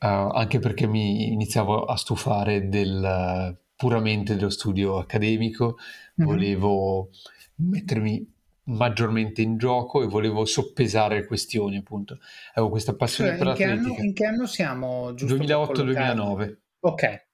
uh, 0.00 0.06
anche 0.06 0.58
perché 0.58 0.86
mi 0.86 1.32
iniziavo 1.32 1.84
a 1.84 1.96
stufare 1.96 2.68
del, 2.68 3.58
puramente 3.76 4.36
dello 4.36 4.50
studio 4.50 4.98
accademico, 4.98 5.76
mm-hmm. 6.20 6.30
volevo 6.30 7.10
mettermi 7.56 8.34
maggiormente 8.66 9.42
in 9.42 9.56
gioco 9.56 10.02
e 10.02 10.06
volevo 10.06 10.44
soppesare 10.44 11.16
le 11.16 11.26
questioni, 11.26 11.76
appunto. 11.76 12.18
Avevo 12.54 12.70
questa 12.70 12.94
passione 12.94 13.30
cioè, 13.30 13.38
per 13.38 13.46
l'atletica. 13.48 13.88
Anno, 13.88 14.04
in 14.04 14.12
che 14.12 14.24
anno 14.24 14.46
siamo? 14.46 15.10
2008-2009. 15.10 16.56
Ok. 16.80 17.24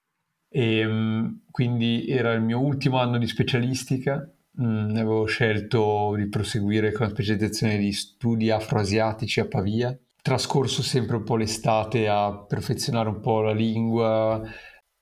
E, 0.49 0.85
um, 0.85 1.45
quindi 1.51 2.07
era 2.07 2.33
il 2.33 2.43
mio 2.43 2.61
ultimo 2.61 2.99
anno 2.99 3.19
di 3.19 3.27
specialistica. 3.27 4.29
Mm, 4.61 4.91
avevo 4.91 5.25
scelto 5.25 6.15
di 6.17 6.29
proseguire 6.29 6.93
con 6.93 7.07
la 7.07 7.13
specializzazione 7.13 7.79
di 7.79 7.93
studi 7.93 8.51
afroasiatici 8.51 9.41
a 9.41 9.47
Pavia. 9.47 9.97
Trascorso 10.21 10.83
sempre 10.83 11.17
un 11.17 11.25
po' 11.25 11.37
l'estate 11.37 12.09
a 12.09 12.45
perfezionare 12.47 13.09
un 13.09 13.21
po' 13.21 13.41
la 13.41 13.53
lingua, 13.53 14.41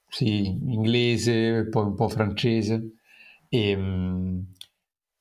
sì, 0.08 0.46
inglese, 0.46 1.68
poi 1.68 1.84
un 1.84 1.94
po' 1.94 2.08
francese. 2.08 2.94
E, 3.48 3.74
um, 3.74 4.46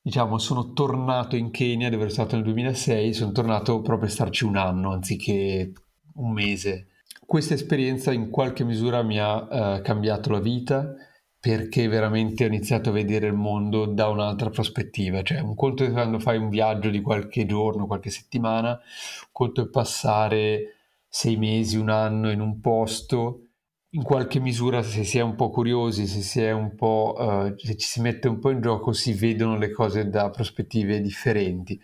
diciamo, 0.10 0.40
sono 0.40 0.74
tornato 0.74 1.36
in 1.36 1.52
Kenya 1.52 1.90
dove 1.90 2.04
ero 2.04 2.12
stato 2.12 2.36
nel 2.36 2.44
2006, 2.44 3.14
sono 3.14 3.32
tornato 3.32 3.80
proprio 3.82 4.08
a 4.10 4.12
starci 4.12 4.44
un 4.44 4.58
anno 4.58 4.92
anziché 4.92 5.72
un 6.16 6.32
mese. 6.32 6.88
Questa 7.24 7.54
esperienza 7.54 8.12
in 8.12 8.32
qualche 8.32 8.64
misura 8.64 9.04
mi 9.04 9.20
ha 9.20 9.36
uh, 9.76 9.82
cambiato 9.84 10.32
la 10.32 10.40
vita 10.40 10.96
perché 11.40 11.88
veramente 11.88 12.44
ho 12.44 12.48
iniziato 12.48 12.90
a 12.90 12.94
vedere 12.94 13.28
il 13.28 13.34
mondo 13.34 13.86
da 13.86 14.08
un'altra 14.10 14.50
prospettiva. 14.50 15.22
Cioè, 15.22 15.40
un 15.42 15.54
conto 15.54 15.84
è 15.84 15.92
quando 15.92 16.20
fai 16.20 16.38
un 16.38 16.50
viaggio 16.50 16.90
di 16.90 17.02
qualche 17.02 17.46
giorno, 17.46 17.86
qualche 17.86 18.10
settimana, 18.10 18.72
un 18.72 19.30
conto 19.32 19.62
è 19.62 19.70
passare 19.70 20.76
sei 21.08 21.38
mesi, 21.38 21.78
un 21.78 21.90
anno 21.90 22.32
in 22.32 22.42
un 22.42 22.60
posto 22.60 23.49
in 23.92 24.04
qualche 24.04 24.40
misura 24.40 24.84
se 24.84 25.04
si 25.04 25.18
è 25.18 25.22
un 25.22 25.36
po' 25.36 25.50
curiosi, 25.50 26.06
se 26.06 26.22
si 26.22 26.42
è 26.42 26.52
un 26.52 26.76
po', 26.76 27.16
uh, 27.18 27.58
se 27.58 27.76
ci 27.76 27.88
si 27.88 28.02
mette 28.02 28.28
un 28.28 28.40
po' 28.40 28.52
in 28.52 28.62
gioco, 28.62 28.92
si 28.94 29.14
vedono 29.14 29.58
le 29.58 29.72
cose 29.72 30.10
da 30.10 30.30
prospettive 30.30 31.02
differenti. 31.02 31.80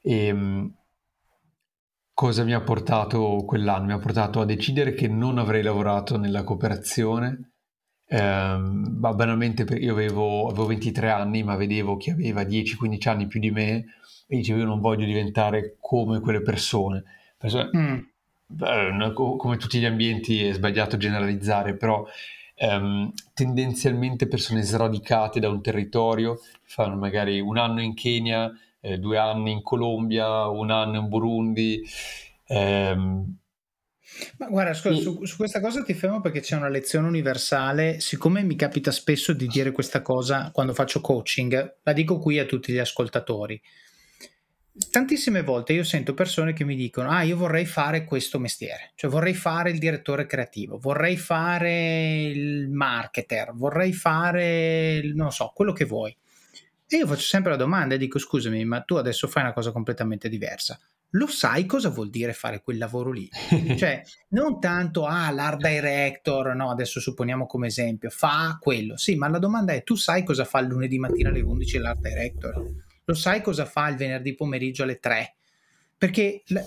E, 0.00 0.30
um, 0.30 0.74
cosa 2.14 2.44
mi 2.44 2.54
ha 2.54 2.62
portato 2.62 3.44
quell'anno? 3.46 3.86
Mi 3.86 3.92
ha 3.92 3.98
portato 3.98 4.40
a 4.40 4.46
decidere 4.46 4.94
che 4.94 5.08
non 5.08 5.38
avrei 5.38 5.62
lavorato 5.62 6.16
nella 6.16 6.44
cooperazione. 6.44 7.50
Um, 8.08 8.98
banalmente 9.00 9.62
io 9.78 9.92
avevo, 9.92 10.46
avevo, 10.48 10.66
23 10.66 11.10
anni, 11.10 11.42
ma 11.42 11.56
vedevo 11.56 11.96
chi 11.96 12.10
aveva 12.10 12.42
10-15 12.42 13.08
anni 13.08 13.26
più 13.26 13.40
di 13.40 13.50
me 13.50 13.84
e 14.26 14.36
dicevo 14.36 14.60
io 14.60 14.66
non 14.66 14.80
voglio 14.80 15.06
diventare 15.06 15.76
come 15.80 16.20
quelle 16.20 16.42
persone. 16.42 17.04
persone 17.38 17.70
mm 17.76 17.98
eh, 18.60 19.12
come 19.14 19.56
tutti 19.56 19.78
gli 19.78 19.84
ambienti 19.84 20.44
è 20.44 20.52
sbagliato 20.52 20.96
generalizzare, 20.96 21.76
però 21.76 22.06
ehm, 22.54 23.12
tendenzialmente 23.34 24.28
persone 24.28 24.62
sradicate 24.62 25.40
da 25.40 25.48
un 25.48 25.62
territorio, 25.62 26.40
fanno 26.62 26.96
magari 26.96 27.40
un 27.40 27.58
anno 27.58 27.80
in 27.80 27.94
Kenya, 27.94 28.52
eh, 28.80 28.98
due 28.98 29.18
anni 29.18 29.52
in 29.52 29.62
Colombia, 29.62 30.48
un 30.48 30.70
anno 30.70 30.98
in 30.98 31.08
Burundi. 31.08 31.82
Ehm, 32.46 33.36
ma 34.38 34.46
guarda, 34.48 34.74
scusa, 34.74 35.00
su, 35.00 35.24
su, 35.24 35.36
questa 35.36 35.60
cosa 35.60 35.82
ti 35.82 35.94
fermo 35.94 36.20
perché 36.20 36.40
c'è 36.40 36.56
una 36.56 36.68
lezione 36.68 37.06
universale. 37.06 37.98
Siccome 38.00 38.42
mi 38.42 38.56
capita 38.56 38.90
spesso 38.90 39.32
di 39.32 39.46
dire 39.46 39.72
questa 39.72 40.02
cosa 40.02 40.50
quando 40.52 40.74
faccio 40.74 41.00
coaching, 41.00 41.76
la 41.82 41.92
dico 41.92 42.18
qui 42.18 42.38
a 42.38 42.44
tutti 42.44 42.72
gli 42.72 42.78
ascoltatori 42.78 43.60
tantissime 44.90 45.42
volte 45.42 45.74
io 45.74 45.84
sento 45.84 46.14
persone 46.14 46.54
che 46.54 46.64
mi 46.64 46.74
dicono 46.74 47.10
ah 47.10 47.22
io 47.22 47.36
vorrei 47.36 47.66
fare 47.66 48.04
questo 48.04 48.38
mestiere 48.38 48.92
cioè 48.94 49.10
vorrei 49.10 49.34
fare 49.34 49.70
il 49.70 49.78
direttore 49.78 50.24
creativo 50.26 50.78
vorrei 50.78 51.18
fare 51.18 52.22
il 52.28 52.70
marketer 52.70 53.52
vorrei 53.54 53.92
fare 53.92 55.02
non 55.14 55.30
so 55.30 55.52
quello 55.54 55.72
che 55.72 55.84
vuoi 55.84 56.16
e 56.86 56.96
io 56.96 57.06
faccio 57.06 57.20
sempre 57.20 57.50
la 57.50 57.58
domanda 57.58 57.94
e 57.94 57.98
dico 57.98 58.18
scusami 58.18 58.64
ma 58.64 58.80
tu 58.80 58.94
adesso 58.94 59.28
fai 59.28 59.42
una 59.42 59.52
cosa 59.52 59.72
completamente 59.72 60.30
diversa 60.30 60.80
lo 61.14 61.26
sai 61.26 61.66
cosa 61.66 61.90
vuol 61.90 62.08
dire 62.08 62.32
fare 62.32 62.62
quel 62.62 62.78
lavoro 62.78 63.10
lì? 63.10 63.28
cioè, 63.76 64.02
non 64.28 64.58
tanto, 64.58 65.04
ah, 65.04 65.30
l'art 65.30 65.60
director, 65.60 66.54
no, 66.54 66.70
adesso 66.70 67.00
supponiamo 67.00 67.44
come 67.44 67.66
esempio, 67.66 68.08
fa 68.08 68.56
quello. 68.58 68.96
Sì, 68.96 69.16
ma 69.16 69.28
la 69.28 69.38
domanda 69.38 69.74
è, 69.74 69.82
tu 69.82 69.94
sai 69.94 70.24
cosa 70.24 70.46
fa 70.46 70.60
il 70.60 70.68
lunedì 70.68 70.98
mattina 70.98 71.28
alle 71.28 71.42
11 71.42 71.78
l'art 71.80 72.00
director? 72.00 72.64
Lo 73.04 73.14
sai 73.14 73.42
cosa 73.42 73.64
fa 73.64 73.88
il 73.88 73.96
venerdì 73.96 74.34
pomeriggio 74.34 74.82
alle 74.82 74.98
3? 74.98 75.34
Perché 75.96 76.42
la, 76.46 76.64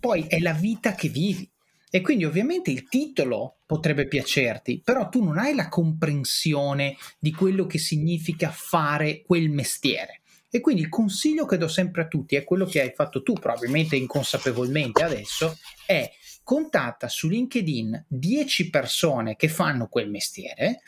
poi 0.00 0.26
è 0.26 0.38
la 0.38 0.52
vita 0.52 0.94
che 0.94 1.08
vivi. 1.08 1.48
E 1.90 2.00
quindi 2.00 2.24
ovviamente 2.24 2.70
il 2.70 2.88
titolo 2.88 3.58
potrebbe 3.66 4.08
piacerti, 4.08 4.80
però 4.82 5.08
tu 5.08 5.22
non 5.22 5.38
hai 5.38 5.54
la 5.54 5.68
comprensione 5.68 6.96
di 7.20 7.32
quello 7.32 7.66
che 7.66 7.78
significa 7.78 8.50
fare 8.50 9.22
quel 9.22 9.48
mestiere. 9.48 10.22
E 10.50 10.60
quindi 10.60 10.82
il 10.82 10.88
consiglio 10.88 11.46
che 11.46 11.56
do 11.56 11.68
sempre 11.68 12.02
a 12.02 12.08
tutti 12.08 12.34
è 12.34 12.44
quello 12.44 12.64
che 12.64 12.80
hai 12.80 12.92
fatto 12.94 13.22
tu, 13.22 13.34
probabilmente 13.34 13.96
inconsapevolmente 13.96 15.02
adesso, 15.02 15.56
è 15.86 16.10
contatta 16.42 17.08
su 17.08 17.28
LinkedIn 17.28 18.06
10 18.08 18.70
persone 18.70 19.36
che 19.36 19.48
fanno 19.48 19.88
quel 19.88 20.10
mestiere 20.10 20.82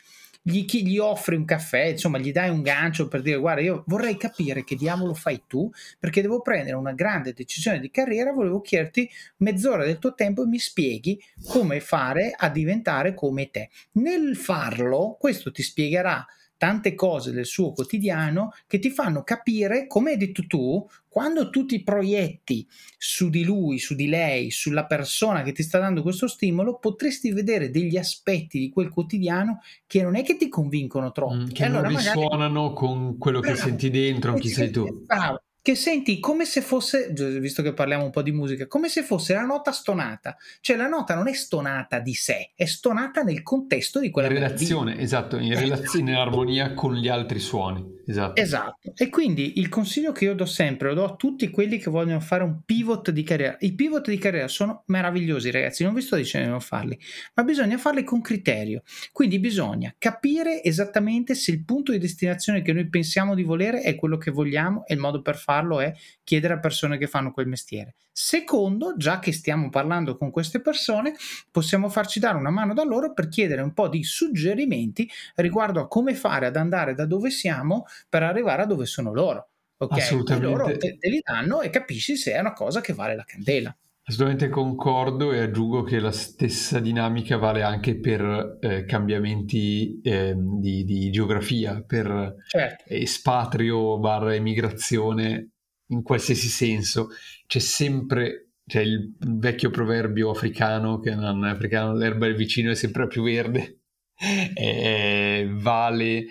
gli, 0.47 0.65
gli, 0.65 0.97
offri 0.97 1.35
un 1.35 1.43
caffè, 1.43 1.87
insomma, 1.87 2.17
gli 2.19 2.31
dai 2.31 2.49
un 2.49 2.61
gancio 2.61 3.09
per 3.09 3.21
dire 3.21 3.37
guarda, 3.37 3.59
io 3.59 3.83
vorrei 3.87 4.15
capire 4.15 4.63
che 4.63 4.77
diavolo 4.77 5.13
fai 5.13 5.43
tu, 5.45 5.69
perché 5.99 6.21
devo 6.21 6.41
prendere 6.41 6.77
una 6.77 6.93
grande 6.93 7.33
decisione 7.33 7.81
di 7.81 7.91
carriera, 7.91 8.31
volevo 8.31 8.61
chiederti 8.61 9.09
mezz'ora 9.37 9.83
del 9.83 9.99
tuo 9.99 10.13
tempo 10.13 10.43
e 10.43 10.47
mi 10.47 10.57
spieghi 10.57 11.21
come 11.47 11.81
fare 11.81 12.33
a 12.33 12.47
diventare 12.47 13.13
come 13.13 13.49
te. 13.49 13.69
Nel 13.93 14.37
farlo, 14.37 15.17
questo 15.19 15.51
ti 15.51 15.61
spiegherà 15.61 16.25
tante 16.57 16.95
cose 16.95 17.31
del 17.31 17.45
suo 17.45 17.71
quotidiano 17.71 18.53
che 18.67 18.79
ti 18.79 18.89
fanno 18.89 19.23
capire, 19.23 19.87
come 19.87 20.11
hai 20.11 20.17
detto 20.17 20.45
tu, 20.47 20.85
quando 21.07 21.49
tu 21.49 21.65
ti 21.65 21.81
proietti 21.81 22.67
su 22.97 23.29
di 23.29 23.43
lui, 23.43 23.79
su 23.79 23.95
di 23.95 24.07
lei, 24.07 24.51
sulla 24.51 24.85
persona 24.85 25.41
che 25.41 25.51
ti 25.51 25.63
sta 25.63 25.79
dando 25.79 26.01
questo 26.01 26.27
stimolo, 26.27 26.77
potresti 26.77 27.31
vedere 27.31 27.71
degli 27.71 27.97
aspetti 27.97 28.59
di 28.59 28.69
quel 28.69 28.89
quotidiano 28.89 29.61
che 29.87 30.03
non 30.03 30.15
è 30.15 30.23
che 30.23 30.37
ti 30.37 30.47
convincono 30.49 31.11
troppo. 31.11 31.35
Mm, 31.35 31.47
che 31.47 31.65
allora 31.65 31.89
non 31.89 31.97
risuonano 31.97 32.61
magari... 32.61 32.75
con 32.75 33.17
quello 33.17 33.39
che 33.39 33.55
senti 33.55 33.89
dentro, 33.89 34.33
chi 34.35 34.49
sei 34.49 34.69
tu. 34.69 35.05
Bravo, 35.05 35.41
che 35.67 35.75
senti 35.75 36.21
come 36.21 36.45
se 36.45 36.61
fosse, 36.61 37.11
visto 37.41 37.61
che 37.61 37.73
parliamo 37.73 38.05
un 38.05 38.09
po' 38.09 38.21
di 38.21 38.31
musica, 38.31 38.67
come 38.67 38.87
se 38.87 39.03
fosse 39.03 39.33
la 39.33 39.43
nota 39.43 39.73
stonata. 39.73 40.37
Cioè 40.61 40.77
la 40.77 40.87
nota 40.87 41.13
non 41.13 41.27
è 41.27 41.33
stonata 41.33 41.99
di 41.99 42.13
sé, 42.13 42.51
è 42.55 42.63
stonata 42.63 43.21
nel 43.21 43.43
contesto 43.43 43.99
di 43.99 44.09
quella 44.09 44.29
In 44.29 44.35
relazione, 44.35 44.91
melodia. 44.91 45.03
esatto, 45.03 45.35
in 45.35 45.51
esatto. 45.51 45.67
relazione, 45.67 46.11
in 46.11 46.15
armonia 46.15 46.73
con 46.73 46.95
gli 46.95 47.09
altri 47.09 47.39
suoni. 47.41 47.95
Esatto. 48.09 48.39
esatto. 48.39 48.93
E 48.95 49.09
quindi 49.09 49.59
il 49.59 49.67
consiglio 49.67 50.13
che 50.13 50.23
io 50.23 50.35
do 50.35 50.45
sempre, 50.45 50.87
lo 50.87 50.93
do 50.93 51.03
a 51.03 51.15
tutti 51.17 51.49
quelli 51.49 51.77
che 51.77 51.89
vogliono 51.89 52.21
fare 52.21 52.45
un 52.45 52.61
pivot 52.63 53.11
di 53.11 53.23
carriera. 53.23 53.57
I 53.59 53.73
pivot 53.75 54.09
di 54.09 54.17
carriera 54.17 54.47
sono 54.47 54.83
meravigliosi, 54.85 55.51
ragazzi, 55.51 55.83
non 55.83 55.93
vi 55.93 55.99
sto 55.99 56.15
dicendo 56.15 56.45
di 56.45 56.51
non 56.53 56.61
farli, 56.61 56.97
ma 57.33 57.43
bisogna 57.43 57.77
farli 57.77 58.05
con 58.05 58.21
criterio. 58.21 58.83
Quindi 59.11 59.37
bisogna 59.39 59.93
capire 59.97 60.63
esattamente 60.63 61.35
se 61.35 61.51
il 61.51 61.65
punto 61.65 61.91
di 61.91 61.97
destinazione 61.97 62.61
che 62.61 62.71
noi 62.71 62.87
pensiamo 62.87 63.35
di 63.35 63.43
volere 63.43 63.81
è 63.81 63.95
quello 63.95 64.15
che 64.15 64.31
vogliamo 64.31 64.85
e 64.85 64.93
il 64.93 65.01
modo 65.01 65.21
per 65.21 65.35
farlo 65.35 65.55
è 65.79 65.93
chiedere 66.23 66.55
a 66.55 66.59
persone 66.59 66.97
che 66.97 67.07
fanno 67.07 67.31
quel 67.31 67.47
mestiere. 67.47 67.95
Secondo, 68.11 68.95
già 68.97 69.19
che 69.19 69.31
stiamo 69.31 69.69
parlando 69.69 70.17
con 70.17 70.31
queste 70.31 70.59
persone, 70.59 71.15
possiamo 71.51 71.89
farci 71.89 72.19
dare 72.19 72.37
una 72.37 72.49
mano 72.49 72.73
da 72.73 72.83
loro 72.83 73.13
per 73.13 73.27
chiedere 73.27 73.61
un 73.61 73.73
po' 73.73 73.87
di 73.87 74.03
suggerimenti 74.03 75.09
riguardo 75.35 75.81
a 75.81 75.87
come 75.87 76.15
fare 76.15 76.47
ad 76.47 76.55
andare 76.55 76.95
da 76.95 77.05
dove 77.05 77.29
siamo 77.29 77.85
per 78.09 78.23
arrivare 78.23 78.63
a 78.63 78.65
dove 78.65 78.85
sono 78.85 79.13
loro. 79.13 79.49
Ok, 79.77 79.97
Assolutamente. 79.97 80.47
loro 80.47 80.77
te, 80.77 80.97
te 80.97 81.09
li 81.09 81.21
danno 81.23 81.61
e 81.61 81.69
capisci 81.69 82.15
se 82.17 82.33
è 82.33 82.39
una 82.39 82.53
cosa 82.53 82.81
che 82.81 82.93
vale 82.93 83.15
la 83.15 83.23
candela. 83.23 83.75
Assolutamente 84.09 84.47
concordo 84.47 85.33
e 85.33 85.39
aggiungo 85.39 85.83
che 85.83 85.99
la 85.99 86.13
stessa 86.13 86.79
dinamica 86.79 87.35
vale 87.35 87.61
anche 87.61 87.99
per 87.99 88.57
eh, 88.61 88.85
cambiamenti 88.85 89.99
eh, 89.99 90.33
di, 90.33 90.85
di, 90.85 91.09
geografia, 91.09 91.83
per 91.85 92.35
certo. 92.47 92.85
espatrio 92.87 93.99
barra 93.99 94.33
emigrazione 94.33 95.49
in 95.87 96.03
qualsiasi 96.03 96.47
senso. 96.47 97.09
C'è 97.45 97.59
sempre 97.59 98.51
c'è 98.65 98.79
il 98.79 99.13
vecchio 99.19 99.71
proverbio 99.71 100.29
africano 100.29 100.99
che 100.99 101.13
non 101.13 101.45
è 101.45 101.49
africano, 101.49 101.93
l'erba 101.93 102.27
del 102.27 102.35
vicino 102.35 102.71
è 102.71 102.75
sempre 102.75 103.07
più 103.07 103.23
verde, 103.23 103.79
e 104.55 105.49
vale 105.51 106.25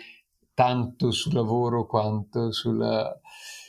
tanto 0.55 1.11
sul 1.11 1.35
lavoro 1.35 1.85
quanto 1.85 2.53
sulla, 2.53 3.21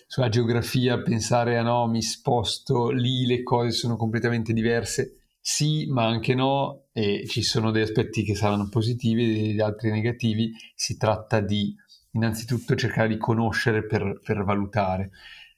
sulla 0.08 0.30
geografia, 0.30 1.02
pensare 1.02 1.58
a 1.58 1.62
no, 1.62 1.88
mi 1.88 2.02
sposto 2.02 2.90
lì, 2.90 3.26
le 3.26 3.44
cose 3.44 3.72
sono 3.72 3.98
completamente 3.98 4.54
diverse. 4.54 5.28
Sì, 5.40 5.86
ma 5.88 6.06
anche 6.06 6.34
no, 6.34 6.88
e 6.92 7.26
ci 7.28 7.44
sono 7.44 7.72
degli 7.72 7.84
aspetti 7.84 8.24
che 8.24 8.36
saranno 8.36 8.68
positivi 8.70 9.24
e 9.24 9.42
degli 9.48 9.60
altri 9.60 9.92
negativi. 9.92 10.52
Si 10.74 10.98
tratta 10.98 11.40
di 11.42 11.76
innanzitutto 12.12 12.76
cercare 12.76 13.10
di 13.10 13.18
conoscere 13.18 13.86
per, 13.86 14.20
per 14.24 14.44
valutare. 14.44 15.12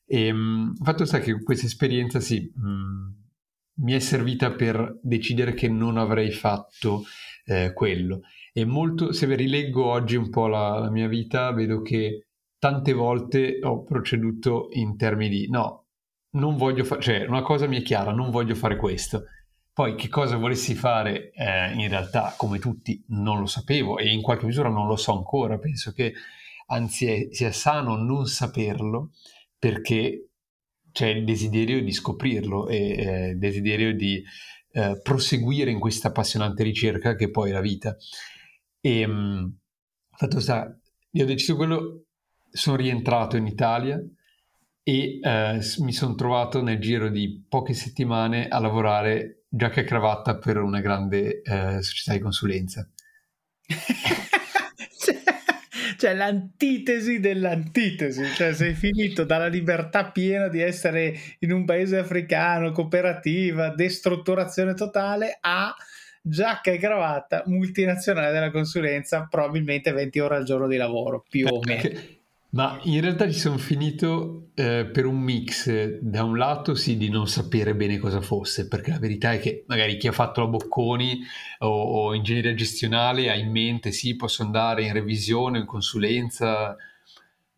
E, 0.05 0.33
mh, 0.33 0.73
il 0.79 0.85
fatto 0.85 1.05
sta 1.05 1.19
che 1.19 1.41
questa 1.41 1.65
esperienza 1.67 2.19
sì, 2.19 2.51
mh, 2.53 3.83
mi 3.83 3.93
è 3.93 3.99
servita 3.99 4.51
per 4.51 4.99
decidere 5.01 5.53
che 5.53 5.69
non 5.69 5.97
avrei 5.97 6.31
fatto 6.31 7.03
eh, 7.45 7.71
quello 7.73 8.21
e 8.59 8.65
molto, 8.65 9.11
se 9.13 9.33
rileggo 9.35 9.85
oggi 9.85 10.15
un 10.15 10.29
po' 10.29 10.47
la, 10.47 10.79
la 10.79 10.89
mia 10.89 11.07
vita, 11.07 11.51
vedo 11.53 11.81
che 11.81 12.27
tante 12.59 12.93
volte 12.93 13.59
ho 13.63 13.83
proceduto 13.83 14.67
in 14.73 14.97
termini 14.97 15.29
di 15.29 15.49
no, 15.49 15.85
non 16.31 16.57
voglio 16.57 16.83
fare, 16.83 17.01
cioè 17.01 17.25
una 17.25 17.41
cosa 17.41 17.65
mi 17.67 17.77
è 17.77 17.81
chiara, 17.81 18.11
non 18.11 18.29
voglio 18.29 18.53
fare 18.53 18.75
questo. 18.75 19.25
Poi 19.73 19.95
che 19.95 20.09
cosa 20.09 20.35
volessi 20.35 20.75
fare 20.75 21.31
eh, 21.31 21.71
in 21.73 21.87
realtà, 21.87 22.33
come 22.37 22.59
tutti, 22.59 23.01
non 23.07 23.39
lo 23.39 23.45
sapevo 23.45 23.97
e 23.97 24.11
in 24.11 24.21
qualche 24.21 24.45
misura 24.45 24.67
non 24.67 24.87
lo 24.87 24.97
so 24.97 25.15
ancora. 25.15 25.57
Penso 25.57 25.93
che 25.93 26.13
anzi 26.67 27.05
è, 27.05 27.27
sia 27.31 27.51
sano 27.53 27.95
non 27.95 28.27
saperlo 28.27 29.11
perché 29.57 30.31
c'è 30.91 31.07
il 31.07 31.23
desiderio 31.23 31.81
di 31.81 31.93
scoprirlo 31.93 32.67
e 32.67 32.77
eh, 32.77 33.27
il 33.29 33.37
desiderio 33.37 33.95
di 33.95 34.21
eh, 34.71 34.99
proseguire 35.01 35.71
in 35.71 35.79
questa 35.79 36.09
appassionante 36.09 36.63
ricerca 36.63 37.15
che 37.15 37.29
poi 37.29 37.51
è 37.51 37.53
la 37.53 37.61
vita. 37.61 37.95
E 38.81 39.05
um, 39.05 39.57
fatto 40.11 40.39
sta, 40.39 40.77
io 41.11 41.23
ho 41.23 41.27
deciso 41.27 41.55
quello, 41.55 42.03
sono 42.51 42.75
rientrato 42.75 43.37
in 43.37 43.45
Italia 43.45 44.01
e 44.83 45.19
eh, 45.21 45.59
mi 45.79 45.93
sono 45.93 46.15
trovato 46.15 46.61
nel 46.63 46.79
giro 46.79 47.09
di 47.09 47.45
poche 47.47 47.73
settimane 47.73 48.47
a 48.47 48.59
lavorare 48.59 49.43
giacca 49.49 49.81
e 49.81 49.83
cravatta 49.83 50.37
per 50.37 50.57
una 50.57 50.79
grande 50.79 51.41
eh, 51.41 51.81
società 51.81 52.13
di 52.13 52.19
consulenza. 52.19 52.87
cioè, 54.99 55.21
cioè 55.97 56.13
l'antitesi 56.15 57.19
dell'antitesi, 57.19 58.25
cioè 58.33 58.53
sei 58.53 58.73
finito 58.73 59.23
dalla 59.23 59.47
libertà 59.47 60.09
piena 60.11 60.47
di 60.47 60.61
essere 60.61 61.15
in 61.39 61.51
un 61.51 61.65
paese 61.65 61.97
africano, 61.97 62.71
cooperativa, 62.71 63.73
destrutturazione 63.73 64.73
totale 64.73 65.37
a 65.39 65.73
giacca 66.21 66.71
e 66.71 66.77
cravatta, 66.77 67.43
multinazionale 67.45 68.31
della 68.31 68.51
consulenza, 68.51 69.27
probabilmente 69.29 69.91
20 69.91 70.19
ore 70.19 70.35
al 70.35 70.43
giorno 70.43 70.67
di 70.67 70.77
lavoro, 70.77 71.23
più 71.27 71.47
o 71.47 71.59
meno. 71.63 72.17
Ma 72.51 72.79
in 72.83 73.01
realtà 73.01 73.31
ci 73.31 73.37
sono 73.37 73.59
finito 73.59 74.49
eh, 74.55 74.89
per 74.91 75.05
un 75.05 75.19
mix, 75.19 75.99
da 76.01 76.23
un 76.23 76.35
lato 76.35 76.73
sì 76.73 76.97
di 76.97 77.09
non 77.09 77.27
sapere 77.27 77.75
bene 77.75 77.99
cosa 77.99 78.21
fosse, 78.21 78.67
perché 78.67 78.89
la 78.89 78.97
verità 78.97 79.33
è 79.33 79.39
che 79.39 79.65
magari 79.67 79.97
chi 79.97 80.07
ha 80.07 80.11
fatto 80.11 80.41
la 80.41 80.47
Bocconi 80.47 81.19
o, 81.59 81.67
o 81.67 82.13
ingegneria 82.15 82.55
gestionale 82.55 83.29
ha 83.29 83.35
in 83.35 83.51
mente 83.51 83.91
sì, 83.91 84.15
posso 84.15 84.41
andare 84.41 84.83
in 84.83 84.93
revisione, 84.93 85.59
in 85.59 85.65
consulenza. 85.65 86.75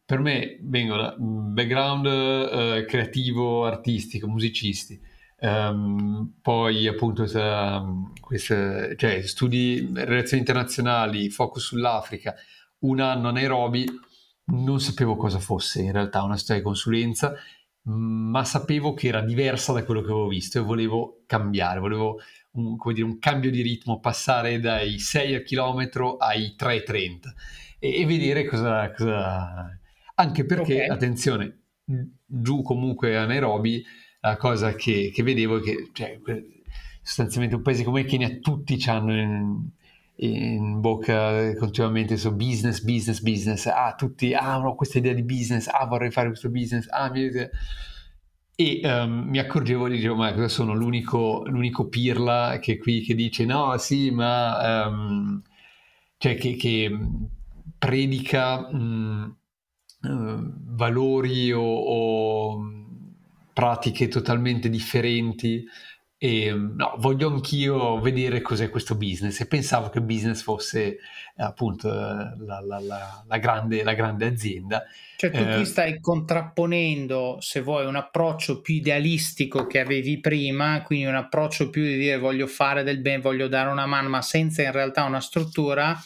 Per 0.05 0.19
me 0.19 0.57
vengono 0.61 1.01
da 1.01 1.15
background 1.17 2.05
eh, 2.05 2.85
creativo, 2.85 3.65
artistico, 3.65 4.27
musicisti. 4.27 4.99
Um, 5.39 6.33
poi 6.41 6.85
appunto 6.85 7.25
um, 7.33 8.11
queste, 8.19 8.93
cioè, 8.97 9.21
studi 9.21 9.89
relazioni 9.93 10.43
internazionali, 10.43 11.29
focus 11.29 11.63
sull'Africa, 11.63 12.35
un 12.79 12.99
anno 12.99 13.29
a 13.29 13.31
Nairobi, 13.31 13.85
non 14.45 14.79
sapevo 14.79 15.15
cosa 15.15 15.39
fosse 15.39 15.81
in 15.81 15.91
realtà 15.91 16.23
una 16.23 16.37
storia 16.37 16.61
di 16.61 16.67
consulenza, 16.67 17.33
ma 17.83 18.43
sapevo 18.43 18.93
che 18.93 19.07
era 19.07 19.21
diversa 19.21 19.73
da 19.73 19.83
quello 19.83 20.01
che 20.01 20.11
avevo 20.11 20.27
visto 20.27 20.59
e 20.59 20.61
volevo 20.61 21.23
cambiare, 21.25 21.79
volevo 21.79 22.19
un, 22.51 22.75
dire, 22.93 23.05
un 23.05 23.17
cambio 23.19 23.49
di 23.49 23.61
ritmo, 23.61 23.99
passare 23.99 24.59
dai 24.59 24.99
6 24.99 25.35
a 25.35 25.41
chilometro 25.41 26.17
ai 26.17 26.55
3,30 26.57 27.33
e, 27.79 28.01
e 28.01 28.05
vedere 28.05 28.45
cosa, 28.45 28.91
cosa... 28.91 29.79
Anche 30.15 30.45
perché, 30.45 30.83
okay. 30.83 30.87
attenzione, 30.87 31.61
giù 32.25 32.61
comunque 32.61 33.17
a 33.17 33.25
Nairobi 33.25 33.83
la 34.19 34.37
cosa 34.37 34.75
che, 34.75 35.11
che 35.11 35.23
vedevo 35.23 35.57
è 35.57 35.61
che 35.61 35.89
cioè, 35.93 36.19
sostanzialmente 37.01 37.55
un 37.55 37.63
paese 37.63 37.83
come 37.83 38.01
il 38.01 38.05
Kenya 38.05 38.37
tutti 38.39 38.79
hanno 38.87 39.71
in, 40.21 40.79
bocca 40.79 41.53
continuamente 41.55 42.17
su 42.17 42.35
business, 42.35 42.81
business, 42.81 43.21
business, 43.21 43.65
ah 43.65 43.93
tutti, 43.95 44.33
ah 44.33 44.59
questa 44.75 44.99
idea 44.99 45.13
di 45.13 45.23
business, 45.23 45.67
ah 45.67 45.85
vorrei 45.85 46.11
fare 46.11 46.27
questo 46.27 46.49
business, 46.49 46.87
ah 46.89 47.09
mi... 47.09 47.29
E 48.53 48.81
um, 48.83 49.25
mi 49.27 49.39
accorgevo 49.39 49.87
di 49.87 49.97
dire, 49.97 50.13
ma 50.13 50.33
cosa 50.33 50.47
sono 50.47 50.75
l'unico, 50.75 51.43
l'unico 51.47 51.87
pirla 51.87 52.59
che 52.61 52.77
qui 52.77 53.01
che 53.01 53.15
dice 53.15 53.45
no, 53.45 53.75
sì, 53.77 54.11
ma 54.11 54.85
um, 54.87 55.41
cioè 56.17 56.35
che, 56.35 56.55
che 56.55 56.95
predica 57.79 58.67
um, 58.67 59.35
uh, 60.01 60.53
valori 60.75 61.51
o, 61.51 61.63
o 61.63 62.59
pratiche 63.53 64.07
totalmente 64.09 64.69
differenti 64.69 65.65
e 66.23 66.53
no, 66.53 66.93
voglio 66.99 67.29
anch'io 67.29 67.99
vedere 67.99 68.41
cos'è 68.41 68.69
questo 68.69 68.93
business 68.93 69.39
e 69.39 69.47
pensavo 69.47 69.89
che 69.89 70.01
business 70.01 70.43
fosse 70.43 70.83
eh, 70.85 70.99
appunto 71.35 71.87
la, 71.89 72.37
la, 72.37 72.79
la, 72.79 73.23
la, 73.27 73.37
grande, 73.39 73.83
la 73.83 73.95
grande 73.95 74.27
azienda. 74.27 74.83
Cioè 75.17 75.31
tu 75.31 75.39
eh, 75.39 75.57
ti 75.57 75.65
stai 75.65 75.99
contrapponendo, 75.99 77.37
se 77.39 77.61
vuoi, 77.61 77.87
un 77.87 77.95
approccio 77.95 78.61
più 78.61 78.75
idealistico 78.75 79.65
che 79.65 79.79
avevi 79.79 80.19
prima, 80.19 80.83
quindi 80.83 81.07
un 81.07 81.15
approccio 81.15 81.71
più 81.71 81.81
di 81.81 81.97
dire 81.97 82.19
voglio 82.19 82.45
fare 82.45 82.83
del 82.83 82.99
bene, 83.01 83.19
voglio 83.23 83.47
dare 83.47 83.71
una 83.71 83.87
mano, 83.87 84.09
ma 84.09 84.21
senza 84.21 84.61
in 84.61 84.71
realtà 84.71 85.03
una 85.05 85.21
struttura 85.21 85.99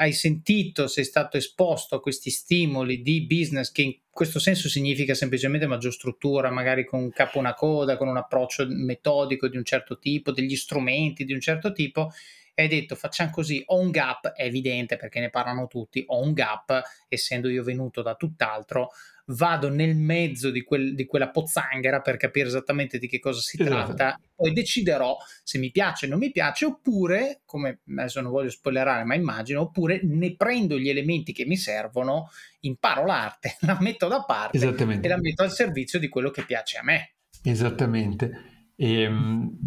hai 0.00 0.12
sentito, 0.14 0.86
sei 0.86 1.04
stato 1.04 1.36
esposto 1.36 1.94
a 1.94 2.00
questi 2.00 2.30
stimoli 2.30 3.02
di 3.02 3.26
business 3.26 3.70
che 3.70 3.82
in 3.82 3.94
questo 4.10 4.38
senso 4.38 4.70
significa 4.70 5.12
semplicemente 5.12 5.66
maggior 5.66 5.92
struttura, 5.92 6.50
magari 6.50 6.86
con 6.86 7.00
un 7.02 7.10
capo 7.10 7.38
una 7.38 7.52
coda, 7.52 7.98
con 7.98 8.08
un 8.08 8.16
approccio 8.16 8.66
metodico 8.66 9.46
di 9.46 9.58
un 9.58 9.64
certo 9.64 9.98
tipo, 9.98 10.32
degli 10.32 10.56
strumenti 10.56 11.26
di 11.26 11.34
un 11.34 11.40
certo 11.40 11.72
tipo, 11.72 12.10
hai 12.54 12.68
detto 12.68 12.94
facciamo 12.94 13.30
così, 13.30 13.62
ho 13.66 13.78
un 13.78 13.90
gap, 13.90 14.28
è 14.28 14.44
evidente 14.44 14.96
perché 14.96 15.20
ne 15.20 15.28
parlano 15.28 15.66
tutti, 15.66 16.02
ho 16.06 16.22
un 16.22 16.32
gap, 16.32 16.82
essendo 17.06 17.50
io 17.50 17.62
venuto 17.62 18.00
da 18.00 18.14
tutt'altro, 18.14 18.90
vado 19.30 19.68
nel 19.68 19.96
mezzo 19.96 20.50
di, 20.50 20.62
quel, 20.62 20.94
di 20.94 21.06
quella 21.06 21.30
pozzanghera 21.30 22.00
per 22.00 22.16
capire 22.16 22.48
esattamente 22.48 22.98
di 22.98 23.08
che 23.08 23.18
cosa 23.18 23.40
si 23.40 23.60
esatto. 23.60 23.94
tratta, 23.94 24.20
poi 24.34 24.52
deciderò 24.52 25.16
se 25.42 25.58
mi 25.58 25.70
piace 25.70 26.06
o 26.06 26.08
non 26.08 26.18
mi 26.18 26.30
piace, 26.30 26.64
oppure, 26.64 27.42
come 27.44 27.80
adesso 27.96 28.20
non 28.20 28.30
voglio 28.30 28.50
spoilerare, 28.50 29.04
ma 29.04 29.14
immagino, 29.14 29.62
oppure 29.62 30.00
ne 30.02 30.34
prendo 30.36 30.78
gli 30.78 30.88
elementi 30.88 31.32
che 31.32 31.46
mi 31.46 31.56
servono, 31.56 32.30
imparo 32.60 33.04
l'arte, 33.04 33.56
la 33.66 33.78
metto 33.80 34.08
da 34.08 34.24
parte 34.24 34.58
e 34.58 35.08
la 35.08 35.18
metto 35.18 35.42
al 35.42 35.52
servizio 35.52 35.98
di 35.98 36.08
quello 36.08 36.30
che 36.30 36.44
piace 36.44 36.78
a 36.78 36.82
me. 36.82 37.14
Esattamente. 37.42 38.72
E, 38.76 39.02
ehm, 39.02 39.58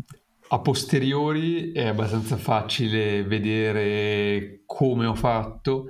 a 0.50 0.60
posteriori 0.60 1.72
è 1.72 1.88
abbastanza 1.88 2.38
facile 2.38 3.24
vedere 3.24 4.62
come 4.66 5.08
ho 5.08 5.16
fatto 5.16 5.88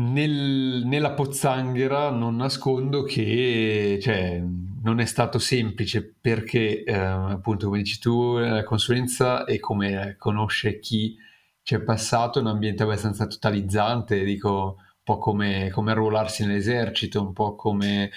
nel, 0.00 0.82
nella 0.84 1.12
pozzanghera 1.12 2.10
non 2.10 2.36
nascondo 2.36 3.02
che 3.02 3.98
cioè, 4.00 4.42
non 4.82 4.98
è 4.98 5.04
stato 5.04 5.38
semplice 5.38 6.14
perché, 6.20 6.82
eh, 6.82 6.94
appunto, 6.94 7.66
come 7.66 7.82
dici 7.82 7.98
tu, 7.98 8.38
la 8.38 8.64
consulenza 8.64 9.44
e 9.44 9.60
come 9.60 10.16
conosce 10.18 10.78
chi 10.78 11.16
ci 11.62 11.74
è 11.74 11.80
passato 11.82 12.38
è 12.38 12.42
un 12.42 12.48
ambiente 12.48 12.82
abbastanza 12.82 13.26
totalizzante, 13.26 14.24
dico 14.24 14.76
un 14.78 15.02
po' 15.04 15.18
come, 15.18 15.70
come 15.70 15.90
arruolarsi 15.90 16.46
nell'esercito, 16.46 17.20
un 17.20 17.32
po' 17.32 17.54
come 17.54 18.10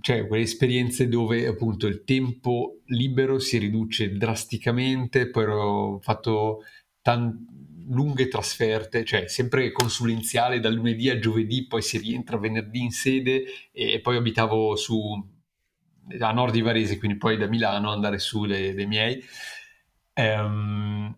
cioè 0.00 0.26
quelle 0.26 0.42
esperienze 0.44 1.08
dove 1.08 1.46
appunto 1.46 1.86
il 1.86 2.04
tempo 2.04 2.80
libero 2.86 3.38
si 3.38 3.58
riduce 3.58 4.16
drasticamente, 4.16 5.28
poi 5.30 5.44
ho 5.46 5.98
fatto 6.00 6.62
tanti 7.02 7.55
lunghe 7.88 8.28
trasferte, 8.28 9.04
cioè 9.04 9.28
sempre 9.28 9.72
consulenziale 9.72 10.60
dal 10.60 10.74
lunedì 10.74 11.08
a 11.10 11.18
giovedì, 11.18 11.66
poi 11.66 11.82
si 11.82 11.98
rientra 11.98 12.36
venerdì 12.38 12.82
in 12.82 12.90
sede 12.90 13.44
e 13.72 14.00
poi 14.00 14.16
abitavo 14.16 14.76
su 14.76 15.34
a 16.20 16.32
nord 16.32 16.52
di 16.52 16.60
Varese, 16.60 16.98
quindi 16.98 17.18
poi 17.18 17.36
da 17.36 17.46
Milano 17.46 17.90
andare 17.90 18.18
su 18.18 18.46
dei, 18.46 18.74
dei 18.74 18.86
miei. 18.86 19.22
Um, 20.14 21.14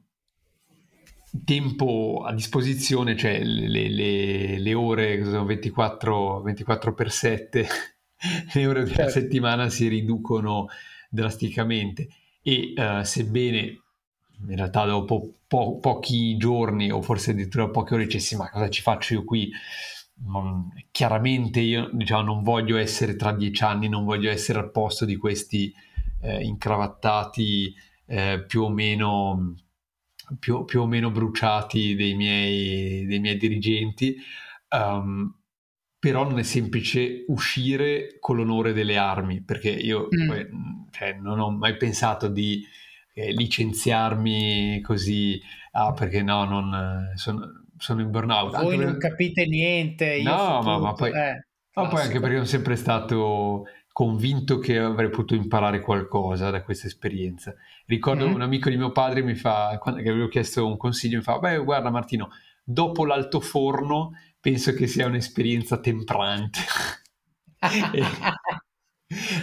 tempo 1.45 2.25
a 2.27 2.33
disposizione, 2.33 3.17
cioè 3.17 3.43
le, 3.43 3.89
le, 3.89 4.59
le 4.59 4.75
ore 4.75 5.19
24, 5.19 6.43
24 6.43 6.95
per 6.95 7.11
7, 7.11 7.67
le 8.55 8.67
ore 8.67 8.83
della 8.85 8.95
certo. 8.95 9.13
settimana 9.13 9.69
si 9.69 9.89
riducono 9.89 10.69
drasticamente 11.11 12.09
e 12.43 12.73
uh, 12.77 13.03
sebbene 13.03 13.83
in 14.47 14.57
realtà 14.57 14.85
dopo 14.85 15.39
po- 15.47 15.79
pochi 15.79 16.37
giorni 16.37 16.91
o 16.91 17.03
forse 17.03 17.33
addirittura 17.33 17.69
poche 17.69 17.95
ore 17.95 18.05
dicessi 18.05 18.37
ma 18.37 18.49
cosa 18.51 18.69
ci 18.69 18.83
faccio 18.83 19.15
io 19.15 19.25
qui? 19.25 19.51
Non, 20.21 20.71
chiaramente 20.91 21.61
io 21.61 21.91
diciamo, 21.93 22.23
non 22.23 22.43
voglio 22.43 22.77
essere 22.77 23.15
tra 23.17 23.33
dieci 23.33 23.63
anni, 23.63 23.89
non 23.89 24.05
voglio 24.05 24.31
essere 24.31 24.59
al 24.59 24.71
posto 24.71 25.05
di 25.05 25.17
questi 25.17 25.73
eh, 26.21 26.43
incravattati 26.43 27.73
eh, 28.07 28.45
più, 28.45 28.63
o 28.63 28.69
meno, 28.69 29.55
più, 30.39 30.65
più, 30.65 30.81
o 30.81 30.87
meno 30.87 31.11
bruciati 31.11 31.95
dei 31.95 32.15
miei, 32.15 33.07
dei 33.07 33.21
miei 33.21 33.37
dirigenti. 33.37 34.17
Um, 34.71 35.33
però 36.01 36.25
non 36.25 36.39
è 36.39 36.43
semplice 36.43 37.25
uscire 37.29 38.19
con 38.21 38.37
l'onore 38.37 38.73
delle 38.73 38.97
armi, 38.97 39.43
perché 39.43 39.71
io 39.71 40.09
mm. 40.15 40.27
poi, 40.27 40.47
cioè, 40.91 41.13
non 41.15 41.39
ho 41.39 41.51
mai 41.51 41.77
pensato 41.77 42.29
di 42.29 42.65
eh, 43.19 43.33
licenziarmi 43.33 44.81
così, 44.81 45.41
ah 45.73 45.93
perché 45.93 46.23
no, 46.23 46.45
non, 46.45 47.13
sono, 47.15 47.65
sono 47.77 48.01
in 48.01 48.11
burnout. 48.11 48.57
Voi 48.57 48.75
anche 48.75 48.85
non 48.85 48.99
per... 48.99 49.11
capite 49.11 49.47
niente. 49.47 50.21
no, 50.23 50.63
ma, 50.63 50.79
ma, 50.79 50.93
poi, 50.93 51.11
eh, 51.11 51.47
ma 51.75 51.89
poi 51.89 52.03
anche 52.03 52.21
perché 52.21 52.35
sono 52.37 52.47
sempre 52.47 52.77
stato 52.77 53.65
convinto 53.93 54.59
che 54.59 54.79
avrei 54.79 55.11
potuto 55.11 55.35
imparare 55.35 55.81
qualcosa 55.81 56.51
da 56.51 56.63
questa 56.63 56.87
esperienza. 56.87 57.55
Ricordo 57.87 58.25
mm-hmm. 58.25 58.35
un 58.35 58.43
amico 58.43 58.71
di 58.71 58.77
mio 58.77 58.93
padre 58.93 59.23
mi 59.23 59.35
fa, 59.35 59.77
quando 59.81 60.01
avevo 60.01 60.29
chiesto 60.29 60.67
un 60.67 60.77
consiglio, 60.77 61.17
mi 61.17 61.23
fa, 61.25 61.39
beh 61.39 61.59
guarda 61.59 61.91
Martino, 61.91 62.31
dopo 62.63 63.05
l'altoforno 63.05 64.13
penso 64.41 64.73
che 64.73 64.87
sia 64.87 65.07
un'esperienza 65.07 65.79
temprante. 65.79 66.61
e, 67.93 68.03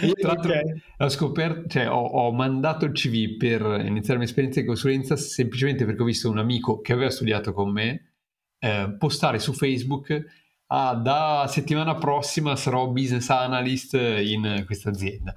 io 0.02 0.12
tra 0.12 0.28
l'altro 0.32 0.50
okay. 0.52 0.82
ho 0.98 1.08
scoperto, 1.08 1.68
cioè 1.68 1.90
ho, 1.90 2.00
ho, 2.00 2.32
mandato 2.32 2.84
il 2.84 2.92
CV 2.92 3.36
per 3.36 3.62
iniziare 3.62 4.12
la 4.12 4.18
mia 4.18 4.24
esperienza 4.24 4.60
di 4.60 4.66
consulenza 4.66 5.16
semplicemente 5.16 5.84
perché 5.84 6.02
ho 6.02 6.06
visto 6.06 6.30
un 6.30 6.38
amico 6.38 6.80
che 6.80 6.92
aveva 6.92 7.10
studiato 7.10 7.52
con 7.52 7.72
me 7.72 8.12
eh, 8.60 8.94
postare 8.96 9.38
su 9.40 9.52
Facebook 9.52 10.24
ah, 10.66 10.94
da 10.94 11.46
settimana 11.48 11.96
prossima 11.96 12.54
sarò 12.54 12.88
business 12.88 13.28
analyst 13.28 13.94
in 13.94 14.62
questa 14.66 14.90
azienda. 14.90 15.34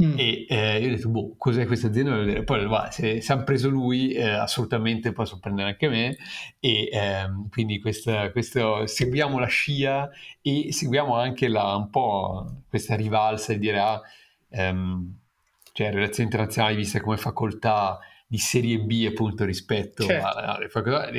Mm. 0.00 0.16
E 0.16 0.46
eh, 0.48 0.78
io 0.78 0.86
ho 0.86 0.94
detto, 0.94 1.08
boh, 1.08 1.34
cos'è 1.36 1.66
questa 1.66 1.88
azienda? 1.88 2.42
Poi, 2.44 2.66
va, 2.66 2.90
se, 2.90 3.20
se 3.20 3.32
hanno 3.32 3.42
preso 3.42 3.68
lui, 3.68 4.12
eh, 4.12 4.28
assolutamente 4.28 5.12
posso 5.12 5.40
prendere 5.40 5.70
anche 5.70 5.88
me. 5.88 6.16
E 6.60 6.88
ehm, 6.92 7.48
quindi 7.48 7.80
questa, 7.80 8.30
questo, 8.30 8.86
seguiamo 8.86 9.38
la 9.40 9.46
scia 9.46 10.08
e 10.40 10.72
seguiamo 10.72 11.16
anche 11.16 11.48
la, 11.48 11.74
un 11.74 11.90
po' 11.90 12.62
questa 12.68 12.94
rivalsa 12.94 13.52
di 13.52 13.58
dire, 13.58 13.78
ah, 13.80 14.00
ehm, 14.50 15.16
cioè 15.72 15.90
relazioni 15.90 16.30
internazionali 16.30 16.76
viste 16.76 17.00
come 17.00 17.16
facoltà 17.16 17.98
di 18.26 18.38
serie 18.38 18.78
B 18.78 19.04
appunto 19.08 19.44
rispetto 19.44 20.04
certo. 20.04 20.38
alle 20.38 20.68
facoltà. 20.68 21.10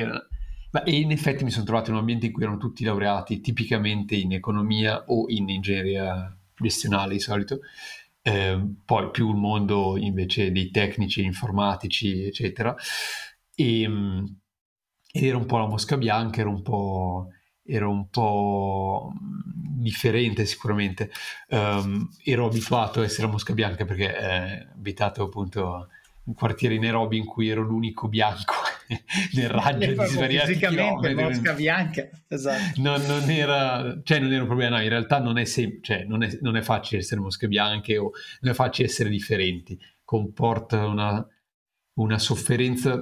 Ma 0.71 0.84
in 0.86 1.11
effetti 1.11 1.43
mi 1.43 1.49
sono 1.49 1.65
trovato 1.65 1.89
in 1.89 1.95
un 1.95 2.01
ambiente 2.01 2.27
in 2.27 2.32
cui 2.32 2.43
erano 2.43 2.59
tutti 2.59 2.84
laureati 2.84 3.41
tipicamente 3.41 4.15
in 4.15 4.34
economia 4.34 5.03
o 5.07 5.25
in 5.27 5.49
ingegneria 5.49 6.34
gestionale 6.55 7.13
di 7.13 7.19
solito 7.19 7.59
eh, 8.22 8.59
poi 8.86 9.09
più 9.11 9.30
il 9.30 9.36
mondo 9.36 9.97
invece 9.97 10.51
dei 10.51 10.72
tecnici, 10.72 11.24
informatici, 11.24 12.26
eccetera. 12.26 12.76
E, 13.55 13.82
ehm, 13.82 14.39
ed 15.11 15.24
era 15.24 15.38
un 15.38 15.45
po' 15.45 15.57
la 15.57 15.67
mosca 15.67 15.97
bianca, 15.97 16.41
era 16.41 16.49
un 16.49 16.61
po', 16.61 17.30
era 17.63 17.88
un 17.88 18.09
po 18.09 19.11
differente 19.80 20.45
sicuramente. 20.45 21.11
Um, 21.49 22.09
ero 22.24 22.45
abituato 22.45 23.01
a 23.01 23.03
essere 23.03 23.24
la 23.28 23.32
mosca 23.34 23.53
bianca 23.53 23.86
perché 23.86 24.15
eh, 24.17 24.67
abitato 24.74 25.24
appunto 25.24 25.88
un 26.30 26.36
quartiere 26.36 26.75
in 26.75 26.82
Nairobi 26.82 27.17
in 27.17 27.25
cui 27.25 27.49
ero 27.49 27.63
l'unico 27.63 28.07
bianco 28.07 28.53
nel 29.34 29.49
raggio 29.49 29.88
di 29.88 30.05
svariati 30.05 30.55
chilometri. 30.57 31.15
mosca 31.15 31.53
bianca, 31.53 32.07
esatto. 32.27 32.80
Non, 32.82 33.01
non, 33.07 33.27
era, 33.32 33.99
cioè 34.03 34.19
non 34.19 34.32
era 34.32 34.41
un 34.41 34.47
problema, 34.47 34.77
no, 34.77 34.84
in 34.84 34.89
realtà 34.89 35.19
non 35.19 35.39
è, 35.39 35.45
sem- 35.45 35.82
cioè 35.82 36.03
non, 36.03 36.21
è, 36.21 36.38
non 36.41 36.55
è 36.55 36.61
facile 36.61 37.01
essere 37.01 37.19
mosche 37.19 37.47
bianche 37.47 37.97
o 37.97 38.11
non 38.41 38.51
è 38.51 38.55
facile 38.55 38.88
essere 38.88 39.09
differenti, 39.09 39.77
comporta 40.03 40.86
una, 40.86 41.27
una 41.95 42.19
sofferenza 42.19 42.99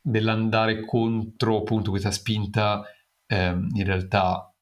dell'andare 0.00 0.84
contro 0.84 1.58
appunto 1.58 1.90
questa 1.90 2.10
spinta 2.10 2.82
ehm, 3.26 3.68
in 3.72 3.84
realtà 3.84 4.52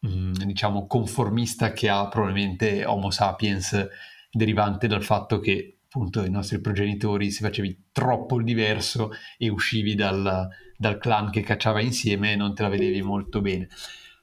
mh, 0.00 0.08
mm, 0.08 0.32
diciamo 0.32 0.86
conformista 0.88 1.72
che 1.72 1.88
ha 1.88 2.08
probabilmente 2.08 2.84
Homo 2.84 3.10
sapiens 3.10 3.88
derivante 4.30 4.88
dal 4.88 5.04
fatto 5.04 5.38
che 5.38 5.79
appunto 5.92 6.24
i 6.24 6.30
nostri 6.30 6.60
progenitori 6.60 7.32
se 7.32 7.44
facevi 7.44 7.86
troppo 7.90 8.38
il 8.38 8.44
diverso 8.44 9.10
e 9.36 9.48
uscivi 9.48 9.96
dal, 9.96 10.48
dal, 10.76 10.98
clan 10.98 11.30
che 11.30 11.40
cacciava 11.40 11.80
insieme 11.80 12.36
non 12.36 12.54
te 12.54 12.62
la 12.62 12.68
vedevi 12.68 13.02
molto 13.02 13.40
bene. 13.40 13.68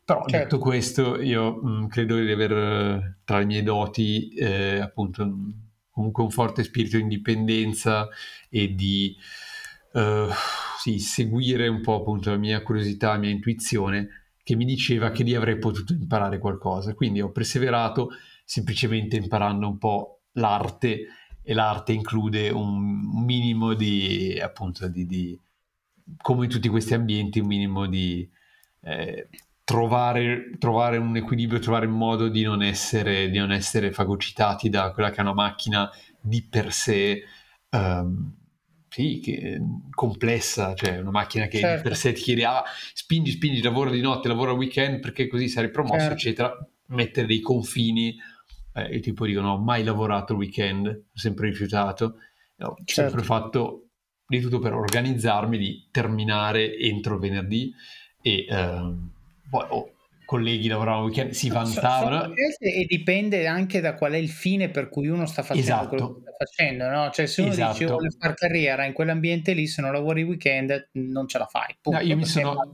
Però 0.05 0.23
certo. 0.25 0.37
detto 0.37 0.59
questo, 0.59 1.21
io 1.21 1.59
mh, 1.61 1.69
mm, 1.69 1.87
credo 1.87 2.17
di 2.17 2.31
aver 2.31 3.17
tra 3.25 3.39
le 3.39 3.45
mie 3.45 3.63
doti 3.63 4.29
eh, 4.29 4.79
appunto 4.79 5.29
comunque 5.91 6.23
un 6.23 6.29
forte 6.29 6.63
spirito 6.63 6.95
di 6.95 7.03
indipendenza 7.03 8.07
e 8.49 8.73
di 8.73 9.13
uh, 9.91 10.29
sì, 10.79 10.99
seguire 10.99 11.67
un 11.67 11.81
po' 11.81 11.95
appunto 11.95 12.29
la 12.29 12.37
mia 12.37 12.63
curiosità, 12.63 13.09
la 13.09 13.17
mia 13.17 13.31
intuizione 13.31 14.07
che 14.41 14.55
mi 14.55 14.63
diceva 14.63 15.11
che 15.11 15.23
lì 15.23 15.35
avrei 15.35 15.57
potuto 15.57 15.91
imparare 15.91 16.37
qualcosa. 16.37 16.93
Quindi 16.93 17.19
ho 17.19 17.31
perseverato 17.31 18.11
semplicemente 18.45 19.17
imparando 19.17 19.67
un 19.67 19.77
po' 19.77 20.21
l'arte 20.33 21.07
e 21.49 21.53
l'arte 21.53 21.93
include 21.93 22.49
un 22.49 23.23
minimo 23.23 23.73
di, 23.73 24.37
appunto, 24.37 24.89
di, 24.89 25.05
di 25.05 25.39
come 26.17 26.43
in 26.43 26.51
tutti 26.51 26.67
questi 26.67 26.93
ambienti, 26.93 27.39
un 27.39 27.47
minimo 27.47 27.87
di 27.87 28.29
eh, 28.81 29.29
trovare, 29.63 30.57
trovare, 30.59 30.97
un 30.97 31.15
equilibrio, 31.15 31.59
trovare 31.59 31.85
un 31.85 31.97
modo 31.97 32.27
di 32.27 32.41
non, 32.43 32.61
essere, 32.61 33.29
di 33.29 33.37
non 33.37 33.53
essere 33.53 33.93
fagocitati 33.93 34.67
da 34.67 34.91
quella 34.91 35.09
che 35.09 35.19
è 35.19 35.21
una 35.21 35.33
macchina 35.33 35.89
di 36.19 36.43
per 36.43 36.73
sé, 36.73 37.23
um, 37.69 38.35
sì, 38.89 39.21
che, 39.23 39.57
complessa, 39.91 40.73
cioè 40.73 40.97
una 40.97 41.11
macchina 41.11 41.47
che 41.47 41.59
certo. 41.59 41.83
per 41.83 41.95
sé 41.95 42.11
ti 42.11 42.23
chiede 42.23 42.43
ah, 42.43 42.63
spingi, 42.93 43.31
spingi, 43.31 43.61
lavora 43.61 43.89
di 43.89 44.01
notte, 44.01 44.27
lavora 44.27 44.51
weekend 44.51 44.99
perché 44.99 45.27
così 45.27 45.47
sarai 45.47 45.71
promosso, 45.71 45.99
certo. 45.99 46.13
eccetera, 46.13 46.67
mettere 46.87 47.25
dei 47.25 47.39
confini, 47.39 48.17
eh, 48.77 48.95
il 48.95 49.01
tipo 49.01 49.25
dico 49.25 49.41
no, 49.41 49.53
ho 49.53 49.57
mai 49.57 49.83
lavorato 49.83 50.33
il 50.33 50.39
weekend, 50.39 50.87
ho 50.87 51.17
sempre 51.17 51.49
rifiutato, 51.49 52.17
ho 52.59 52.75
certo. 52.85 52.93
sempre 52.93 53.23
fatto 53.23 53.87
di 54.27 54.39
tutto 54.39 54.59
per 54.59 54.73
organizzarmi 54.73 55.57
di 55.57 55.87
terminare 55.89 56.77
entro 56.77 57.17
venerdì 57.17 57.73
e 58.21 58.45
ehm, 58.47 59.11
poi 59.49 59.65
oh, 59.69 59.91
colleghi 60.25 60.67
lavoravano 60.67 61.05
il 61.05 61.11
weekend, 61.11 61.31
si 61.31 61.49
vantavano. 61.49 62.33
E 62.59 62.85
dipende 62.85 63.47
anche 63.47 63.79
da 63.79 63.95
qual 63.95 64.11
è 64.11 64.17
il 64.17 64.29
fine 64.29 64.69
per 64.69 64.89
cui 64.89 65.07
uno 65.07 65.25
sta 65.25 65.41
facendo 65.41 65.61
esatto. 65.61 65.87
quello 65.87 66.13
che 66.13 66.19
sta 66.19 66.31
facendo, 66.45 66.89
no? 66.89 67.09
Cioè 67.11 67.25
se 67.25 67.41
uno 67.41 67.51
esatto. 67.51 67.71
dice 67.71 67.85
vuole 67.85 68.09
fare 68.19 68.33
carriera 68.33 68.85
in 68.85 68.93
quell'ambiente 68.93 69.53
lì, 69.53 69.65
se 69.65 69.81
non 69.81 69.93
lavori 69.93 70.21
il 70.21 70.27
weekend 70.27 70.89
non 70.93 71.27
ce 71.27 71.37
la 71.37 71.45
fai. 71.45 71.75
Punto, 71.81 71.99
no, 71.99 72.05
io, 72.05 72.17
mi 72.17 72.25
sono, 72.25 72.73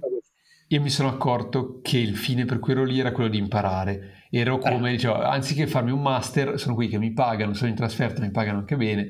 io, 0.68 0.82
mi 0.82 0.90
sono, 0.90 1.10
accorto 1.10 1.80
che 1.82 1.98
il 1.98 2.16
fine 2.18 2.46
per 2.46 2.60
cui 2.60 2.74
ero 2.74 2.84
lì 2.84 3.00
era 3.00 3.12
quello 3.12 3.30
di 3.30 3.38
imparare. 3.38 4.28
Ero 4.30 4.58
come, 4.58 4.92
dicevo, 4.92 5.22
anziché 5.22 5.68
farmi 5.68 5.92
un 5.92 6.02
master, 6.02 6.60
sono 6.60 6.76
qui 6.76 6.88
che 6.88 6.98
mi 6.98 7.14
pagano, 7.14 7.54
sono 7.54 7.70
in 7.70 7.76
trasferta, 7.76 8.22
mi 8.22 8.32
pagano 8.32 8.60
anche 8.60 8.76
bene 8.76 9.08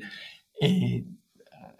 e 0.56 0.66
eh, 0.66 1.04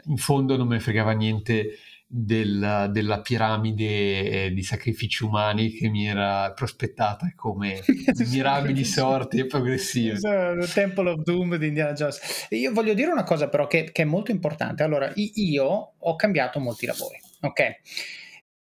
in 0.07 0.17
fondo 0.17 0.57
non 0.57 0.67
me 0.67 0.75
ne 0.75 0.81
fregava 0.81 1.13
niente 1.13 1.79
della, 2.07 2.87
della 2.87 3.21
piramide 3.21 4.45
eh, 4.45 4.51
di 4.53 4.63
sacrifici 4.63 5.25
umani 5.25 5.73
che 5.73 5.89
mi 5.89 6.07
era 6.07 6.53
prospettata 6.53 7.33
come 7.35 7.81
mirabili 8.31 8.85
sorti 8.85 9.39
e 9.39 9.47
progressive. 9.47 10.15
Il 10.15 10.71
Temple 10.73 11.11
of 11.11 11.23
Doom 11.23 11.57
di 11.57 11.69
Indiana 11.69 11.93
Jones. 11.93 12.47
Io 12.51 12.73
voglio 12.73 12.95
dire 12.95 13.11
una 13.11 13.25
cosa 13.25 13.49
però 13.49 13.67
che, 13.67 13.91
che 13.91 14.03
è 14.03 14.05
molto 14.05 14.31
importante. 14.31 14.83
Allora, 14.83 15.11
io 15.15 15.95
ho 15.99 16.17
cambiato 16.17 16.61
molti 16.61 16.87
lavori, 16.87 17.19
ok? 17.41 17.63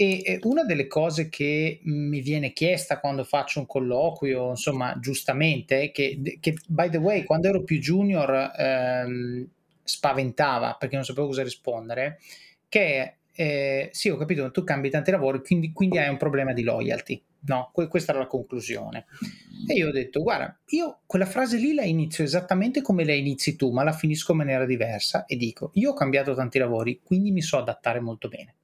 E 0.00 0.38
una 0.44 0.62
delle 0.62 0.86
cose 0.86 1.28
che 1.28 1.80
mi 1.82 2.20
viene 2.20 2.52
chiesta 2.52 3.00
quando 3.00 3.24
faccio 3.24 3.58
un 3.58 3.66
colloquio, 3.66 4.50
insomma, 4.50 4.96
giustamente, 5.00 5.90
che, 5.90 6.38
che 6.38 6.54
by 6.68 6.88
the 6.88 6.98
way, 6.98 7.24
quando 7.24 7.48
ero 7.48 7.64
più 7.64 7.78
junior 7.80 8.52
ehm, 8.56 9.48
spaventava 9.82 10.76
perché 10.78 10.94
non 10.94 11.04
sapevo 11.04 11.26
cosa 11.26 11.42
rispondere, 11.42 12.20
che 12.68 13.16
eh, 13.32 13.88
sì, 13.92 14.08
ho 14.08 14.16
capito, 14.16 14.50
tu 14.52 14.62
cambi 14.62 14.88
tanti 14.88 15.10
lavori, 15.10 15.42
quindi, 15.42 15.72
quindi 15.72 15.98
hai 15.98 16.08
un 16.08 16.16
problema 16.16 16.52
di 16.52 16.62
loyalty. 16.62 17.20
No, 17.40 17.70
questa 17.72 18.12
era 18.12 18.20
la 18.20 18.26
conclusione. 18.28 19.06
E 19.68 19.74
io 19.74 19.88
ho 19.88 19.92
detto, 19.92 20.22
guarda, 20.22 20.56
io 20.68 21.00
quella 21.06 21.26
frase 21.26 21.56
lì 21.56 21.74
la 21.74 21.84
inizio 21.84 22.22
esattamente 22.22 22.82
come 22.82 23.04
la 23.04 23.14
inizi 23.14 23.56
tu, 23.56 23.70
ma 23.70 23.82
la 23.82 23.92
finisco 23.92 24.30
in 24.32 24.38
maniera 24.38 24.64
diversa 24.64 25.24
e 25.24 25.36
dico, 25.36 25.70
io 25.74 25.90
ho 25.90 25.94
cambiato 25.94 26.34
tanti 26.34 26.58
lavori, 26.58 27.00
quindi 27.02 27.30
mi 27.30 27.42
so 27.42 27.58
adattare 27.58 28.00
molto 28.00 28.28
bene. 28.28 28.54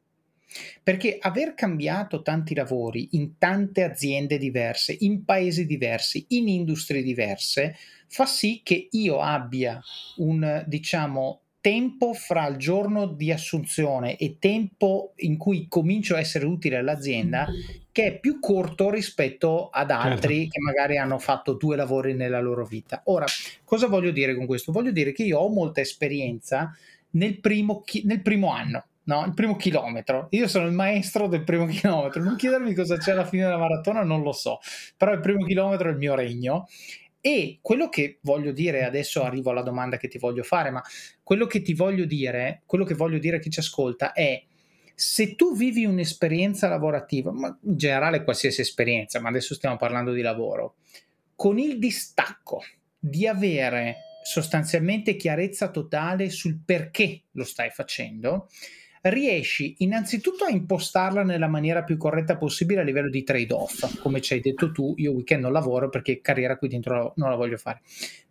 Perché 0.82 1.18
aver 1.20 1.54
cambiato 1.54 2.22
tanti 2.22 2.54
lavori 2.54 3.08
in 3.12 3.38
tante 3.38 3.82
aziende 3.82 4.38
diverse, 4.38 4.96
in 5.00 5.24
paesi 5.24 5.66
diversi, 5.66 6.24
in 6.28 6.48
industrie 6.48 7.02
diverse, 7.02 7.76
fa 8.06 8.26
sì 8.26 8.60
che 8.62 8.88
io 8.90 9.20
abbia 9.20 9.80
un, 10.16 10.62
diciamo, 10.66 11.40
tempo 11.64 12.12
fra 12.12 12.46
il 12.46 12.58
giorno 12.58 13.06
di 13.06 13.32
assunzione 13.32 14.16
e 14.18 14.36
tempo 14.38 15.14
in 15.16 15.38
cui 15.38 15.66
comincio 15.66 16.14
a 16.14 16.18
essere 16.18 16.44
utile 16.44 16.76
all'azienda 16.76 17.48
che 17.90 18.04
è 18.04 18.18
più 18.20 18.38
corto 18.38 18.90
rispetto 18.90 19.70
ad 19.70 19.90
altri 19.90 20.40
certo. 20.40 20.50
che 20.50 20.60
magari 20.60 20.98
hanno 20.98 21.18
fatto 21.18 21.54
due 21.54 21.74
lavori 21.74 22.12
nella 22.12 22.40
loro 22.40 22.66
vita. 22.66 23.00
Ora, 23.06 23.24
cosa 23.64 23.86
voglio 23.86 24.10
dire 24.10 24.34
con 24.34 24.44
questo? 24.44 24.72
Voglio 24.72 24.90
dire 24.90 25.12
che 25.12 25.22
io 25.22 25.38
ho 25.38 25.48
molta 25.48 25.80
esperienza 25.80 26.76
nel 27.12 27.40
primo, 27.40 27.82
nel 28.02 28.20
primo 28.20 28.52
anno 28.52 28.84
no? 29.04 29.24
Il 29.24 29.34
primo 29.34 29.56
chilometro. 29.56 30.28
Io 30.30 30.48
sono 30.48 30.66
il 30.66 30.72
maestro 30.72 31.26
del 31.26 31.44
primo 31.44 31.66
chilometro. 31.66 32.22
Non 32.22 32.36
chiedermi 32.36 32.74
cosa 32.74 32.96
c'è 32.96 33.12
alla 33.12 33.24
fine 33.24 33.44
della 33.44 33.58
maratona, 33.58 34.02
non 34.02 34.22
lo 34.22 34.32
so. 34.32 34.60
Però 34.96 35.12
il 35.12 35.20
primo 35.20 35.44
chilometro 35.44 35.88
è 35.88 35.92
il 35.92 35.98
mio 35.98 36.14
regno. 36.14 36.68
E 37.20 37.58
quello 37.62 37.88
che 37.88 38.18
voglio 38.20 38.52
dire, 38.52 38.84
adesso 38.84 39.22
arrivo 39.22 39.50
alla 39.50 39.62
domanda 39.62 39.96
che 39.96 40.08
ti 40.08 40.18
voglio 40.18 40.42
fare, 40.42 40.70
ma 40.70 40.82
quello 41.22 41.46
che 41.46 41.62
ti 41.62 41.72
voglio 41.72 42.04
dire, 42.04 42.62
quello 42.66 42.84
che 42.84 42.94
voglio 42.94 43.18
dire 43.18 43.36
a 43.36 43.40
chi 43.40 43.48
ci 43.48 43.60
ascolta 43.60 44.12
è 44.12 44.42
se 44.94 45.34
tu 45.34 45.56
vivi 45.56 45.84
un'esperienza 45.86 46.68
lavorativa, 46.68 47.32
ma 47.32 47.58
in 47.62 47.76
generale 47.76 48.22
qualsiasi 48.22 48.60
esperienza, 48.60 49.20
ma 49.20 49.30
adesso 49.30 49.54
stiamo 49.54 49.76
parlando 49.76 50.12
di 50.12 50.20
lavoro, 50.20 50.76
con 51.34 51.58
il 51.58 51.78
distacco 51.78 52.62
di 52.98 53.26
avere 53.26 53.96
sostanzialmente 54.22 55.16
chiarezza 55.16 55.70
totale 55.70 56.30
sul 56.30 56.60
perché 56.64 57.22
lo 57.32 57.44
stai 57.44 57.70
facendo, 57.70 58.48
riesci 59.04 59.74
innanzitutto 59.78 60.44
a 60.44 60.50
impostarla 60.50 61.22
nella 61.22 61.48
maniera 61.48 61.82
più 61.82 61.98
corretta 61.98 62.36
possibile 62.36 62.80
a 62.80 62.84
livello 62.84 63.10
di 63.10 63.22
trade-off, 63.22 64.00
come 64.00 64.20
ci 64.20 64.32
hai 64.32 64.40
detto 64.40 64.72
tu, 64.72 64.94
io 64.96 65.12
weekend 65.12 65.42
non 65.42 65.52
lavoro 65.52 65.90
perché 65.90 66.20
carriera 66.20 66.56
qui 66.56 66.68
dentro 66.68 67.12
non 67.16 67.28
la 67.28 67.36
voglio 67.36 67.58
fare. 67.58 67.82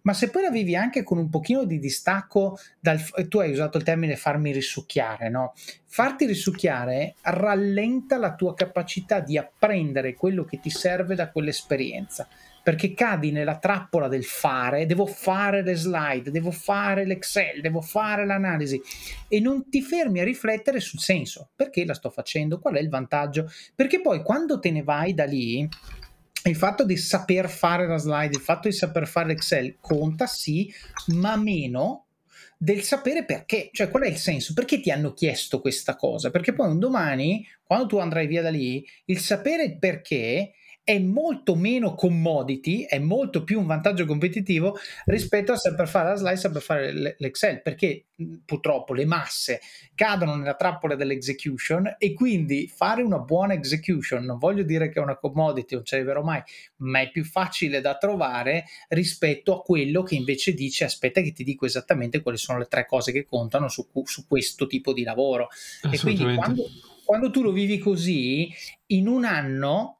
Ma 0.01 0.13
se 0.13 0.29
poi 0.29 0.41
la 0.41 0.49
vivi 0.49 0.75
anche 0.75 1.03
con 1.03 1.17
un 1.17 1.29
pochino 1.29 1.63
di 1.63 1.79
distacco 1.79 2.57
dal 2.79 2.99
tu 3.27 3.39
hai 3.39 3.51
usato 3.51 3.77
il 3.77 3.83
termine 3.83 4.15
farmi 4.15 4.51
risucchiare, 4.51 5.29
no? 5.29 5.53
Farti 5.85 6.25
risucchiare 6.25 7.15
rallenta 7.21 8.17
la 8.17 8.33
tua 8.33 8.55
capacità 8.55 9.19
di 9.19 9.37
apprendere 9.37 10.15
quello 10.15 10.43
che 10.43 10.59
ti 10.59 10.71
serve 10.71 11.15
da 11.15 11.29
quell'esperienza 11.29 12.27
perché 12.63 12.93
cadi 12.93 13.31
nella 13.31 13.57
trappola 13.57 14.07
del 14.07 14.23
fare, 14.23 14.85
devo 14.85 15.05
fare 15.05 15.61
le 15.61 15.75
slide, 15.75 16.31
devo 16.31 16.49
fare 16.49 17.05
l'Excel, 17.05 17.59
devo 17.59 17.81
fare 17.81 18.25
l'analisi 18.25 18.81
e 19.27 19.41
non 19.41 19.69
ti 19.69 19.81
fermi 19.81 20.21
a 20.21 20.23
riflettere 20.23 20.79
sul 20.79 20.99
senso, 20.99 21.49
perché 21.55 21.83
la 21.85 21.93
sto 21.93 22.09
facendo, 22.09 22.59
qual 22.59 22.75
è 22.75 22.79
il 22.79 22.89
vantaggio, 22.89 23.51
perché 23.75 23.99
poi 23.99 24.23
quando 24.23 24.59
te 24.59 24.71
ne 24.71 24.81
vai 24.81 25.13
da 25.13 25.25
lì 25.25 25.67
il 26.45 26.55
fatto 26.55 26.85
di 26.85 26.97
saper 26.97 27.49
fare 27.49 27.85
la 27.85 27.97
slide, 27.97 28.35
il 28.35 28.41
fatto 28.41 28.69
di 28.69 28.73
saper 28.73 29.07
fare 29.07 29.27
l'Excel 29.27 29.77
conta 29.81 30.25
sì, 30.25 30.73
ma 31.07 31.35
meno 31.35 32.05
del 32.57 32.81
sapere 32.81 33.25
perché, 33.25 33.69
cioè 33.73 33.89
qual 33.89 34.03
è 34.03 34.07
il 34.07 34.15
senso, 34.15 34.53
perché 34.53 34.79
ti 34.79 34.89
hanno 34.89 35.11
chiesto 35.11 35.59
questa 35.59 35.97
cosa, 35.97 36.31
perché 36.31 36.53
poi 36.53 36.69
un 36.69 36.79
domani, 36.79 37.45
quando 37.61 37.87
tu 37.87 37.97
andrai 37.97 38.25
via 38.25 38.41
da 38.41 38.49
lì, 38.49 38.85
il 39.05 39.19
sapere 39.19 39.75
perché 39.77 40.53
è 40.83 40.99
molto 40.99 41.55
meno 41.55 41.95
commodity, 41.95 42.83
è 42.83 42.99
molto 42.99 43.43
più 43.45 43.59
un 43.59 43.65
vantaggio 43.65 44.05
competitivo 44.05 44.77
rispetto 45.05 45.53
a 45.53 45.55
saper 45.55 45.87
fare 45.87 46.09
la 46.09 46.15
slide, 46.15 46.35
saper 46.35 46.61
fare 46.61 47.15
l'Excel, 47.17 47.61
perché 47.61 48.07
purtroppo 48.45 48.93
le 48.93 49.05
masse 49.05 49.61
cadono 49.95 50.35
nella 50.35 50.55
trappola 50.55 50.95
dell'execution 50.95 51.95
e 51.97 52.13
quindi 52.13 52.67
fare 52.67 53.01
una 53.01 53.19
buona 53.19 53.53
execution, 53.53 54.25
non 54.25 54.37
voglio 54.37 54.63
dire 54.63 54.89
che 54.89 54.99
è 54.99 55.03
una 55.03 55.17
commodity, 55.17 55.75
non 55.75 55.85
ce 55.85 56.03
vero 56.03 56.21
mai, 56.21 56.41
ma 56.77 56.99
è 56.99 57.09
più 57.09 57.23
facile 57.23 57.79
da 57.79 57.97
trovare 57.97 58.65
rispetto 58.89 59.57
a 59.57 59.61
quello 59.61 60.03
che 60.03 60.15
invece 60.15 60.53
dice 60.53 60.83
aspetta 60.83 61.21
che 61.21 61.31
ti 61.31 61.45
dico 61.45 61.65
esattamente 61.65 62.21
quali 62.21 62.37
sono 62.37 62.59
le 62.59 62.67
tre 62.67 62.85
cose 62.85 63.13
che 63.13 63.25
contano 63.25 63.69
su, 63.69 63.87
su 64.03 64.27
questo 64.27 64.67
tipo 64.67 64.91
di 64.91 65.03
lavoro. 65.03 65.47
E 65.89 65.97
quindi 65.97 66.35
quando, 66.35 66.65
quando 67.05 67.31
tu 67.31 67.41
lo 67.41 67.51
vivi 67.51 67.77
così, 67.77 68.51
in 68.87 69.07
un 69.07 69.23
anno 69.23 69.99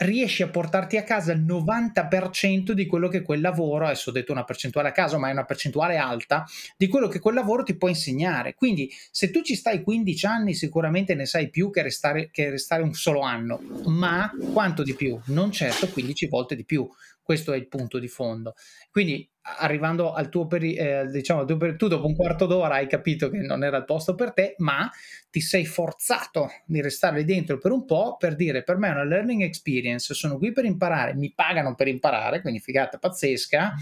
riesci 0.00 0.42
a 0.42 0.48
portarti 0.48 0.96
a 0.96 1.02
casa 1.02 1.32
il 1.32 1.42
90% 1.42 2.72
di 2.72 2.86
quello 2.86 3.08
che 3.08 3.22
quel 3.22 3.40
lavoro, 3.40 3.84
adesso 3.84 4.10
ho 4.10 4.12
detto 4.12 4.32
una 4.32 4.44
percentuale 4.44 4.88
a 4.88 4.92
caso, 4.92 5.18
ma 5.18 5.28
è 5.28 5.32
una 5.32 5.44
percentuale 5.44 5.96
alta, 5.96 6.44
di 6.76 6.88
quello 6.88 7.08
che 7.08 7.18
quel 7.18 7.34
lavoro 7.34 7.62
ti 7.62 7.76
può 7.76 7.88
insegnare. 7.88 8.54
Quindi 8.54 8.90
se 9.10 9.30
tu 9.30 9.42
ci 9.42 9.54
stai 9.54 9.82
15 9.82 10.26
anni 10.26 10.54
sicuramente 10.54 11.14
ne 11.14 11.26
sai 11.26 11.50
più 11.50 11.70
che 11.70 11.82
restare, 11.82 12.30
che 12.30 12.50
restare 12.50 12.82
un 12.82 12.94
solo 12.94 13.20
anno, 13.20 13.60
ma 13.86 14.30
quanto 14.52 14.82
di 14.82 14.94
più? 14.94 15.18
Non 15.26 15.52
certo 15.52 15.88
15 15.88 16.28
volte 16.28 16.56
di 16.56 16.64
più. 16.64 16.88
Questo 17.22 17.52
è 17.52 17.56
il 17.56 17.68
punto 17.68 17.98
di 17.98 18.08
fondo. 18.08 18.54
Quindi 18.90 19.29
arrivando 19.42 20.12
al 20.12 20.28
tuo 20.28 20.46
periodo, 20.46 20.80
eh, 20.80 21.06
diciamo, 21.10 21.44
tu 21.44 21.88
dopo 21.88 22.06
un 22.06 22.14
quarto 22.14 22.46
d'ora 22.46 22.74
hai 22.74 22.86
capito 22.86 23.30
che 23.30 23.38
non 23.38 23.64
era 23.64 23.78
il 23.78 23.84
posto 23.84 24.14
per 24.14 24.32
te, 24.32 24.54
ma 24.58 24.90
ti 25.30 25.40
sei 25.40 25.64
forzato 25.64 26.48
di 26.66 26.80
restare 26.80 27.18
lì 27.18 27.24
dentro 27.24 27.58
per 27.58 27.72
un 27.72 27.84
po' 27.84 28.16
per 28.18 28.36
dire 28.36 28.62
per 28.62 28.76
me 28.76 28.88
è 28.88 28.92
una 28.92 29.04
learning 29.04 29.42
experience, 29.42 30.12
sono 30.14 30.36
qui 30.38 30.52
per 30.52 30.64
imparare, 30.64 31.14
mi 31.14 31.32
pagano 31.34 31.74
per 31.74 31.88
imparare, 31.88 32.40
quindi 32.40 32.60
figata 32.60 32.98
pazzesca, 32.98 33.74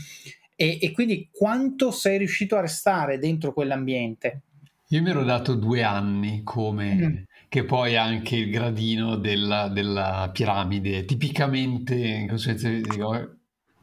e, 0.54 0.78
e 0.80 0.92
quindi 0.92 1.28
quanto 1.32 1.90
sei 1.90 2.18
riuscito 2.18 2.56
a 2.56 2.61
restare 2.61 3.18
dentro 3.18 3.52
quell'ambiente? 3.52 4.42
Io 4.90 5.02
mi 5.02 5.11
ero 5.11 5.22
dato 5.22 5.54
due 5.54 5.82
anni 5.82 6.42
come... 6.44 6.94
Mm. 6.94 7.16
che 7.48 7.64
poi 7.64 7.96
anche 7.96 8.36
il 8.36 8.50
gradino 8.50 9.16
della, 9.16 9.68
della 9.68 10.30
piramide, 10.32 11.04
tipicamente 11.04 12.26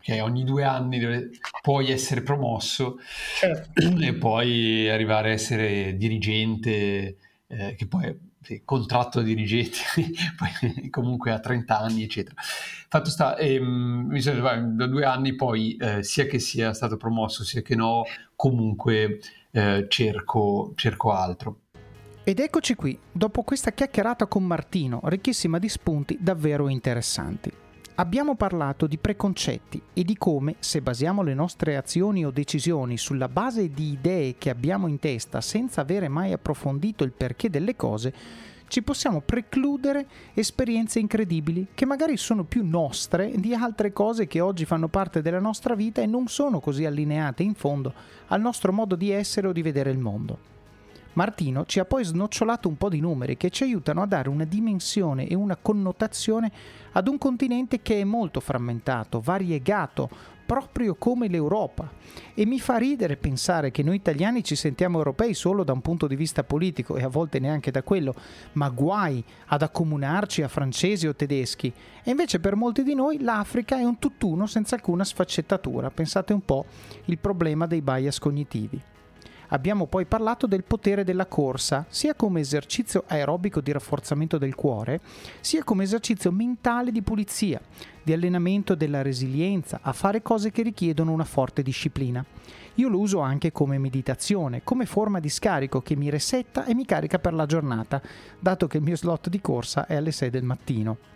che 0.06 0.22
ogni 0.22 0.43
due 0.43 0.64
anni 0.64 0.99
dove 0.99 1.32
puoi 1.64 1.89
essere 1.89 2.22
promosso 2.22 2.99
certo. 3.39 3.72
e 3.99 4.14
poi 4.14 4.88
arrivare 4.88 5.30
a 5.30 5.34
essere 5.34 5.97
dirigente, 5.97 7.18
eh, 7.47 7.74
che 7.76 7.88
poi 7.88 8.16
sì, 8.39 8.62
contratto 8.64 9.24
dirigente, 9.24 9.80
poi 10.38 10.91
comunque 10.91 11.32
a 11.32 11.39
30 11.39 11.80
anni, 11.80 12.03
eccetera. 12.03 12.36
Fatto 12.39 13.10
sta, 13.10 13.36
ehm, 13.36 14.06
mi 14.08 14.22
sembra, 14.22 14.56
da 14.60 14.86
due 14.86 15.06
anni 15.06 15.34
poi, 15.34 15.76
eh, 15.78 16.03
sia 16.03 16.28
che 16.28 16.38
sia 16.38 16.72
stato 16.76 16.97
promosso, 16.97 17.43
sia 17.43 17.64
che 17.64 17.74
no, 17.74 18.03
comunque 18.36 19.20
eh, 19.49 19.88
cerco, 19.89 20.74
cerco 20.76 21.14
altro. 21.14 21.62
Ed 22.24 22.38
eccoci 22.38 22.76
qui, 22.76 22.95
dopo 23.12 23.41
questa 23.41 23.72
chiacchierata 23.72 24.28
con 24.28 24.43
Martino, 24.43 24.99
ricchissima 25.06 25.58
di 25.58 25.68
spunti 25.68 26.16
davvero 26.22 26.70
interessanti. 26.70 27.64
Abbiamo 27.98 28.36
parlato 28.36 28.88
di 28.88 28.98
preconcetti 28.98 29.82
e 29.93 30.04
di 30.04 30.18
come, 30.18 30.56
se 30.60 30.82
basiamo 30.82 31.24
le 31.24 31.34
nostre 31.34 31.78
azioni 31.78 32.26
o 32.26 32.30
decisioni 32.30 32.98
sulla 32.98 33.30
base 33.30 33.70
di 33.70 33.91
idee 33.93 34.36
che 34.38 34.50
abbiamo 34.50 34.88
in 34.88 35.00
testa 35.00 35.39
senza 35.39 35.80
avere 35.80 36.10
mai 36.10 36.34
approfondito 36.34 37.06
il 37.06 37.14
perché 37.14 37.50
delle 37.50 37.78
cose, 37.78 38.14
ci 38.68 38.82
possiamo 38.82 39.22
precludere 39.22 40.08
esperienze 40.34 41.00
incredibili 41.00 41.68
che 41.74 41.86
magari 41.86 42.18
sono 42.18 42.43
più 42.43 42.68
nostre 42.68 43.32
di 43.38 43.54
altre 43.54 43.93
cose 43.93 44.28
che 44.28 44.41
oggi 44.41 44.66
fanno 44.66 44.89
parte 44.89 45.22
della 45.22 45.39
nostra 45.39 45.74
vita 45.74 46.02
e 46.02 46.06
non 46.06 46.28
sono 46.28 46.60
così 46.60 46.84
allineate 46.84 47.43
in 47.43 47.54
fondo 47.54 47.93
al 48.28 48.41
nostro 48.41 48.74
modo 48.74 48.96
di 48.96 49.10
essere 49.10 49.48
o 49.48 49.54
di 49.54 49.62
vedere 49.62 49.91
il 49.91 50.00
mondo. 50.00 50.55
Martino 51.16 51.66
ci 51.66 51.80
ha 51.80 51.86
poi 51.86 52.03
snocciolato 52.03 52.68
un 52.68 52.78
po' 52.78 52.89
di 52.89 52.99
numeri 52.99 53.38
che 53.38 53.49
ci 53.49 53.63
aiutano 53.63 54.01
a 54.01 54.05
dare 54.05 54.30
una 54.30 54.45
dimensione 54.45 55.28
e 55.28 55.36
una 55.36 55.55
connotazione 55.55 56.51
ad 56.91 57.07
un 57.07 57.18
continente 57.18 57.82
che 57.82 57.99
è 57.99 58.03
molto 58.03 58.39
frammentato, 58.39 59.20
variegato, 59.20 60.09
proprio 60.45 60.95
come 60.95 61.28
l'Europa. 61.28 61.89
E 62.34 62.45
mi 62.45 62.59
fa 62.59 62.78
ridere 62.78 63.18
pensare 63.18 63.72
che 63.72 63.82
noi 63.82 63.95
italiani 63.95 64.43
ci 64.43 64.55
sentiamo 64.55 64.97
europei 64.97 65.34
solo 65.34 65.63
da 65.63 65.74
un 65.74 65.82
punto 65.82 66.05
di 66.05 66.16
vista 66.16 66.43
politico 66.43 66.97
e 66.97 67.03
a 67.03 67.07
volte 67.07 67.39
neanche 67.39 67.72
da 67.72 67.82
quello, 67.82 68.13
ma 68.53 68.70
guai 68.70 69.24
ad 69.47 69.61
accomunarci 69.61 70.43
a 70.43 70.47
francesi 70.47 71.07
o 71.07 71.16
tedeschi. 71.16 71.74
E 72.03 72.11
invece 72.11 72.39
per 72.39 72.55
molti 72.55 72.84
di 72.84 72.93
noi 72.93 73.22
l'Africa 73.22 73.78
è 73.78 73.84
un 73.84 73.97
tutt'uno 73.99 74.45
senza 74.45 74.76
alcuna 74.76 75.03
sfaccettatura. 75.03 75.89
Pensate 75.89 76.34
un 76.34 76.43
po' 76.43 76.66
il 77.05 77.18
problema 77.18 77.66
dei 77.66 77.82
bias 77.82 78.20
cognitivi. 78.20 78.82
Abbiamo 79.50 79.86
poi 79.86 80.06
parlato 80.06 80.48
del 80.48 80.64
potere 80.64 81.04
della 81.04 81.26
corsa, 81.26 81.86
sia 81.89 82.16
come 82.16 82.39
esercizio 82.39 83.04
aerobico 83.08 83.62
di 83.62 83.72
rafforzamento 83.72 84.38
del 84.38 84.56
cuore, 84.56 85.02
sia 85.39 85.64
come 85.64 85.84
esercizio 85.84 86.32
mentale 86.32 86.91
di 86.91 87.02
pulizia, 87.02 87.62
di 88.02 88.14
allenamento 88.14 88.76
della 88.76 89.02
resilienza 89.02 89.80
a 89.82 89.93
fare 89.93 90.22
cose 90.22 90.52
che 90.52 90.64
richiedono 90.64 91.12
una 91.12 91.24
forte 91.24 91.62
disciplina. 91.62 92.24
Io 92.76 92.89
lo 92.89 93.00
uso 93.00 93.20
anche 93.20 93.52
come 93.52 93.78
meditazione, 93.78 94.62
come 94.64 94.86
forma 94.86 95.20
di 95.20 95.30
scarico 95.30 95.82
che 95.82 95.96
mi 95.96 96.10
resetta 96.10 96.66
e 96.66 96.74
mi 96.74 96.86
carica 96.86 97.20
per 97.20 97.34
la 97.34 97.46
giornata, 97.46 98.02
dato 98.39 98.68
che 98.68 98.78
il 98.78 98.84
mio 98.84 98.98
slot 98.98 99.30
di 99.30 99.39
corsa 99.39 99.86
è 99.86 99.96
alle 99.96 100.12
6 100.12 100.30
del 100.30 100.43
mattino. 100.43 101.14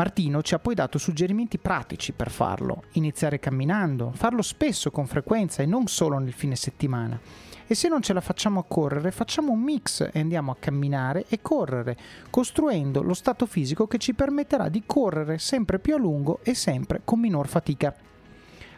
Martino 0.00 0.40
ci 0.40 0.54
ha 0.54 0.58
poi 0.58 0.74
dato 0.74 0.96
suggerimenti 0.96 1.58
pratici 1.58 2.12
per 2.12 2.30
farlo, 2.30 2.84
iniziare 2.92 3.38
camminando, 3.38 4.12
farlo 4.14 4.40
spesso 4.40 4.90
con 4.90 5.06
frequenza 5.06 5.62
e 5.62 5.66
non 5.66 5.88
solo 5.88 6.16
nel 6.16 6.32
fine 6.32 6.56
settimana. 6.56 7.20
E 7.66 7.74
se 7.74 7.86
non 7.88 8.00
ce 8.00 8.14
la 8.14 8.22
facciamo 8.22 8.60
a 8.60 8.64
correre, 8.66 9.10
facciamo 9.10 9.52
un 9.52 9.60
mix 9.60 10.08
e 10.10 10.18
andiamo 10.18 10.52
a 10.52 10.56
camminare 10.58 11.26
e 11.28 11.42
correre, 11.42 11.98
costruendo 12.30 13.02
lo 13.02 13.12
stato 13.12 13.44
fisico 13.44 13.86
che 13.86 13.98
ci 13.98 14.14
permetterà 14.14 14.70
di 14.70 14.84
correre 14.86 15.36
sempre 15.36 15.78
più 15.78 15.96
a 15.96 15.98
lungo 15.98 16.40
e 16.44 16.54
sempre 16.54 17.02
con 17.04 17.20
minor 17.20 17.46
fatica. 17.46 17.94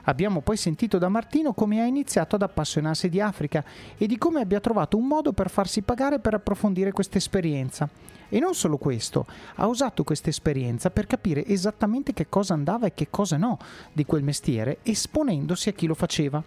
Abbiamo 0.04 0.40
poi 0.40 0.56
sentito 0.56 0.98
da 0.98 1.08
Martino 1.08 1.52
come 1.52 1.80
ha 1.80 1.84
iniziato 1.84 2.34
ad 2.34 2.42
appassionarsi 2.42 3.08
di 3.08 3.20
Africa 3.20 3.64
e 3.96 4.06
di 4.06 4.18
come 4.18 4.40
abbia 4.40 4.58
trovato 4.58 4.96
un 4.96 5.06
modo 5.06 5.32
per 5.32 5.48
farsi 5.48 5.82
pagare 5.82 6.18
per 6.18 6.34
approfondire 6.34 6.90
questa 6.90 7.18
esperienza. 7.18 7.88
E 8.28 8.38
non 8.40 8.54
solo 8.54 8.78
questo, 8.78 9.26
ha 9.56 9.66
usato 9.66 10.04
questa 10.04 10.30
esperienza 10.30 10.90
per 10.90 11.06
capire 11.06 11.46
esattamente 11.46 12.12
che 12.14 12.28
cosa 12.28 12.54
andava 12.54 12.86
e 12.86 12.94
che 12.94 13.08
cosa 13.10 13.36
no 13.36 13.58
di 13.92 14.04
quel 14.04 14.22
mestiere, 14.22 14.78
esponendosi 14.82 15.68
a 15.68 15.72
chi 15.72 15.86
lo 15.86 15.94
faceva. 15.94 16.42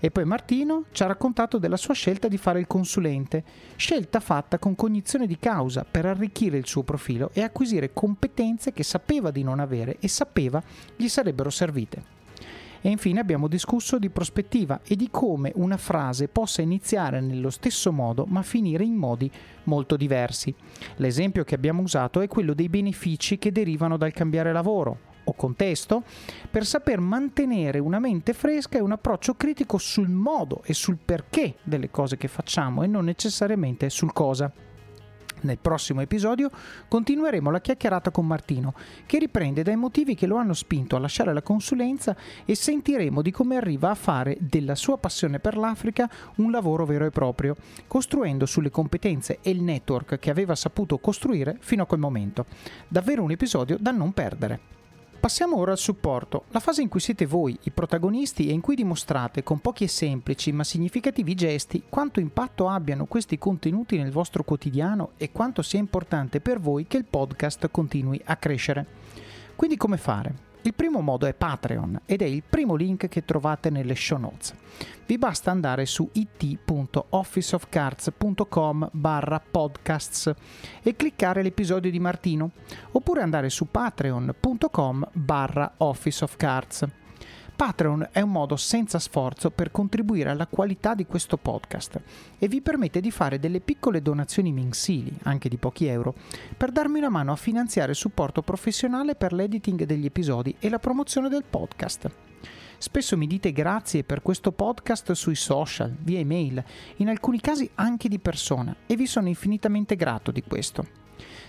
E 0.00 0.10
poi 0.10 0.24
Martino 0.24 0.86
ci 0.90 1.04
ha 1.04 1.06
raccontato 1.06 1.58
della 1.58 1.76
sua 1.76 1.94
scelta 1.94 2.26
di 2.26 2.36
fare 2.36 2.58
il 2.58 2.66
consulente, 2.66 3.44
scelta 3.76 4.18
fatta 4.18 4.58
con 4.58 4.74
cognizione 4.74 5.28
di 5.28 5.38
causa 5.38 5.86
per 5.88 6.06
arricchire 6.06 6.56
il 6.56 6.66
suo 6.66 6.82
profilo 6.82 7.30
e 7.32 7.42
acquisire 7.42 7.92
competenze 7.92 8.72
che 8.72 8.82
sapeva 8.82 9.30
di 9.30 9.44
non 9.44 9.60
avere 9.60 9.98
e 10.00 10.08
sapeva 10.08 10.60
gli 10.96 11.06
sarebbero 11.06 11.50
servite. 11.50 12.21
E 12.84 12.90
infine 12.90 13.20
abbiamo 13.20 13.46
discusso 13.46 13.98
di 13.98 14.10
prospettiva 14.10 14.80
e 14.84 14.96
di 14.96 15.08
come 15.08 15.52
una 15.54 15.76
frase 15.76 16.26
possa 16.26 16.62
iniziare 16.62 17.20
nello 17.20 17.48
stesso 17.48 17.92
modo 17.92 18.26
ma 18.26 18.42
finire 18.42 18.82
in 18.82 18.94
modi 18.94 19.30
molto 19.64 19.96
diversi. 19.96 20.52
L'esempio 20.96 21.44
che 21.44 21.54
abbiamo 21.54 21.82
usato 21.82 22.20
è 22.20 22.26
quello 22.28 22.54
dei 22.54 22.68
benefici 22.68 23.38
che 23.38 23.52
derivano 23.52 23.96
dal 23.96 24.12
cambiare 24.12 24.52
lavoro 24.52 25.10
o 25.24 25.34
contesto 25.34 26.02
per 26.50 26.66
saper 26.66 26.98
mantenere 26.98 27.78
una 27.78 28.00
mente 28.00 28.32
fresca 28.32 28.78
e 28.78 28.82
un 28.82 28.92
approccio 28.92 29.34
critico 29.34 29.78
sul 29.78 30.08
modo 30.08 30.62
e 30.64 30.74
sul 30.74 30.98
perché 31.02 31.54
delle 31.62 31.90
cose 31.90 32.16
che 32.16 32.26
facciamo 32.26 32.82
e 32.82 32.88
non 32.88 33.04
necessariamente 33.04 33.88
sul 33.90 34.12
cosa. 34.12 34.52
Nel 35.42 35.58
prossimo 35.58 36.00
episodio 36.00 36.50
continueremo 36.86 37.50
la 37.50 37.60
chiacchierata 37.60 38.10
con 38.10 38.26
Martino, 38.26 38.74
che 39.06 39.18
riprende 39.18 39.62
dai 39.62 39.76
motivi 39.76 40.14
che 40.14 40.26
lo 40.26 40.36
hanno 40.36 40.54
spinto 40.54 40.94
a 40.94 40.98
lasciare 41.00 41.32
la 41.32 41.42
consulenza 41.42 42.16
e 42.44 42.54
sentiremo 42.54 43.22
di 43.22 43.30
come 43.30 43.56
arriva 43.56 43.90
a 43.90 43.94
fare 43.94 44.36
della 44.38 44.74
sua 44.74 44.98
passione 44.98 45.40
per 45.40 45.56
l'Africa 45.56 46.08
un 46.36 46.50
lavoro 46.50 46.84
vero 46.84 47.06
e 47.06 47.10
proprio, 47.10 47.56
costruendo 47.86 48.46
sulle 48.46 48.70
competenze 48.70 49.38
e 49.42 49.50
il 49.50 49.62
network 49.62 50.18
che 50.18 50.30
aveva 50.30 50.54
saputo 50.54 50.98
costruire 50.98 51.56
fino 51.60 51.82
a 51.82 51.86
quel 51.86 52.00
momento. 52.00 52.46
Davvero 52.86 53.22
un 53.22 53.30
episodio 53.32 53.76
da 53.80 53.90
non 53.90 54.12
perdere. 54.12 54.81
Passiamo 55.22 55.56
ora 55.56 55.70
al 55.70 55.78
supporto, 55.78 56.46
la 56.48 56.58
fase 56.58 56.82
in 56.82 56.88
cui 56.88 56.98
siete 56.98 57.26
voi 57.26 57.56
i 57.62 57.70
protagonisti 57.70 58.48
e 58.48 58.52
in 58.52 58.60
cui 58.60 58.74
dimostrate 58.74 59.44
con 59.44 59.60
pochi 59.60 59.84
e 59.84 59.88
semplici 59.88 60.50
ma 60.50 60.64
significativi 60.64 61.36
gesti 61.36 61.84
quanto 61.88 62.18
impatto 62.18 62.68
abbiano 62.68 63.04
questi 63.04 63.38
contenuti 63.38 63.96
nel 63.98 64.10
vostro 64.10 64.42
quotidiano 64.42 65.10
e 65.18 65.30
quanto 65.30 65.62
sia 65.62 65.78
importante 65.78 66.40
per 66.40 66.58
voi 66.58 66.88
che 66.88 66.96
il 66.96 67.04
podcast 67.04 67.70
continui 67.70 68.20
a 68.24 68.34
crescere. 68.34 68.84
Quindi 69.54 69.76
come 69.76 69.96
fare? 69.96 70.50
Il 70.62 70.74
primo 70.74 71.00
modo 71.00 71.26
è 71.26 71.34
Patreon 71.34 72.02
ed 72.06 72.22
è 72.22 72.24
il 72.24 72.44
primo 72.48 72.76
link 72.76 73.08
che 73.08 73.24
trovate 73.24 73.68
nelle 73.68 73.96
show 73.96 74.18
notes. 74.18 74.54
Vi 75.06 75.18
basta 75.18 75.50
andare 75.50 75.86
su 75.86 76.08
it.officeofcards.com 76.12 78.90
barra 78.92 79.40
podcasts 79.40 80.32
e 80.82 80.94
cliccare 80.94 81.42
l'episodio 81.42 81.90
di 81.90 81.98
Martino 81.98 82.52
oppure 82.92 83.22
andare 83.22 83.50
su 83.50 83.66
patreon.com 83.70 85.08
barra 85.12 85.74
officeofcards. 85.78 87.01
Patreon 87.62 88.08
è 88.10 88.20
un 88.20 88.32
modo 88.32 88.56
senza 88.56 88.98
sforzo 88.98 89.50
per 89.52 89.70
contribuire 89.70 90.30
alla 90.30 90.48
qualità 90.48 90.96
di 90.96 91.06
questo 91.06 91.36
podcast 91.36 92.00
e 92.36 92.48
vi 92.48 92.60
permette 92.60 93.00
di 93.00 93.12
fare 93.12 93.38
delle 93.38 93.60
piccole 93.60 94.02
donazioni 94.02 94.50
mensili, 94.50 95.16
anche 95.22 95.48
di 95.48 95.58
pochi 95.58 95.86
euro, 95.86 96.12
per 96.56 96.72
darmi 96.72 96.98
una 96.98 97.08
mano 97.08 97.30
a 97.30 97.36
finanziare 97.36 97.94
supporto 97.94 98.42
professionale 98.42 99.14
per 99.14 99.32
l'editing 99.32 99.84
degli 99.84 100.06
episodi 100.06 100.56
e 100.58 100.68
la 100.68 100.80
promozione 100.80 101.28
del 101.28 101.44
podcast. 101.48 102.10
Spesso 102.78 103.16
mi 103.16 103.28
dite 103.28 103.52
grazie 103.52 104.02
per 104.02 104.22
questo 104.22 104.50
podcast 104.50 105.12
sui 105.12 105.36
social, 105.36 105.94
via 106.00 106.18
email, 106.18 106.64
in 106.96 107.08
alcuni 107.08 107.40
casi 107.40 107.70
anche 107.76 108.08
di 108.08 108.18
persona 108.18 108.74
e 108.88 108.96
vi 108.96 109.06
sono 109.06 109.28
infinitamente 109.28 109.94
grato 109.94 110.32
di 110.32 110.42
questo. 110.42 110.84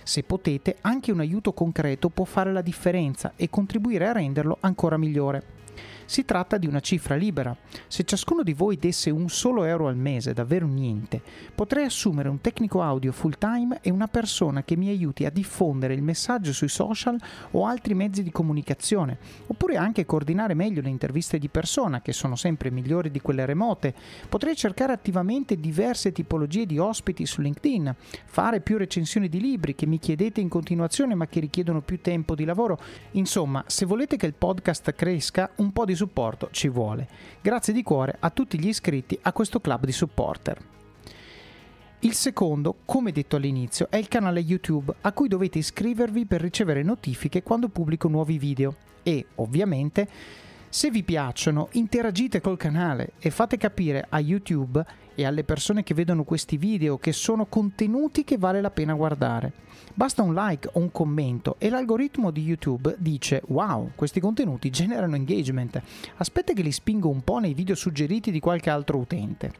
Se 0.04 0.22
potete, 0.22 0.76
anche 0.82 1.10
un 1.10 1.18
aiuto 1.18 1.52
concreto 1.52 2.08
può 2.08 2.24
fare 2.24 2.52
la 2.52 2.62
differenza 2.62 3.32
e 3.34 3.50
contribuire 3.50 4.06
a 4.06 4.12
renderlo 4.12 4.58
ancora 4.60 4.96
migliore. 4.96 5.62
Si 6.06 6.24
tratta 6.24 6.58
di 6.58 6.66
una 6.66 6.80
cifra 6.80 7.14
libera. 7.14 7.56
Se 7.86 8.04
ciascuno 8.04 8.42
di 8.42 8.52
voi 8.52 8.76
desse 8.76 9.10
un 9.10 9.28
solo 9.28 9.64
euro 9.64 9.88
al 9.88 9.96
mese, 9.96 10.32
davvero 10.32 10.66
niente, 10.66 11.20
potrei 11.54 11.86
assumere 11.86 12.28
un 12.28 12.40
tecnico 12.40 12.82
audio 12.82 13.12
full 13.12 13.34
time 13.38 13.78
e 13.80 13.90
una 13.90 14.06
persona 14.06 14.62
che 14.62 14.76
mi 14.76 14.88
aiuti 14.88 15.24
a 15.24 15.30
diffondere 15.30 15.94
il 15.94 16.02
messaggio 16.02 16.52
sui 16.52 16.68
social 16.68 17.18
o 17.52 17.66
altri 17.66 17.94
mezzi 17.94 18.22
di 18.22 18.30
comunicazione, 18.30 19.18
oppure 19.46 19.76
anche 19.76 20.04
coordinare 20.04 20.54
meglio 20.54 20.82
le 20.82 20.90
interviste 20.90 21.38
di 21.38 21.48
persona, 21.48 22.02
che 22.02 22.12
sono 22.12 22.36
sempre 22.36 22.70
migliori 22.70 23.10
di 23.10 23.20
quelle 23.20 23.46
remote. 23.46 23.94
Potrei 24.28 24.54
cercare 24.56 24.92
attivamente 24.92 25.58
diverse 25.58 26.12
tipologie 26.12 26.66
di 26.66 26.78
ospiti 26.78 27.24
su 27.26 27.40
LinkedIn, 27.40 27.94
fare 28.24 28.60
più 28.60 28.76
recensioni 28.76 29.28
di 29.28 29.40
libri 29.40 29.74
che 29.74 29.86
mi 29.86 29.98
chiedete 29.98 30.40
in 30.40 30.48
continuazione 30.48 31.14
ma 31.14 31.26
che 31.26 31.40
richiedono 31.40 31.80
più 31.80 32.00
tempo 32.00 32.34
di 32.34 32.44
lavoro. 32.44 32.78
Insomma, 33.12 33.64
se 33.66 33.86
volete 33.86 34.16
che 34.16 34.26
il 34.26 34.34
podcast 34.34 34.92
cresca, 34.94 35.50
un 35.56 35.72
po' 35.72 35.84
di 35.84 35.93
di 35.94 35.96
supporto 35.96 36.48
ci 36.50 36.68
vuole. 36.68 37.08
Grazie 37.40 37.72
di 37.72 37.82
cuore 37.82 38.16
a 38.18 38.30
tutti 38.30 38.58
gli 38.58 38.68
iscritti 38.68 39.18
a 39.22 39.32
questo 39.32 39.60
club 39.60 39.84
di 39.86 39.92
supporter. 39.92 40.58
Il 42.00 42.12
secondo, 42.12 42.76
come 42.84 43.12
detto 43.12 43.36
all'inizio, 43.36 43.86
è 43.88 43.96
il 43.96 44.08
canale 44.08 44.40
YouTube 44.40 44.92
a 45.00 45.12
cui 45.12 45.28
dovete 45.28 45.58
iscrivervi 45.58 46.26
per 46.26 46.42
ricevere 46.42 46.82
notifiche 46.82 47.42
quando 47.42 47.68
pubblico 47.68 48.08
nuovi 48.08 48.36
video 48.36 48.74
e, 49.02 49.24
ovviamente, 49.36 50.06
se 50.68 50.90
vi 50.90 51.02
piacciono, 51.02 51.68
interagite 51.72 52.40
col 52.42 52.58
canale 52.58 53.12
e 53.20 53.30
fate 53.30 53.56
capire 53.56 54.04
a 54.08 54.20
YouTube 54.20 54.84
e 55.14 55.24
alle 55.24 55.44
persone 55.44 55.82
che 55.82 55.94
vedono 55.94 56.24
questi 56.24 56.58
video 56.58 56.98
che 56.98 57.12
sono 57.12 57.46
contenuti 57.46 58.24
che 58.24 58.36
vale 58.36 58.60
la 58.60 58.70
pena 58.70 58.92
guardare. 58.92 59.52
Basta 59.96 60.22
un 60.22 60.34
like 60.34 60.68
o 60.72 60.80
un 60.80 60.90
commento 60.90 61.54
e 61.58 61.70
l'algoritmo 61.70 62.32
di 62.32 62.42
YouTube 62.42 62.96
dice 62.98 63.42
wow, 63.46 63.92
questi 63.94 64.18
contenuti 64.18 64.68
generano 64.68 65.14
engagement, 65.14 65.80
aspetta 66.16 66.52
che 66.52 66.62
li 66.62 66.72
spingo 66.72 67.08
un 67.08 67.22
po' 67.22 67.38
nei 67.38 67.54
video 67.54 67.76
suggeriti 67.76 68.32
di 68.32 68.40
qualche 68.40 68.70
altro 68.70 68.98
utente. 68.98 69.52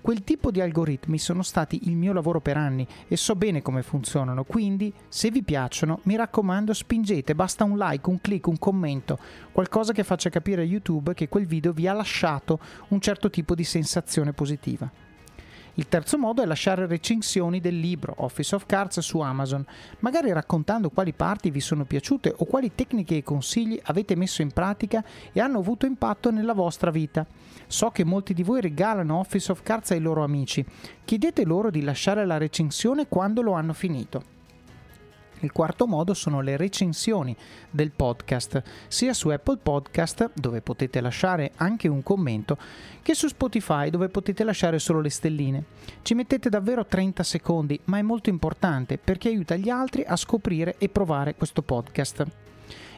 Quel 0.00 0.22
tipo 0.22 0.52
di 0.52 0.60
algoritmi 0.60 1.18
sono 1.18 1.42
stati 1.42 1.88
il 1.88 1.96
mio 1.96 2.12
lavoro 2.12 2.40
per 2.40 2.56
anni 2.56 2.86
e 3.08 3.16
so 3.16 3.34
bene 3.34 3.60
come 3.60 3.82
funzionano, 3.82 4.44
quindi 4.44 4.92
se 5.08 5.32
vi 5.32 5.42
piacciono 5.42 5.98
mi 6.04 6.14
raccomando 6.14 6.72
spingete, 6.72 7.34
basta 7.34 7.64
un 7.64 7.76
like, 7.76 8.08
un 8.08 8.20
click, 8.20 8.46
un 8.46 8.60
commento, 8.60 9.18
qualcosa 9.50 9.92
che 9.92 10.04
faccia 10.04 10.30
capire 10.30 10.62
a 10.62 10.64
YouTube 10.64 11.12
che 11.12 11.28
quel 11.28 11.46
video 11.46 11.72
vi 11.72 11.88
ha 11.88 11.92
lasciato 11.92 12.60
un 12.88 13.00
certo 13.00 13.30
tipo 13.30 13.56
di 13.56 13.64
sensazione 13.64 14.32
positiva. 14.32 15.10
Il 15.74 15.88
terzo 15.88 16.18
modo 16.18 16.42
è 16.42 16.46
lasciare 16.46 16.86
recensioni 16.86 17.58
del 17.58 17.78
libro 17.78 18.14
Office 18.18 18.54
of 18.54 18.66
Cards 18.66 19.00
su 19.00 19.20
Amazon, 19.20 19.64
magari 20.00 20.30
raccontando 20.30 20.90
quali 20.90 21.14
parti 21.14 21.50
vi 21.50 21.60
sono 21.60 21.84
piaciute 21.84 22.34
o 22.36 22.44
quali 22.44 22.74
tecniche 22.74 23.16
e 23.16 23.22
consigli 23.22 23.80
avete 23.84 24.14
messo 24.14 24.42
in 24.42 24.52
pratica 24.52 25.02
e 25.32 25.40
hanno 25.40 25.60
avuto 25.60 25.86
impatto 25.86 26.30
nella 26.30 26.52
vostra 26.52 26.90
vita. 26.90 27.26
So 27.66 27.90
che 27.90 28.04
molti 28.04 28.34
di 28.34 28.42
voi 28.42 28.60
regalano 28.60 29.18
Office 29.18 29.50
of 29.50 29.62
Cards 29.62 29.92
ai 29.92 30.00
loro 30.00 30.22
amici. 30.22 30.62
Chiedete 31.04 31.44
loro 31.44 31.70
di 31.70 31.82
lasciare 31.82 32.26
la 32.26 32.36
recensione 32.36 33.08
quando 33.08 33.40
lo 33.40 33.52
hanno 33.52 33.72
finito. 33.72 34.31
Il 35.42 35.50
quarto 35.50 35.88
modo 35.88 36.14
sono 36.14 36.40
le 36.40 36.56
recensioni 36.56 37.36
del 37.68 37.90
podcast, 37.90 38.62
sia 38.86 39.12
su 39.12 39.28
Apple 39.28 39.58
Podcast, 39.58 40.30
dove 40.34 40.60
potete 40.60 41.00
lasciare 41.00 41.50
anche 41.56 41.88
un 41.88 42.02
commento, 42.04 42.56
che 43.02 43.14
su 43.14 43.26
Spotify, 43.26 43.90
dove 43.90 44.08
potete 44.08 44.44
lasciare 44.44 44.78
solo 44.78 45.00
le 45.00 45.10
stelline. 45.10 45.64
Ci 46.02 46.14
mettete 46.14 46.48
davvero 46.48 46.86
30 46.86 47.24
secondi, 47.24 47.80
ma 47.86 47.98
è 47.98 48.02
molto 48.02 48.30
importante 48.30 48.98
perché 48.98 49.28
aiuta 49.30 49.56
gli 49.56 49.68
altri 49.68 50.04
a 50.04 50.14
scoprire 50.14 50.76
e 50.78 50.88
provare 50.88 51.34
questo 51.34 51.62
podcast. 51.62 52.51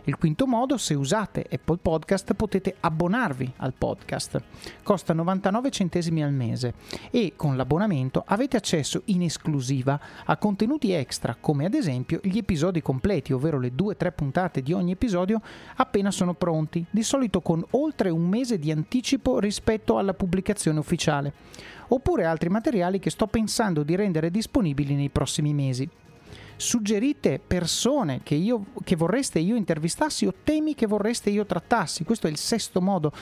Il 0.07 0.19
quinto 0.19 0.47
modo, 0.47 0.77
se 0.77 0.93
usate 0.93 1.47
Apple 1.51 1.79
Podcast 1.79 2.35
potete 2.35 2.77
abbonarvi 2.79 3.55
al 3.57 3.73
podcast. 3.73 4.43
Costa 4.83 5.15
99 5.15 5.71
centesimi 5.71 6.23
al 6.23 6.33
mese 6.33 6.75
e 7.11 7.33
con 7.37 7.57
l'abbonamento 7.57 8.23
avete 8.27 8.59
accesso 8.59 9.01
in 9.07 9.23
esclusiva 9.23 9.99
a 10.27 10.37
contenuti 10.37 10.93
extra 10.93 11.35
come 11.41 11.65
ad 11.65 11.73
esempio 11.73 12.21
gli 12.23 12.37
episodi 12.37 12.83
completi, 12.83 13.33
ovvero 13.33 13.59
le 13.59 13.73
2-3 13.75 14.13
puntate 14.15 14.61
di 14.61 14.75
ogni 14.75 14.93
episodio 14.93 15.41
appena 15.77 16.11
sono 16.11 16.35
pronti, 16.35 16.85
di 16.91 17.03
solito 17.03 17.41
con 17.41 17.65
oltre 17.71 18.11
un 18.11 18.29
mese 18.29 18.59
di 18.59 18.71
anticipo 18.71 19.39
rispetto 19.39 19.97
alla 19.97 20.13
pubblicazione 20.13 20.79
ufficiale, 20.79 21.33
oppure 21.89 22.27
altri 22.27 22.51
materiali 22.51 22.99
che 22.99 23.09
sto 23.09 23.27
pensando 23.27 23.83
di 23.83 23.97
rendere 23.97 24.31
disponibili 24.31 24.95
nei 24.95 25.09
prossimi 25.09 25.55
mesi 25.55 25.89
suggerite 26.57 27.41
persone 27.45 28.21
che, 28.23 28.35
io, 28.35 28.67
che 28.85 28.97
vorreste 28.97 29.39
io 29.39 29.57
intervistassi 29.57 30.27
o 30.27 30.35
temi 30.43 30.75
che 30.75 30.87
vorreste 30.87 31.31
io 31.31 31.45
trattassi. 31.47 32.05
Questo 32.05 32.27
è 32.27 32.31
il 32.31 32.37
sesto 32.37 32.81
modo. 32.81 33.13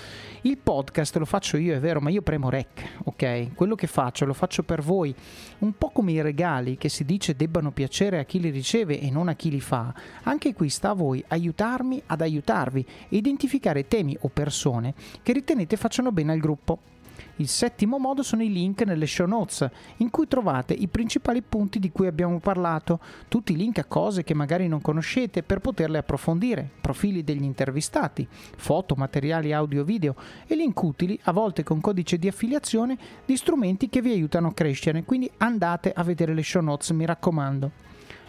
Il 0.42 0.58
podcast 0.58 1.16
lo 1.16 1.24
faccio 1.24 1.56
io, 1.56 1.74
è 1.74 1.80
vero, 1.80 2.00
ma 2.00 2.10
io 2.10 2.22
premo 2.22 2.50
rec, 2.50 2.98
ok? 3.04 3.54
Quello 3.54 3.74
che 3.74 3.86
faccio 3.86 4.24
lo 4.24 4.34
faccio 4.34 4.62
per 4.62 4.82
voi, 4.82 5.14
un 5.58 5.76
po' 5.76 5.90
come 5.90 6.12
i 6.12 6.22
regali 6.22 6.76
che 6.76 6.88
si 6.88 7.04
dice 7.04 7.36
debbano 7.36 7.70
piacere 7.70 8.18
a 8.18 8.24
chi 8.24 8.40
li 8.40 8.50
riceve 8.50 9.00
e 9.00 9.10
non 9.10 9.28
a 9.28 9.34
chi 9.34 9.50
li 9.50 9.60
fa. 9.60 9.94
Anche 10.24 10.54
qui 10.54 10.68
sta 10.68 10.90
a 10.90 10.94
voi 10.94 11.22
aiutarmi 11.26 12.02
ad 12.06 12.20
aiutarvi 12.20 12.86
e 13.08 13.16
identificare 13.16 13.88
temi 13.88 14.16
o 14.20 14.28
persone 14.28 14.94
che 15.22 15.32
ritenete 15.32 15.76
facciano 15.76 16.12
bene 16.12 16.32
al 16.32 16.38
gruppo. 16.38 16.92
Il 17.36 17.48
settimo 17.48 17.98
modo 17.98 18.22
sono 18.22 18.42
i 18.42 18.52
link 18.52 18.82
nelle 18.82 19.06
show 19.06 19.26
notes, 19.26 19.68
in 19.96 20.10
cui 20.10 20.28
trovate 20.28 20.74
i 20.74 20.86
principali 20.86 21.40
punti 21.40 21.78
di 21.78 21.90
cui 21.90 22.06
abbiamo 22.06 22.38
parlato, 22.40 23.00
tutti 23.28 23.52
i 23.52 23.56
link 23.56 23.78
a 23.78 23.84
cose 23.84 24.22
che 24.22 24.34
magari 24.34 24.68
non 24.68 24.82
conoscete 24.82 25.42
per 25.42 25.60
poterle 25.60 25.98
approfondire, 25.98 26.68
profili 26.80 27.24
degli 27.24 27.42
intervistati, 27.42 28.28
foto, 28.28 28.94
materiali 28.96 29.52
audio-video 29.52 30.14
e 30.46 30.54
link 30.54 30.80
utili, 30.82 31.18
a 31.24 31.32
volte 31.32 31.62
con 31.62 31.80
codice 31.80 32.18
di 32.18 32.28
affiliazione, 32.28 32.98
di 33.24 33.36
strumenti 33.36 33.88
che 33.88 34.02
vi 34.02 34.12
aiutano 34.12 34.48
a 34.48 34.54
crescere, 34.54 35.04
quindi 35.04 35.30
andate 35.38 35.90
a 35.90 36.02
vedere 36.02 36.34
le 36.34 36.42
show 36.42 36.62
notes, 36.62 36.90
mi 36.90 37.06
raccomando. 37.06 37.70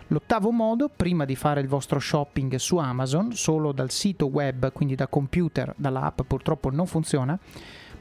L'ottavo 0.07 0.51
modo, 0.51 0.89
prima 0.89 1.25
di 1.25 1.35
fare 1.35 1.59
il 1.59 1.67
vostro 1.67 1.99
shopping 1.99 2.55
su 2.55 2.77
Amazon, 2.77 3.33
solo 3.33 3.71
dal 3.71 3.89
sito 3.89 4.27
web, 4.27 4.71
quindi 4.71 4.95
da 4.95 5.07
computer, 5.07 5.73
dalla 5.75 6.03
app 6.03 6.21
purtroppo 6.21 6.69
non 6.69 6.85
funziona, 6.85 7.37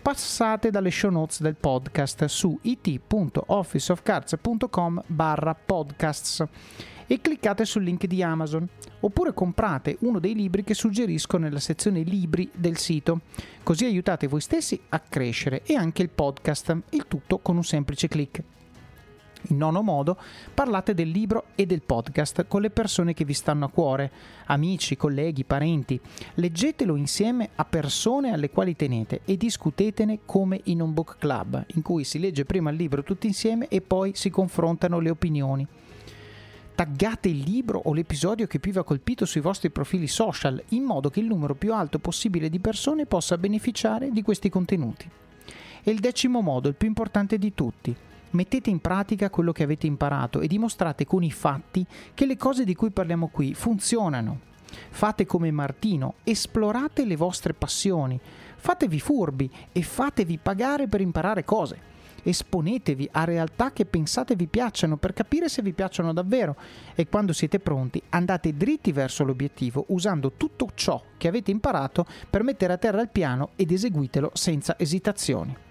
passate 0.03 0.71
dalle 0.71 0.91
show 0.91 1.11
notes 1.13 1.41
del 1.41 1.55
podcast 1.55 2.25
su 2.25 2.59
it.officeofcards.com 2.63 5.05
barra 5.07 5.55
podcasts 5.55 6.45
e 7.07 7.21
cliccate 7.21 7.65
sul 7.65 7.85
link 7.85 8.07
di 8.07 8.21
Amazon 8.21 8.69
oppure 8.99 9.33
comprate 9.33 9.99
uno 10.01 10.19
dei 10.19 10.35
libri 10.35 10.65
che 10.65 10.75
suggerisco 10.75 11.39
nella 11.39 11.61
sezione 11.61 12.03
libri 12.03 12.51
del 12.53 12.79
sito 12.79 13.21
così 13.63 13.85
aiutate 13.85 14.27
voi 14.27 14.41
stessi 14.41 14.81
a 14.89 14.99
crescere 14.99 15.63
e 15.63 15.77
anche 15.77 16.03
il 16.03 16.09
podcast 16.09 16.77
il 16.91 17.07
tutto 17.07 17.39
con 17.39 17.55
un 17.55 17.63
semplice 17.63 18.09
clic 18.09 18.43
in 19.49 19.57
nono 19.57 19.83
modo, 19.83 20.17
parlate 20.55 20.95
del 20.95 21.11
libro 21.11 21.47
e 21.55 21.67
del 21.67 21.83
podcast 21.83 22.47
con 22.47 22.61
le 22.61 22.71
persone 22.71 23.15
che 23.15 23.25
vi 23.25 23.35
stanno 23.35 23.65
a 23.65 23.71
cuore, 23.71 24.11
amici, 24.47 24.97
colleghi, 24.97 25.45
parenti. 25.45 26.01
Leggetelo 26.35 26.97
insieme 26.97 27.51
a 27.55 27.65
persone 27.65 28.33
alle 28.33 28.51
quali 28.51 28.77
tenete 28.77 29.21
e 29.25 29.37
discutetene 29.37 30.21
come 30.25 30.61
in 30.65 30.81
un 30.81 30.93
book 30.93 31.17
club, 31.19 31.65
in 31.75 31.83
cui 31.83 32.05
si 32.05 32.19
legge 32.19 32.45
prima 32.45 32.71
il 32.71 32.77
libro 32.77 33.03
tutti 33.03 33.27
insieme 33.27 33.69
e 33.69 33.81
poi 33.81 34.13
si 34.15 34.31
confrontano 34.31 35.01
le 35.01 35.11
opinioni. 35.11 35.67
Taggate 36.75 37.29
il 37.29 37.41
libro 37.41 37.83
o 37.85 37.93
l'episodio 37.93 38.47
che 38.47 38.59
più 38.59 38.73
vi 38.73 38.79
ha 38.79 38.83
colpito 38.83 39.27
sui 39.27 39.43
vostri 39.43 39.71
profili 39.71 40.07
social 40.09 40.61
in 40.71 40.85
modo 40.85 41.11
che 41.11 41.21
il 41.21 41.27
numero 41.27 41.55
più 41.55 41.75
alto 41.75 41.99
possibile 41.99 42.49
di 42.49 42.61
persone 42.61 43.05
possa 43.05 43.37
beneficiare 43.37 44.11
di 44.11 44.23
questi 44.23 44.49
contenuti. 44.49 45.09
E 45.85 45.91
il 45.91 45.99
decimo 45.99 46.41
modo, 46.41 46.69
il 46.69 46.75
più 46.75 46.89
importante 46.89 47.39
di 47.39 47.53
tutti, 47.55 47.95
mettete 48.33 48.71
in 48.71 48.81
pratica 48.81 49.31
quello 49.31 49.53
che 49.53 49.63
avete 49.63 49.87
imparato 49.87 50.41
e 50.41 50.47
dimostrate 50.47 51.07
con 51.07 51.23
i 51.23 51.31
fatti 51.31 51.87
che 52.15 52.27
le 52.27 52.37
cose 52.37 52.65
di 52.65 52.75
cui 52.75 52.91
parliamo 52.91 53.29
qui 53.29 53.55
funzionano. 53.55 54.51
Fate 54.91 55.27
come 55.27 55.51
Martino, 55.51 56.15
esplorate 56.25 57.05
le 57.05 57.17
vostre 57.17 57.53
passioni, 57.53 58.19
fatevi 58.57 59.01
furbi 59.01 59.51
e 59.71 59.83
fatevi 59.83 60.39
pagare 60.39 60.89
per 60.89 61.01
imparare 61.01 61.45
cose. 61.45 61.91
Esponetevi 62.25 63.09
a 63.13 63.25
realtà 63.25 63.73
che 63.73 63.85
pensate 63.85 64.37
vi 64.37 64.47
piacciono 64.47 64.97
per 64.97 65.13
capire 65.13 65.49
se 65.49 65.61
vi 65.61 65.73
piacciono 65.73 66.13
davvero 66.13 66.55
e 66.95 67.09
quando 67.09 67.33
siete 67.33 67.59
pronti 67.59 68.01
andate 68.11 68.57
dritti 68.57 68.93
verso 68.93 69.25
l'obiettivo 69.25 69.87
usando 69.89 70.33
tutto 70.37 70.71
ciò 70.75 71.03
che 71.17 71.27
avete 71.27 71.51
imparato 71.51 72.07
per 72.31 72.45
mettere 72.45 72.75
a 72.75 72.79
terra 72.79 73.01
il 73.01 73.09
piano 73.09 73.51
ed 73.57 73.73
eseguitelo 73.73 74.31
senza 74.35 74.79
esitazioni 74.79 75.71